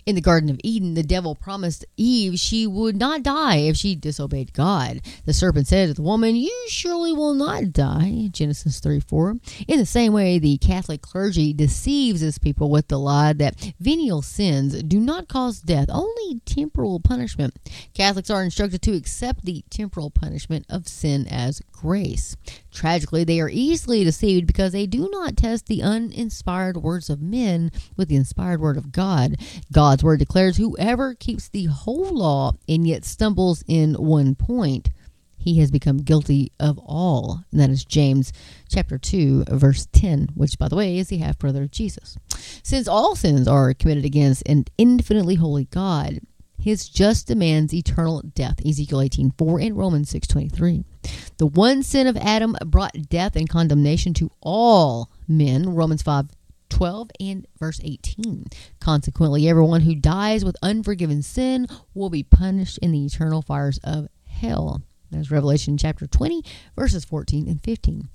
In 0.05 0.15
the 0.15 0.21
Garden 0.21 0.49
of 0.49 0.59
Eden, 0.63 0.93
the 0.93 1.03
devil 1.03 1.35
promised 1.35 1.85
Eve 1.97 2.39
she 2.39 2.67
would 2.67 2.95
not 2.95 3.23
die 3.23 3.57
if 3.57 3.77
she 3.77 3.95
disobeyed 3.95 4.53
God. 4.53 5.01
The 5.25 5.33
serpent 5.33 5.67
said 5.67 5.87
to 5.87 5.93
the 5.93 6.01
woman, 6.01 6.35
You 6.35 6.65
surely 6.67 7.11
will 7.11 7.33
not 7.33 7.71
die. 7.71 8.29
Genesis 8.31 8.79
3 8.79 8.99
4. 8.99 9.37
In 9.67 9.79
the 9.79 9.85
same 9.85 10.13
way, 10.13 10.39
the 10.39 10.57
Catholic 10.57 11.01
clergy 11.01 11.53
deceives 11.53 12.21
its 12.21 12.37
people 12.37 12.69
with 12.69 12.87
the 12.87 12.99
lie 12.99 13.33
that 13.33 13.73
venial 13.79 14.21
sins 14.21 14.81
do 14.83 14.99
not 14.99 15.27
cause 15.27 15.61
death, 15.61 15.87
only 15.89 16.41
temporal 16.45 16.99
punishment. 16.99 17.57
Catholics 17.93 18.29
are 18.29 18.43
instructed 18.43 18.81
to 18.81 18.95
accept 18.95 19.45
the 19.45 19.63
temporal 19.69 20.09
punishment 20.09 20.65
of 20.69 20.87
sin 20.87 21.27
as 21.27 21.61
grace. 21.71 22.35
Tragically, 22.71 23.23
they 23.23 23.41
are 23.41 23.49
easily 23.49 24.03
deceived 24.03 24.47
because 24.47 24.71
they 24.71 24.85
do 24.85 25.09
not 25.11 25.37
test 25.37 25.65
the 25.65 25.83
uninspired 25.83 26.77
words 26.77 27.09
of 27.09 27.21
men 27.21 27.71
with 27.97 28.07
the 28.07 28.15
inspired 28.15 28.61
word 28.61 28.77
of 28.77 28.91
God. 28.91 29.35
God's 29.71 30.03
word 30.03 30.19
declares 30.19 30.57
whoever 30.57 31.15
keeps 31.15 31.49
the 31.49 31.65
whole 31.65 32.15
law 32.15 32.53
and 32.67 32.85
yet 32.87 33.05
stumbles 33.05 33.63
in 33.67 33.93
one 33.95 34.35
point, 34.35 34.89
he 35.37 35.59
has 35.59 35.71
become 35.71 35.97
guilty 35.97 36.51
of 36.59 36.77
all. 36.79 37.43
And 37.51 37.59
that 37.59 37.69
is 37.69 37.83
James 37.83 38.31
chapter 38.69 38.97
2, 38.97 39.45
verse 39.49 39.87
10, 39.91 40.29
which, 40.35 40.57
by 40.59 40.67
the 40.67 40.75
way, 40.75 40.97
is 40.97 41.07
the 41.07 41.17
half 41.17 41.39
brother 41.39 41.63
of 41.63 41.71
Jesus. 41.71 42.17
Since 42.63 42.87
all 42.87 43.15
sins 43.15 43.47
are 43.47 43.73
committed 43.73 44.05
against 44.05 44.47
an 44.47 44.65
infinitely 44.77 45.35
holy 45.35 45.65
God, 45.65 46.19
his 46.59 46.87
just 46.87 47.27
demands 47.27 47.73
eternal 47.73 48.21
death. 48.35 48.63
Ezekiel 48.63 48.99
18:4 49.01 49.59
and 49.65 49.75
Romans 49.75 50.09
6:23. 50.11 50.83
The 51.37 51.47
one 51.47 51.81
sin 51.81 52.05
of 52.05 52.15
Adam 52.17 52.55
brought 52.63 53.09
death 53.09 53.35
and 53.35 53.49
condemnation 53.49 54.13
to 54.15 54.29
all 54.41 55.09
men. 55.27 55.69
Romans 55.69 56.03
5 56.03 56.27
12 56.71 57.11
and 57.19 57.45
verse 57.59 57.79
18. 57.83 58.45
Consequently, 58.79 59.47
everyone 59.47 59.81
who 59.81 59.93
dies 59.93 60.43
with 60.43 60.55
unforgiven 60.63 61.21
sin 61.21 61.67
will 61.93 62.09
be 62.09 62.23
punished 62.23 62.79
in 62.79 62.91
the 62.91 63.05
eternal 63.05 63.43
fires 63.43 63.79
of 63.83 64.07
hell. 64.27 64.81
That's 65.11 65.29
Revelation 65.29 65.77
chapter 65.77 66.07
20, 66.07 66.43
verses 66.75 67.05
14 67.05 67.47
and 67.47 67.61
15. 67.61 68.09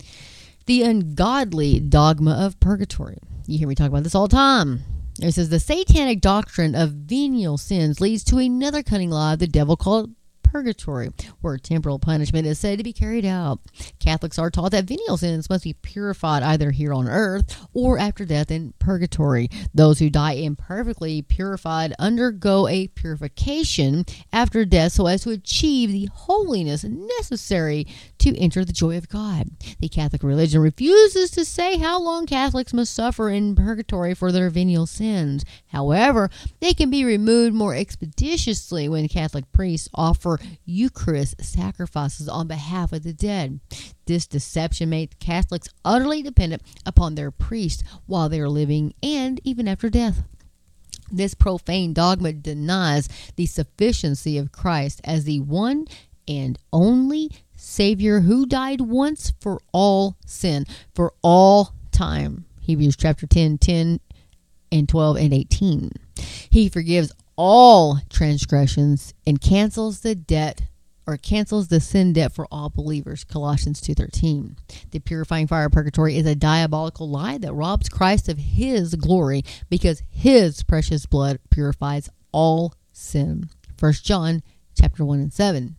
The 0.65 0.83
ungodly 0.83 1.79
dogma 1.79 2.33
of 2.33 2.59
purgatory. 2.59 3.19
You 3.47 3.59
hear 3.59 3.69
me 3.69 3.77
talk 3.77 3.89
about 3.89 4.03
this 4.03 4.15
all 4.15 4.27
the 4.27 4.35
time. 4.35 4.83
It 5.23 5.33
says 5.33 5.49
the 5.49 5.61
satanic 5.61 6.21
doctrine 6.21 6.75
of 6.75 6.91
venial 6.91 7.59
sins 7.59 8.01
leads 8.01 8.25
to 8.25 8.39
another 8.39 8.83
cunning 8.83 9.11
lie 9.11 9.35
of 9.35 9.39
the 9.39 9.47
devil 9.47 9.77
called 9.77 10.11
purgatory, 10.57 11.11
where 11.43 11.59
temporal 11.59 11.99
punishment 11.99 12.47
is 12.47 12.59
said 12.59 12.79
to 12.79 12.85
be 12.85 12.93
carried 12.95 13.27
out. 13.27 13.61
Catholics 13.99 14.39
are 14.39 14.51
taught 14.51 14.71
that 14.71 14.85
venial 14.85 15.19
sins 15.19 15.51
must 15.51 15.65
be 15.65 15.75
purified 15.75 16.43
either 16.43 16.71
here 16.71 16.95
on 16.95 17.07
earth 17.07 17.69
or 17.75 17.99
after 17.99 18.25
death 18.25 18.51
in 18.51 18.73
purgatory. 18.79 19.51
Those 19.75 19.99
who 19.99 20.09
die 20.09 20.33
imperfectly 20.33 21.21
purified 21.21 21.93
undergo 21.99 22.67
a 22.69 22.89
purification 22.89 24.07
after 24.33 24.65
death 24.65 24.93
so 24.93 25.07
as 25.09 25.25
to 25.25 25.31
achieve 25.31 25.93
the 25.93 26.09
holiness 26.11 26.85
necessary 26.85 27.87
to 28.17 28.35
enter 28.39 28.65
the 28.65 28.73
joy 28.73 28.97
of 28.97 29.11
God. 29.11 29.51
The 29.79 29.91
Catholic 29.91 30.23
religion 30.23 30.63
refuses 30.63 31.31
to 31.33 31.45
say 31.45 31.77
how 31.77 32.01
long 32.01 32.25
Catholics 32.25 32.73
must 32.73 32.95
suffer 32.95 33.29
in 33.29 33.55
purgatory 33.55 34.15
for 34.15 34.33
their 34.33 34.49
venial 34.49 34.87
sins. 34.87 35.45
However, 35.67 36.31
they 36.61 36.73
can 36.73 36.89
be 36.89 37.05
removed 37.05 37.55
more 37.55 37.75
expeditiously 37.75 38.89
when 38.89 39.07
Catholic 39.07 39.53
priests 39.53 39.91
offer 39.93 40.39
Eucharist 40.65 41.43
sacrifices 41.45 42.29
on 42.29 42.49
behalf 42.49 42.93
of 42.93 43.03
the 43.03 43.13
dead. 43.13 43.61
This 44.07 44.27
deception 44.27 44.91
made 44.91 45.19
Catholics 45.19 45.69
utterly 45.85 46.23
dependent 46.23 46.63
upon 46.85 47.15
their 47.15 47.31
priests 47.31 47.83
while 48.07 48.29
they 48.29 48.41
are 48.41 48.49
living 48.49 48.95
and 49.03 49.41
even 49.45 49.69
after 49.69 49.91
death. 49.91 50.23
This 51.11 51.35
profane 51.35 51.93
dogma 51.93 52.33
denies 52.33 53.09
the 53.37 53.47
sufficiency 53.47 54.39
of 54.39 54.53
Christ 54.53 55.01
as 55.05 55.25
the 55.25 55.41
one 55.41 55.87
and 56.27 56.59
only 56.73 57.31
Savior 57.55 58.21
who 58.21 58.47
died 58.47 58.81
once 58.81 59.33
for 59.41 59.61
all 59.73 60.17
sin, 60.27 60.67
for 60.95 61.13
all 61.23 61.75
time. 61.93 62.45
Hebrews 62.61 62.97
chapter 62.97 63.27
10, 63.27 63.59
10 63.59 64.01
and 64.73 64.89
12 64.89 65.17
and 65.17 65.33
18. 65.35 65.93
He 66.51 66.69
forgives 66.69 67.13
all 67.37 68.01
transgressions 68.11 69.15
and 69.27 69.41
cancels 69.41 70.01
the 70.01 70.15
debt 70.15 70.63
or 71.07 71.17
cancels 71.17 71.69
the 71.69 71.79
sin 71.81 72.13
debt 72.13 72.33
for 72.33 72.47
all 72.51 72.69
believers. 72.69 73.25
Colossians 73.25 73.81
2.13 73.81 74.57
the 74.91 74.99
purifying 74.99 75.47
fire 75.47 75.67
of 75.67 75.73
purgatory 75.73 76.17
is 76.17 76.27
a 76.27 76.35
diabolical 76.35 77.09
lie 77.09 77.39
that 77.39 77.53
robs 77.53 77.89
christ 77.89 78.29
of 78.29 78.39
his 78.39 78.95
glory 78.95 79.45
because 79.71 80.03
his 80.11 80.63
precious 80.63 81.07
blood 81.07 81.39
purifies 81.51 82.09
all 82.33 82.75
sin. 82.93 83.49
1 83.79 83.93
john 84.03 84.43
chapter 84.79 85.05
1 85.05 85.21
and 85.21 85.33
7 85.33 85.77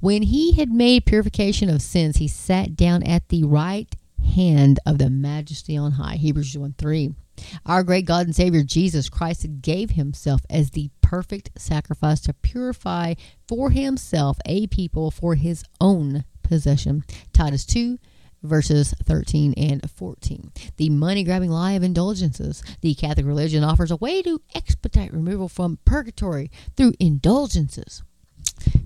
when 0.00 0.22
he 0.22 0.54
had 0.54 0.70
made 0.70 1.04
purification 1.04 1.68
of 1.68 1.82
sins 1.82 2.16
he 2.16 2.26
sat 2.26 2.74
down 2.74 3.02
at 3.02 3.28
the 3.28 3.44
right 3.44 3.94
hand 4.34 4.80
of 4.86 4.98
the 4.98 5.10
majesty 5.10 5.76
on 5.76 5.92
high. 5.92 6.16
Hebrews 6.16 6.56
1 6.56 6.74
3 6.78 7.14
our 7.66 7.82
great 7.82 8.04
God 8.04 8.26
and 8.26 8.36
Savior 8.36 8.62
Jesus 8.62 9.08
Christ 9.08 9.46
gave 9.60 9.90
himself 9.90 10.42
as 10.50 10.70
the 10.70 10.90
perfect 11.00 11.50
sacrifice 11.56 12.20
to 12.22 12.34
purify 12.34 13.14
for 13.46 13.70
himself 13.70 14.38
a 14.46 14.66
people 14.68 15.10
for 15.10 15.34
his 15.34 15.64
own 15.80 16.24
possession. 16.42 17.04
Titus 17.32 17.64
2 17.66 17.98
verses 18.42 18.94
13 19.04 19.54
and 19.56 19.88
14. 19.90 20.52
The 20.76 20.90
money 20.90 21.24
grabbing 21.24 21.50
lie 21.50 21.72
of 21.72 21.82
indulgences. 21.82 22.62
The 22.80 22.94
Catholic 22.94 23.26
religion 23.26 23.64
offers 23.64 23.90
a 23.90 23.96
way 23.96 24.22
to 24.22 24.40
expedite 24.54 25.12
removal 25.12 25.48
from 25.48 25.78
purgatory 25.84 26.50
through 26.76 26.94
indulgences. 26.98 28.02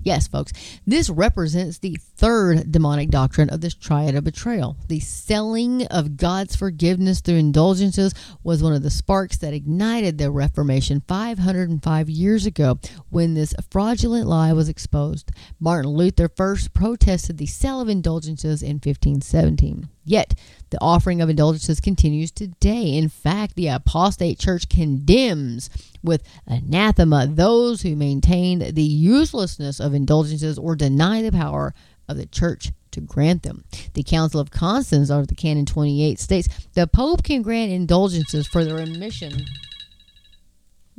Yes, 0.03 0.27
folks, 0.27 0.53
this 0.85 1.09
represents 1.09 1.79
the 1.79 1.97
third 2.15 2.71
demonic 2.71 3.09
doctrine 3.09 3.49
of 3.49 3.61
this 3.61 3.73
triad 3.73 4.15
of 4.15 4.23
betrayal. 4.23 4.77
The 4.87 4.99
selling 4.99 5.85
of 5.87 6.17
God's 6.17 6.55
forgiveness 6.55 7.19
through 7.19 7.35
indulgences 7.35 8.13
was 8.43 8.63
one 8.63 8.73
of 8.73 8.83
the 8.83 8.89
sparks 8.89 9.37
that 9.37 9.53
ignited 9.53 10.17
the 10.17 10.31
Reformation 10.31 11.03
505 11.07 12.09
years 12.09 12.45
ago 12.45 12.79
when 13.09 13.33
this 13.33 13.53
fraudulent 13.69 14.27
lie 14.27 14.53
was 14.53 14.69
exposed. 14.69 15.31
Martin 15.59 15.91
Luther 15.91 16.29
first 16.29 16.73
protested 16.73 17.37
the 17.37 17.45
sale 17.45 17.81
of 17.81 17.89
indulgences 17.89 18.63
in 18.63 18.75
1517. 18.75 19.89
Yet, 20.05 20.35
the 20.69 20.81
offering 20.81 21.21
of 21.21 21.29
indulgences 21.29 21.81
continues 21.81 22.31
today. 22.31 22.97
In 22.97 23.09
fact, 23.09 23.55
the 23.55 23.67
apostate 23.67 24.39
church 24.39 24.69
condemns 24.69 25.69
with 26.07 26.23
anathema 26.47 27.27
those 27.27 27.81
who 27.81 27.95
maintain 27.95 28.59
the 28.59 28.81
uselessness 28.81 29.79
of 29.79 29.93
indulgences 29.93 30.57
or 30.57 30.75
deny 30.75 31.21
the 31.21 31.31
power 31.31 31.73
of 32.07 32.17
the 32.17 32.25
church 32.25 32.71
to 32.91 33.01
grant 33.01 33.43
them. 33.43 33.63
The 33.93 34.03
Council 34.03 34.39
of 34.39 34.49
Constance, 34.49 35.11
of 35.11 35.27
the 35.27 35.35
Canon 35.35 35.65
28, 35.65 36.19
states 36.19 36.47
the 36.73 36.87
Pope 36.87 37.23
can 37.23 37.41
grant 37.41 37.71
indulgences 37.71 38.47
for 38.47 38.63
the 38.63 38.73
remission 38.73 39.45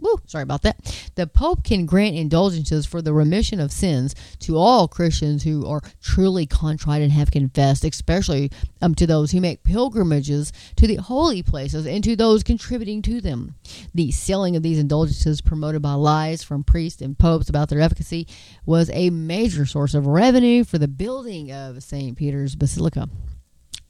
Woo, 0.00 0.16
sorry 0.26 0.42
about 0.42 0.62
that. 0.62 1.10
The 1.16 1.26
Pope 1.26 1.64
can 1.64 1.84
grant 1.84 2.14
indulgences 2.14 2.86
for 2.86 3.02
the 3.02 3.12
remission 3.12 3.58
of 3.58 3.72
sins 3.72 4.14
to 4.40 4.56
all 4.56 4.86
Christians 4.86 5.42
who 5.42 5.66
are 5.66 5.82
truly 6.00 6.46
contrite 6.46 7.02
and 7.02 7.10
have 7.10 7.32
confessed, 7.32 7.84
especially 7.84 8.52
um, 8.80 8.94
to 8.94 9.06
those 9.08 9.32
who 9.32 9.40
make 9.40 9.64
pilgrimages 9.64 10.52
to 10.76 10.86
the 10.86 10.96
holy 10.96 11.42
places 11.42 11.84
and 11.84 12.04
to 12.04 12.14
those 12.14 12.44
contributing 12.44 13.02
to 13.02 13.20
them. 13.20 13.56
The 13.92 14.12
selling 14.12 14.54
of 14.54 14.62
these 14.62 14.78
indulgences, 14.78 15.40
promoted 15.40 15.82
by 15.82 15.94
lies 15.94 16.44
from 16.44 16.62
priests 16.62 17.02
and 17.02 17.18
popes 17.18 17.48
about 17.48 17.68
their 17.68 17.80
efficacy, 17.80 18.28
was 18.64 18.90
a 18.90 19.10
major 19.10 19.66
source 19.66 19.94
of 19.94 20.06
revenue 20.06 20.62
for 20.62 20.78
the 20.78 20.88
building 20.88 21.50
of 21.50 21.82
St. 21.82 22.16
Peter's 22.16 22.54
Basilica. 22.54 23.08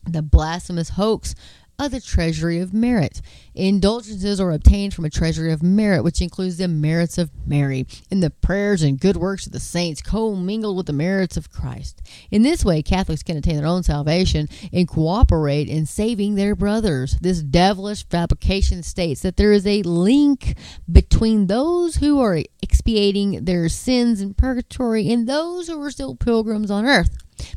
The 0.08 0.22
blasphemous 0.22 0.90
hoax 0.90 1.34
of 1.78 1.92
the 1.92 2.00
treasury 2.00 2.58
of 2.58 2.74
merit. 2.74 3.22
Indulgences 3.54 4.40
are 4.40 4.50
obtained 4.50 4.94
from 4.94 5.04
a 5.04 5.10
treasury 5.10 5.52
of 5.52 5.62
merit, 5.62 6.02
which 6.02 6.20
includes 6.20 6.56
the 6.56 6.66
merits 6.66 7.18
of 7.18 7.30
Mary 7.46 7.86
and 8.10 8.20
the 8.20 8.30
prayers 8.30 8.82
and 8.82 8.98
good 8.98 9.16
works 9.16 9.46
of 9.46 9.52
the 9.52 9.60
saints 9.60 10.02
commingled 10.02 10.76
with 10.76 10.86
the 10.86 10.92
merits 10.92 11.36
of 11.36 11.52
Christ. 11.52 12.02
In 12.32 12.42
this 12.42 12.64
way, 12.64 12.82
Catholics 12.82 13.22
can 13.22 13.36
attain 13.36 13.56
their 13.56 13.66
own 13.66 13.84
salvation 13.84 14.48
and 14.72 14.88
cooperate 14.88 15.68
in 15.68 15.86
saving 15.86 16.34
their 16.34 16.56
brothers. 16.56 17.16
This 17.20 17.42
devilish 17.42 18.04
fabrication 18.08 18.82
states 18.82 19.22
that 19.22 19.36
there 19.36 19.52
is 19.52 19.66
a 19.66 19.82
link 19.82 20.56
between 20.90 21.46
those 21.46 21.96
who 21.96 22.20
are 22.20 22.42
expiating 22.60 23.44
their 23.44 23.68
sins 23.68 24.20
in 24.20 24.34
purgatory 24.34 25.12
and 25.12 25.28
those 25.28 25.68
who 25.68 25.80
are 25.80 25.92
still 25.92 26.16
pilgrims 26.16 26.72
on 26.72 26.86
earth. 26.86 27.16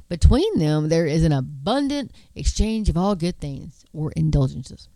Between 0.09 0.59
them, 0.59 0.89
there 0.89 1.07
is 1.07 1.23
an 1.23 1.31
abundant 1.31 2.11
exchange 2.35 2.87
of 2.87 2.97
all 2.97 3.15
good 3.15 3.39
things 3.39 3.80
or 3.93 4.11
indulgences. 4.13 4.87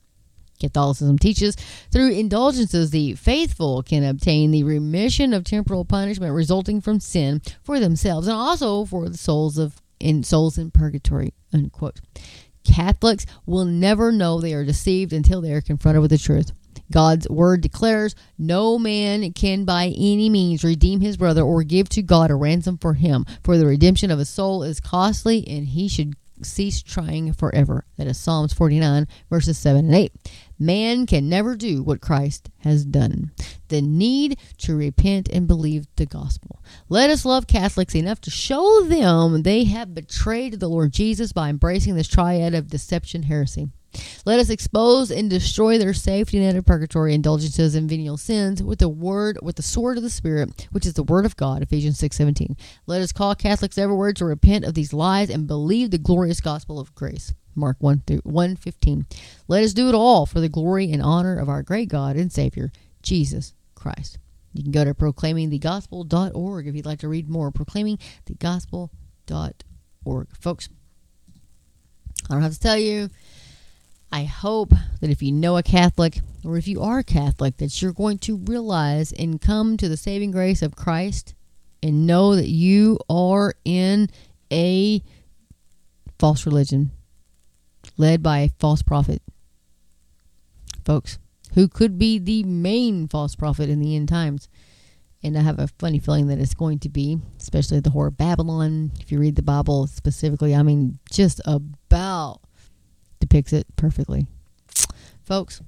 Catholicism 0.60 1.20
teaches 1.20 1.56
through 1.92 2.12
indulgences, 2.12 2.92
the 2.92 3.14
faithful 3.16 3.84
can 3.84 4.04
obtain 4.04 4.52
the 4.52 4.64
remission 4.64 5.34
of 5.34 5.44
temporal 5.44 5.86
punishment 5.86 6.34
resulting 6.34 6.80
from 6.80 7.00
sin 7.00 7.42
for 7.62 7.80
themselves 7.80 8.28
and 8.28 8.38
also 8.38 8.86
for 8.86 9.10
the 9.10 9.18
souls 9.18 9.58
of 9.58 9.82
in 10.00 10.24
souls 10.24 10.58
in 10.58 10.72
purgatory. 10.72 11.34
Unquote. 11.54 12.02
Catholics 12.64 13.26
will 13.46 13.66
never 13.66 14.12
know 14.12 14.40
they 14.40 14.54
are 14.54 14.66
deceived 14.66 15.14
until 15.14 15.42
they 15.42 15.54
are 15.54 15.62
confronted 15.62 16.02
with 16.02 16.12
the 16.12 16.18
truth. 16.18 16.52
God's 16.92 17.28
word 17.30 17.62
declares 17.62 18.16
no 18.38 18.78
man 18.78 19.34
can 19.34 19.66
by 19.66 19.94
any 19.96 20.30
means 20.30 20.64
redeem 20.64 21.00
his 21.00 21.18
brother 21.18 21.42
or 21.42 21.64
give 21.64 21.90
to 21.90 22.02
God 22.02 22.30
a 22.30 22.36
ransom 22.36 22.78
for 22.78 22.94
him, 22.94 23.26
for 23.44 23.58
the 23.58 23.66
redemption 23.66 24.12
of 24.12 24.20
a 24.20 24.26
soul 24.26 24.64
is 24.64 24.80
costly 24.80 25.48
and 25.48 25.68
he 25.68 25.88
should 25.88 26.16
cease 26.42 26.82
trying 26.82 27.34
forever. 27.34 27.86
That 27.98 28.08
is 28.08 28.18
Psalms 28.18 28.54
49, 28.54 29.08
verses 29.30 29.58
7 29.58 29.86
and 29.86 29.96
8. 29.96 30.14
Man 30.58 31.06
can 31.06 31.28
never 31.30 31.56
do 31.56 31.84
what 31.84 32.02
Christ 32.02 32.50
has 32.60 32.86
done. 32.86 33.32
The 33.68 33.82
need 33.82 34.40
to 34.60 34.76
repent 34.76 35.30
and 35.30 35.48
believe 35.48 35.88
the 35.96 36.06
gospel. 36.06 36.62
Let 36.88 37.10
us 37.10 37.26
love 37.26 37.48
Catholics 37.48 37.96
enough 37.96 38.22
to 38.22 38.32
show 38.32 38.84
them 38.84 39.44
they 39.44 39.66
have 39.66 39.96
betrayed 39.96 40.60
the 40.60 40.68
Lord 40.68 40.92
Jesus 40.92 41.34
by 41.34 41.50
embracing 41.50 41.96
this 41.96 42.08
triad 42.08 42.54
of 42.54 42.70
deception 42.70 43.24
heresy. 43.24 43.70
Let 44.26 44.40
us 44.40 44.50
expose 44.50 45.12
and 45.12 45.30
destroy 45.30 45.78
their 45.78 45.94
safety 45.94 46.40
net 46.40 46.56
of 46.56 46.66
purgatory 46.66 47.14
indulgences 47.14 47.76
and 47.76 47.90
venial 47.90 48.18
sins 48.18 48.64
with 48.64 48.80
the 48.80 48.90
word 48.90 49.38
with 49.42 49.56
the 49.56 49.64
sword 49.64 49.98
of 49.98 50.04
the 50.04 50.10
spirit, 50.10 50.68
which 50.72 50.86
is 50.86 50.94
the 50.94 51.04
word 51.04 51.26
of 51.26 51.36
God, 51.36 51.62
Ephesians 51.62 51.98
6:17. 51.98 52.56
Let 52.86 53.02
us 53.02 53.12
call 53.12 53.36
Catholics 53.36 53.78
everywhere 53.78 54.14
to 54.14 54.26
repent 54.26 54.66
of 54.66 54.74
these 54.74 54.94
lies 54.94 55.30
and 55.30 55.48
believe 55.48 55.92
the 55.92 55.98
glorious 55.98 56.42
gospel 56.42 56.80
of 56.80 56.94
grace. 56.96 57.34
Mark 57.56 57.78
1 57.80 58.04
through 58.06 58.22
115. 58.24 59.06
Let 59.48 59.64
us 59.64 59.74
do 59.74 59.88
it 59.88 59.96
all 59.96 60.26
for 60.26 60.42
the 60.42 60.50
glory 60.50 60.92
and 60.92 61.02
honor 61.02 61.38
of 61.38 61.48
our 61.50 61.64
great 61.64 61.90
God 61.90 62.18
and 62.18 62.32
Savior, 62.32 62.72
Jesus 63.02 63.54
Christ. 63.76 64.20
You 64.54 64.64
can 64.64 64.72
go 64.72 64.86
to 64.86 64.94
proclaimingthegospel.org 64.94 66.68
if 66.68 66.76
you'd 66.76 66.86
like 66.86 67.00
to 67.00 67.10
read 67.10 67.30
more. 67.30 67.52
Proclaimingthegospel.org. 67.52 70.28
Folks, 70.38 70.70
I 72.30 72.34
don't 72.34 72.42
have 72.42 72.54
to 72.54 72.60
tell 72.60 72.78
you 72.78 73.10
I 74.16 74.24
hope 74.24 74.72
that 75.02 75.10
if 75.10 75.22
you 75.22 75.34
know 75.34 75.58
a 75.58 75.62
Catholic 75.62 76.22
or 76.46 76.56
if 76.56 76.70
you 76.70 76.82
are 76.82 77.04
Catholic, 77.04 77.58
that 77.58 77.82
you're 77.82 77.92
going 77.92 78.18
to 78.20 78.38
realize 78.38 79.12
and 79.12 79.42
come 79.42 79.76
to 79.76 79.90
the 79.90 79.98
saving 79.98 80.32
grace 80.32 80.62
of 80.62 80.74
Christ 80.74 81.36
and 81.84 82.08
know 82.08 82.34
that 82.34 82.48
you 82.48 82.98
are 83.10 83.56
in 83.66 84.08
a 84.50 85.04
false 86.18 86.46
religion 86.46 86.92
led 87.98 88.24
by 88.24 88.40
a 88.40 88.50
false 88.58 88.82
prophet. 88.82 89.22
Folks, 90.86 91.20
who 91.56 91.68
could 91.68 92.00
be 92.00 92.18
the 92.18 92.44
main 92.44 93.10
false 93.10 93.36
prophet 93.36 93.70
in 93.70 93.82
the 93.82 93.98
end 93.98 94.08
times. 94.08 94.48
And 95.24 95.38
I 95.38 95.42
have 95.42 95.60
a 95.60 95.68
funny 95.68 96.00
feeling 96.00 96.28
that 96.28 96.40
it's 96.40 96.54
going 96.54 96.80
to 96.80 96.90
be, 96.90 97.18
especially 97.38 97.82
the 97.82 97.90
whore 97.90 98.08
of 98.08 98.18
Babylon. 98.18 98.94
If 99.02 99.12
you 99.12 99.20
read 99.20 99.36
the 99.36 99.42
Bible 99.42 99.88
specifically, 99.88 100.56
I 100.56 100.64
mean, 100.64 101.00
just 101.12 101.42
about 101.44 102.40
depicts 103.28 103.54
it 103.54 103.66
perfectly. 103.76 104.28
Folks, 105.24 105.62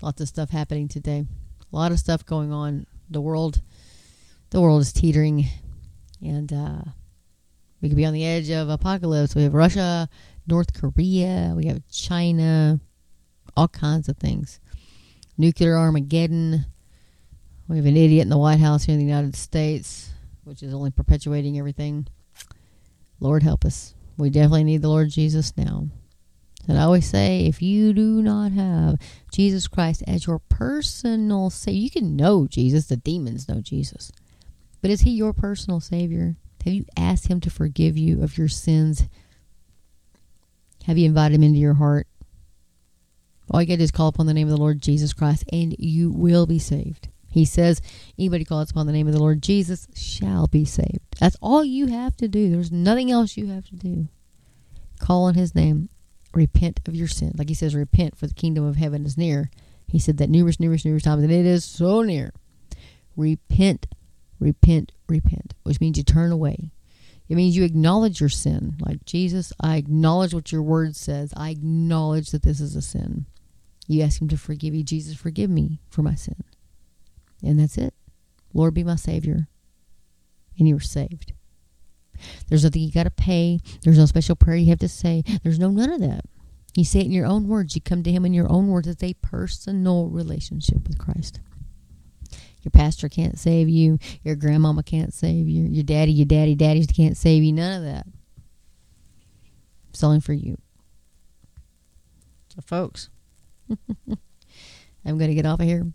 lots 0.00 0.20
of 0.20 0.28
stuff 0.28 0.50
happening 0.50 0.88
today. 0.88 1.24
A 1.72 1.76
lot 1.76 1.92
of 1.92 1.98
stuff 1.98 2.26
going 2.26 2.52
on. 2.52 2.86
The 3.08 3.20
world 3.20 3.62
the 4.50 4.60
world 4.60 4.82
is 4.82 4.92
teetering 4.92 5.46
and 6.20 6.52
uh, 6.52 6.82
we 7.80 7.88
could 7.88 7.96
be 7.96 8.04
on 8.04 8.12
the 8.12 8.26
edge 8.26 8.50
of 8.50 8.68
apocalypse. 8.68 9.34
We 9.34 9.44
have 9.44 9.54
Russia, 9.54 10.08
North 10.46 10.74
Korea, 10.74 11.54
we 11.56 11.66
have 11.66 11.82
China, 11.90 12.80
all 13.56 13.68
kinds 13.68 14.08
of 14.08 14.18
things. 14.18 14.60
Nuclear 15.38 15.76
Armageddon. 15.76 16.66
We 17.68 17.76
have 17.76 17.86
an 17.86 17.96
idiot 17.96 18.24
in 18.24 18.28
the 18.28 18.38
White 18.38 18.60
House 18.60 18.84
here 18.84 18.92
in 18.92 18.98
the 18.98 19.06
United 19.06 19.36
States, 19.36 20.10
which 20.44 20.62
is 20.62 20.74
only 20.74 20.90
perpetuating 20.90 21.58
everything. 21.58 22.06
Lord 23.20 23.42
help 23.42 23.64
us. 23.64 23.94
We 24.18 24.30
definitely 24.30 24.64
need 24.64 24.82
the 24.82 24.88
Lord 24.88 25.08
Jesus 25.08 25.56
now. 25.56 25.86
And 26.68 26.78
I 26.78 26.82
always 26.82 27.08
say, 27.08 27.46
if 27.46 27.60
you 27.60 27.92
do 27.92 28.22
not 28.22 28.52
have 28.52 29.00
Jesus 29.32 29.66
Christ 29.66 30.04
as 30.06 30.26
your 30.26 30.38
personal 30.38 31.50
Savior, 31.50 31.80
you 31.80 31.90
can 31.90 32.16
know 32.16 32.46
Jesus. 32.46 32.86
The 32.86 32.96
demons 32.96 33.48
know 33.48 33.60
Jesus. 33.60 34.12
But 34.80 34.90
is 34.90 35.00
He 35.00 35.10
your 35.10 35.32
personal 35.32 35.80
Savior? 35.80 36.36
Have 36.64 36.72
you 36.72 36.84
asked 36.96 37.26
Him 37.26 37.40
to 37.40 37.50
forgive 37.50 37.98
you 37.98 38.22
of 38.22 38.38
your 38.38 38.48
sins? 38.48 39.08
Have 40.84 40.98
you 40.98 41.06
invited 41.06 41.34
Him 41.34 41.42
into 41.42 41.58
your 41.58 41.74
heart? 41.74 42.06
All 43.50 43.60
you 43.60 43.66
got 43.66 43.74
to 43.74 43.78
do 43.78 43.84
is 43.84 43.90
call 43.90 44.08
upon 44.08 44.26
the 44.26 44.34
name 44.34 44.46
of 44.46 44.52
the 44.52 44.60
Lord 44.60 44.80
Jesus 44.80 45.12
Christ, 45.12 45.44
and 45.52 45.74
you 45.78 46.10
will 46.10 46.46
be 46.46 46.60
saved. 46.60 47.08
He 47.28 47.44
says, 47.44 47.82
anybody 48.18 48.44
calls 48.44 48.70
upon 48.70 48.86
the 48.86 48.92
name 48.92 49.08
of 49.08 49.14
the 49.14 49.20
Lord 49.20 49.42
Jesus 49.42 49.88
shall 49.94 50.46
be 50.46 50.64
saved. 50.64 51.00
That's 51.18 51.36
all 51.40 51.64
you 51.64 51.86
have 51.88 52.16
to 52.18 52.28
do. 52.28 52.50
There's 52.50 52.70
nothing 52.70 53.10
else 53.10 53.36
you 53.36 53.48
have 53.48 53.66
to 53.66 53.74
do. 53.74 54.08
Call 55.00 55.24
on 55.24 55.34
His 55.34 55.54
name 55.54 55.88
repent 56.34 56.80
of 56.86 56.94
your 56.94 57.08
sin. 57.08 57.32
Like 57.36 57.48
he 57.48 57.54
says, 57.54 57.74
repent 57.74 58.16
for 58.16 58.26
the 58.26 58.34
kingdom 58.34 58.64
of 58.64 58.76
heaven 58.76 59.04
is 59.04 59.18
near. 59.18 59.50
He 59.88 59.98
said 59.98 60.16
that 60.18 60.30
numerous, 60.30 60.58
numerous, 60.58 60.84
numerous 60.84 61.02
times, 61.02 61.22
and 61.22 61.32
it 61.32 61.46
is 61.46 61.64
so 61.64 62.02
near. 62.02 62.32
Repent, 63.16 63.86
repent, 64.40 64.92
repent, 65.08 65.54
which 65.64 65.80
means 65.80 65.98
you 65.98 66.04
turn 66.04 66.32
away. 66.32 66.70
It 67.28 67.34
means 67.34 67.56
you 67.56 67.64
acknowledge 67.64 68.20
your 68.20 68.28
sin. 68.28 68.76
Like 68.80 69.04
Jesus, 69.04 69.52
I 69.60 69.76
acknowledge 69.76 70.34
what 70.34 70.52
your 70.52 70.62
word 70.62 70.96
says. 70.96 71.32
I 71.36 71.50
acknowledge 71.50 72.30
that 72.30 72.42
this 72.42 72.60
is 72.60 72.76
a 72.76 72.82
sin. 72.82 73.26
You 73.86 74.02
ask 74.02 74.20
him 74.20 74.28
to 74.28 74.38
forgive 74.38 74.74
you. 74.74 74.82
Jesus, 74.82 75.16
forgive 75.16 75.50
me 75.50 75.80
for 75.88 76.02
my 76.02 76.14
sin. 76.14 76.44
And 77.42 77.58
that's 77.58 77.78
it. 77.78 77.94
Lord, 78.54 78.74
be 78.74 78.84
my 78.84 78.96
Savior. 78.96 79.48
And 80.58 80.68
you're 80.68 80.80
saved. 80.80 81.32
There's 82.48 82.64
nothing 82.64 82.82
you 82.82 82.92
got 82.92 83.04
to 83.04 83.10
pay. 83.10 83.60
There's 83.82 83.98
no 83.98 84.06
special 84.06 84.36
prayer 84.36 84.56
you 84.56 84.70
have 84.70 84.78
to 84.80 84.88
say. 84.88 85.22
There's 85.42 85.58
no 85.58 85.70
none 85.70 85.92
of 85.92 86.00
that. 86.00 86.24
You 86.74 86.84
say 86.84 87.00
it 87.00 87.06
in 87.06 87.12
your 87.12 87.26
own 87.26 87.48
words. 87.48 87.74
You 87.74 87.82
come 87.82 88.02
to 88.02 88.10
Him 88.10 88.24
in 88.24 88.32
your 88.32 88.50
own 88.50 88.68
words. 88.68 88.88
It's 88.88 89.02
a 89.02 89.14
personal 89.14 90.08
relationship 90.08 90.88
with 90.88 90.98
Christ. 90.98 91.40
Your 92.62 92.70
pastor 92.70 93.08
can't 93.08 93.38
save 93.38 93.68
you. 93.68 93.98
Your 94.22 94.36
grandmama 94.36 94.82
can't 94.82 95.12
save 95.12 95.48
you. 95.48 95.64
Your 95.64 95.82
daddy, 95.82 96.12
your 96.12 96.26
daddy, 96.26 96.54
daddies 96.54 96.86
can't 96.86 97.16
save 97.16 97.42
you. 97.42 97.52
None 97.52 97.78
of 97.78 97.84
that. 97.84 98.06
It's 99.90 100.02
only 100.02 100.20
for 100.20 100.32
you. 100.32 100.56
So, 102.54 102.62
folks, 102.64 103.10
I'm 103.68 105.18
going 105.18 105.28
to 105.28 105.34
get 105.34 105.46
off 105.46 105.60
of 105.60 105.66
here. 105.66 105.86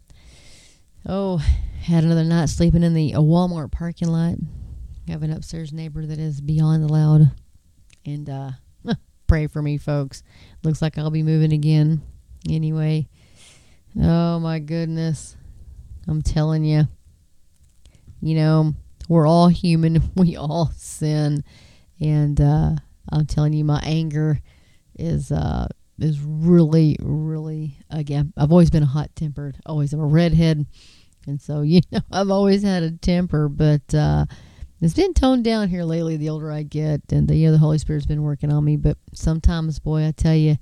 Oh, 1.05 1.37
had 1.81 2.03
another 2.03 2.23
night 2.23 2.49
sleeping 2.49 2.83
in 2.83 2.93
the 2.93 3.13
Walmart 3.13 3.71
parking 3.71 4.09
lot. 4.09 4.35
I 5.07 5.11
have 5.11 5.23
an 5.23 5.31
upstairs 5.31 5.71
neighbor 5.71 6.05
that 6.05 6.19
is 6.19 6.41
beyond 6.41 6.89
loud. 6.91 7.31
And 8.05 8.29
uh, 8.29 8.51
pray 9.27 9.47
for 9.47 9.61
me, 9.61 9.77
folks. 9.77 10.21
Looks 10.63 10.81
like 10.81 10.97
I'll 10.97 11.09
be 11.09 11.23
moving 11.23 11.53
again. 11.53 12.01
Anyway, 12.49 13.07
oh 14.01 14.39
my 14.39 14.59
goodness. 14.59 15.37
I'm 16.07 16.21
telling 16.21 16.63
you. 16.63 16.87
You 18.21 18.35
know, 18.35 18.73
we're 19.07 19.27
all 19.27 19.47
human. 19.47 20.01
We 20.15 20.35
all 20.35 20.71
sin. 20.75 21.43
And 21.99 22.39
uh, 22.41 22.71
I'm 23.11 23.25
telling 23.25 23.53
you, 23.53 23.63
my 23.63 23.79
anger 23.83 24.39
is 24.97 25.31
uh, 25.31 25.67
is 25.99 26.19
really, 26.21 26.97
really 26.99 27.77
again. 27.89 28.33
I've 28.35 28.51
always 28.51 28.69
been 28.69 28.83
a 28.83 28.87
hot 28.87 29.11
tempered. 29.15 29.57
Always, 29.65 29.93
I'm 29.93 29.99
a 29.99 30.05
redhead, 30.05 30.65
and 31.25 31.41
so 31.41 31.61
you 31.63 31.81
know 31.91 32.01
I've 32.11 32.29
always 32.29 32.63
had 32.63 32.83
a 32.83 32.91
temper. 32.91 33.49
But 33.49 33.93
uh, 33.93 34.25
it's 34.79 34.93
been 34.93 35.13
toned 35.13 35.43
down 35.43 35.69
here 35.69 35.83
lately 35.83 36.17
the 36.17 36.29
older 36.29 36.51
I 36.51 36.63
get, 36.63 37.01
and 37.11 37.27
the, 37.27 37.35
you 37.35 37.47
know, 37.47 37.51
the 37.51 37.57
Holy 37.57 37.77
Spirit's 37.77 38.05
been 38.05 38.23
working 38.23 38.51
on 38.51 38.63
me. 38.63 38.77
But 38.77 38.97
sometimes, 39.13 39.79
boy, 39.79 40.05
I 40.05 40.11
tell 40.11 40.35
you, 40.35 40.57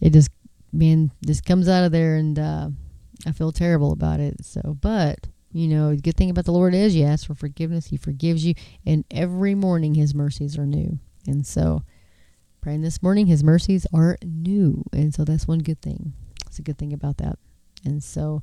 it 0.00 0.12
just, 0.12 0.30
man, 0.72 1.10
just 1.24 1.44
comes 1.44 1.68
out 1.68 1.84
of 1.84 1.92
there, 1.92 2.16
and 2.16 2.38
uh, 2.38 2.68
I 3.26 3.32
feel 3.32 3.50
terrible 3.50 3.92
about 3.92 4.20
it. 4.20 4.44
So, 4.44 4.76
but, 4.80 5.26
you 5.52 5.66
know, 5.68 5.90
the 5.90 6.00
good 6.00 6.16
thing 6.16 6.30
about 6.30 6.44
the 6.44 6.52
Lord 6.52 6.74
is 6.74 6.94
you 6.94 7.04
ask 7.04 7.26
for 7.26 7.34
forgiveness, 7.34 7.86
He 7.86 7.96
forgives 7.96 8.46
you, 8.46 8.54
and 8.84 9.04
every 9.10 9.54
morning 9.54 9.94
His 9.94 10.14
mercies 10.14 10.56
are 10.56 10.66
new. 10.66 10.98
And 11.26 11.44
so, 11.44 11.82
praying 12.60 12.82
this 12.82 13.02
morning, 13.02 13.26
His 13.26 13.42
mercies 13.42 13.84
are 13.92 14.16
new. 14.24 14.84
And 14.92 15.12
so 15.12 15.24
that's 15.24 15.48
one 15.48 15.58
good 15.58 15.82
thing. 15.82 16.12
It's 16.46 16.60
a 16.60 16.62
good 16.62 16.78
thing 16.78 16.92
about 16.92 17.16
that. 17.18 17.38
And 17.84 18.02
so, 18.02 18.42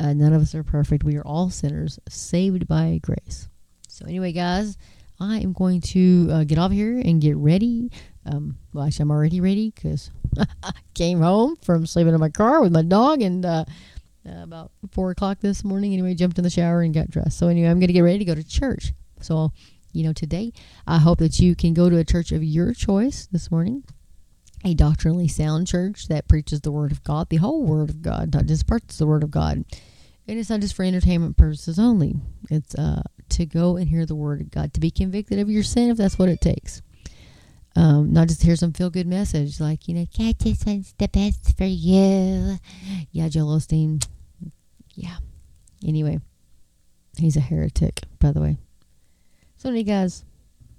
uh, 0.00 0.14
none 0.14 0.32
of 0.32 0.40
us 0.40 0.54
are 0.54 0.64
perfect. 0.64 1.04
We 1.04 1.16
are 1.16 1.26
all 1.26 1.50
sinners 1.50 1.98
saved 2.08 2.66
by 2.66 2.98
grace. 3.02 3.48
So 3.94 4.06
anyway, 4.06 4.32
guys, 4.32 4.76
I 5.20 5.38
am 5.38 5.52
going 5.52 5.80
to 5.80 6.28
uh, 6.32 6.44
get 6.44 6.58
off 6.58 6.72
here 6.72 6.98
and 6.98 7.20
get 7.20 7.36
ready. 7.36 7.92
Um, 8.26 8.58
well, 8.72 8.84
actually, 8.84 9.04
I'm 9.04 9.12
already 9.12 9.40
ready 9.40 9.70
because 9.70 10.10
I 10.64 10.72
came 10.94 11.20
home 11.20 11.54
from 11.62 11.86
sleeping 11.86 12.12
in 12.12 12.18
my 12.18 12.28
car 12.28 12.60
with 12.60 12.72
my 12.72 12.82
dog 12.82 13.22
and 13.22 13.46
uh, 13.46 13.64
uh, 14.28 14.42
about 14.42 14.72
four 14.90 15.12
o'clock 15.12 15.38
this 15.38 15.62
morning. 15.62 15.92
Anyway, 15.92 16.14
jumped 16.14 16.38
in 16.38 16.44
the 16.44 16.50
shower 16.50 16.82
and 16.82 16.92
got 16.92 17.08
dressed. 17.08 17.38
So 17.38 17.46
anyway, 17.46 17.68
I'm 17.68 17.78
going 17.78 17.86
to 17.86 17.92
get 17.92 18.00
ready 18.00 18.18
to 18.18 18.24
go 18.24 18.34
to 18.34 18.42
church. 18.42 18.92
So 19.20 19.52
you 19.92 20.02
know, 20.02 20.12
today. 20.12 20.52
I 20.88 20.98
hope 20.98 21.20
that 21.20 21.38
you 21.38 21.54
can 21.54 21.72
go 21.72 21.88
to 21.88 21.96
a 21.96 22.04
church 22.04 22.32
of 22.32 22.42
your 22.42 22.74
choice 22.74 23.28
this 23.30 23.48
morning, 23.48 23.84
a 24.64 24.74
doctrinally 24.74 25.28
sound 25.28 25.68
church 25.68 26.08
that 26.08 26.26
preaches 26.26 26.62
the 26.62 26.72
Word 26.72 26.90
of 26.90 27.04
God, 27.04 27.28
the 27.28 27.36
whole 27.36 27.62
Word 27.62 27.90
of 27.90 28.02
God, 28.02 28.34
not 28.34 28.46
just 28.46 28.66
parts 28.66 28.96
of 28.96 28.98
the 28.98 29.06
Word 29.06 29.22
of 29.22 29.30
God. 29.30 29.64
And 30.26 30.38
it's 30.38 30.50
not 30.50 30.60
just 30.60 30.74
for 30.74 30.84
entertainment 30.84 31.36
purposes 31.36 31.78
only. 31.78 32.14
It's 32.50 32.74
uh, 32.74 33.02
to 33.30 33.46
go 33.46 33.76
and 33.76 33.88
hear 33.88 34.06
the 34.06 34.14
Word 34.14 34.40
of 34.40 34.50
God, 34.50 34.72
to 34.74 34.80
be 34.80 34.90
convicted 34.90 35.38
of 35.38 35.50
your 35.50 35.62
sin 35.62 35.90
if 35.90 35.96
that's 35.96 36.18
what 36.18 36.28
it 36.28 36.40
takes. 36.40 36.82
Um, 37.76 38.12
not 38.12 38.28
just 38.28 38.42
hear 38.42 38.56
some 38.56 38.72
feel 38.72 38.88
good 38.88 39.06
message 39.06 39.60
like, 39.60 39.88
you 39.88 39.94
know, 39.94 40.06
God 40.16 40.38
just 40.38 40.64
wants 40.64 40.94
the 40.96 41.08
best 41.08 41.56
for 41.56 41.64
you. 41.64 42.56
Yeah, 43.10 43.28
Joel 43.28 43.58
Osteen. 43.58 44.06
Yeah. 44.94 45.16
Anyway, 45.84 46.20
he's 47.18 47.36
a 47.36 47.40
heretic, 47.40 48.00
by 48.20 48.32
the 48.32 48.40
way. 48.40 48.56
So, 49.56 49.68
anyway, 49.68 49.82
guys, 49.82 50.24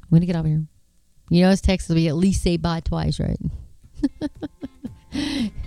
going 0.10 0.22
to 0.22 0.28
get 0.28 0.36
out 0.36 0.46
of 0.46 0.52
here. 0.52 0.66
You 1.30 1.42
know, 1.42 1.50
his 1.50 1.62
text 1.62 1.90
will 1.90 1.96
be 1.96 2.08
at 2.08 2.16
least 2.16 2.44
say 2.44 2.58
bye 2.58 2.80
twice, 2.80 3.20
right? 3.20 3.40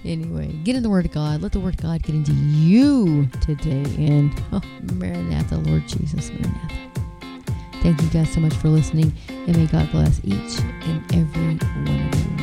anyway, 0.04 0.52
get 0.64 0.76
in 0.76 0.82
the 0.82 0.90
Word 0.90 1.06
of 1.06 1.12
God. 1.12 1.42
Let 1.42 1.52
the 1.52 1.60
Word 1.60 1.74
of 1.74 1.82
God 1.82 2.02
get 2.02 2.14
into 2.14 2.32
you 2.32 3.26
today. 3.40 3.84
And, 3.98 4.32
oh, 4.52 4.60
Maranatha, 4.94 5.56
Lord 5.56 5.86
Jesus, 5.88 6.30
Maranatha. 6.30 6.74
Thank 7.82 8.02
you 8.02 8.08
guys 8.08 8.32
so 8.32 8.40
much 8.40 8.54
for 8.54 8.68
listening, 8.68 9.12
and 9.28 9.56
may 9.56 9.66
God 9.66 9.90
bless 9.92 10.20
each 10.24 10.58
and 10.60 11.14
every 11.14 11.56
one 11.56 12.12
of 12.12 12.30
you. 12.30 12.37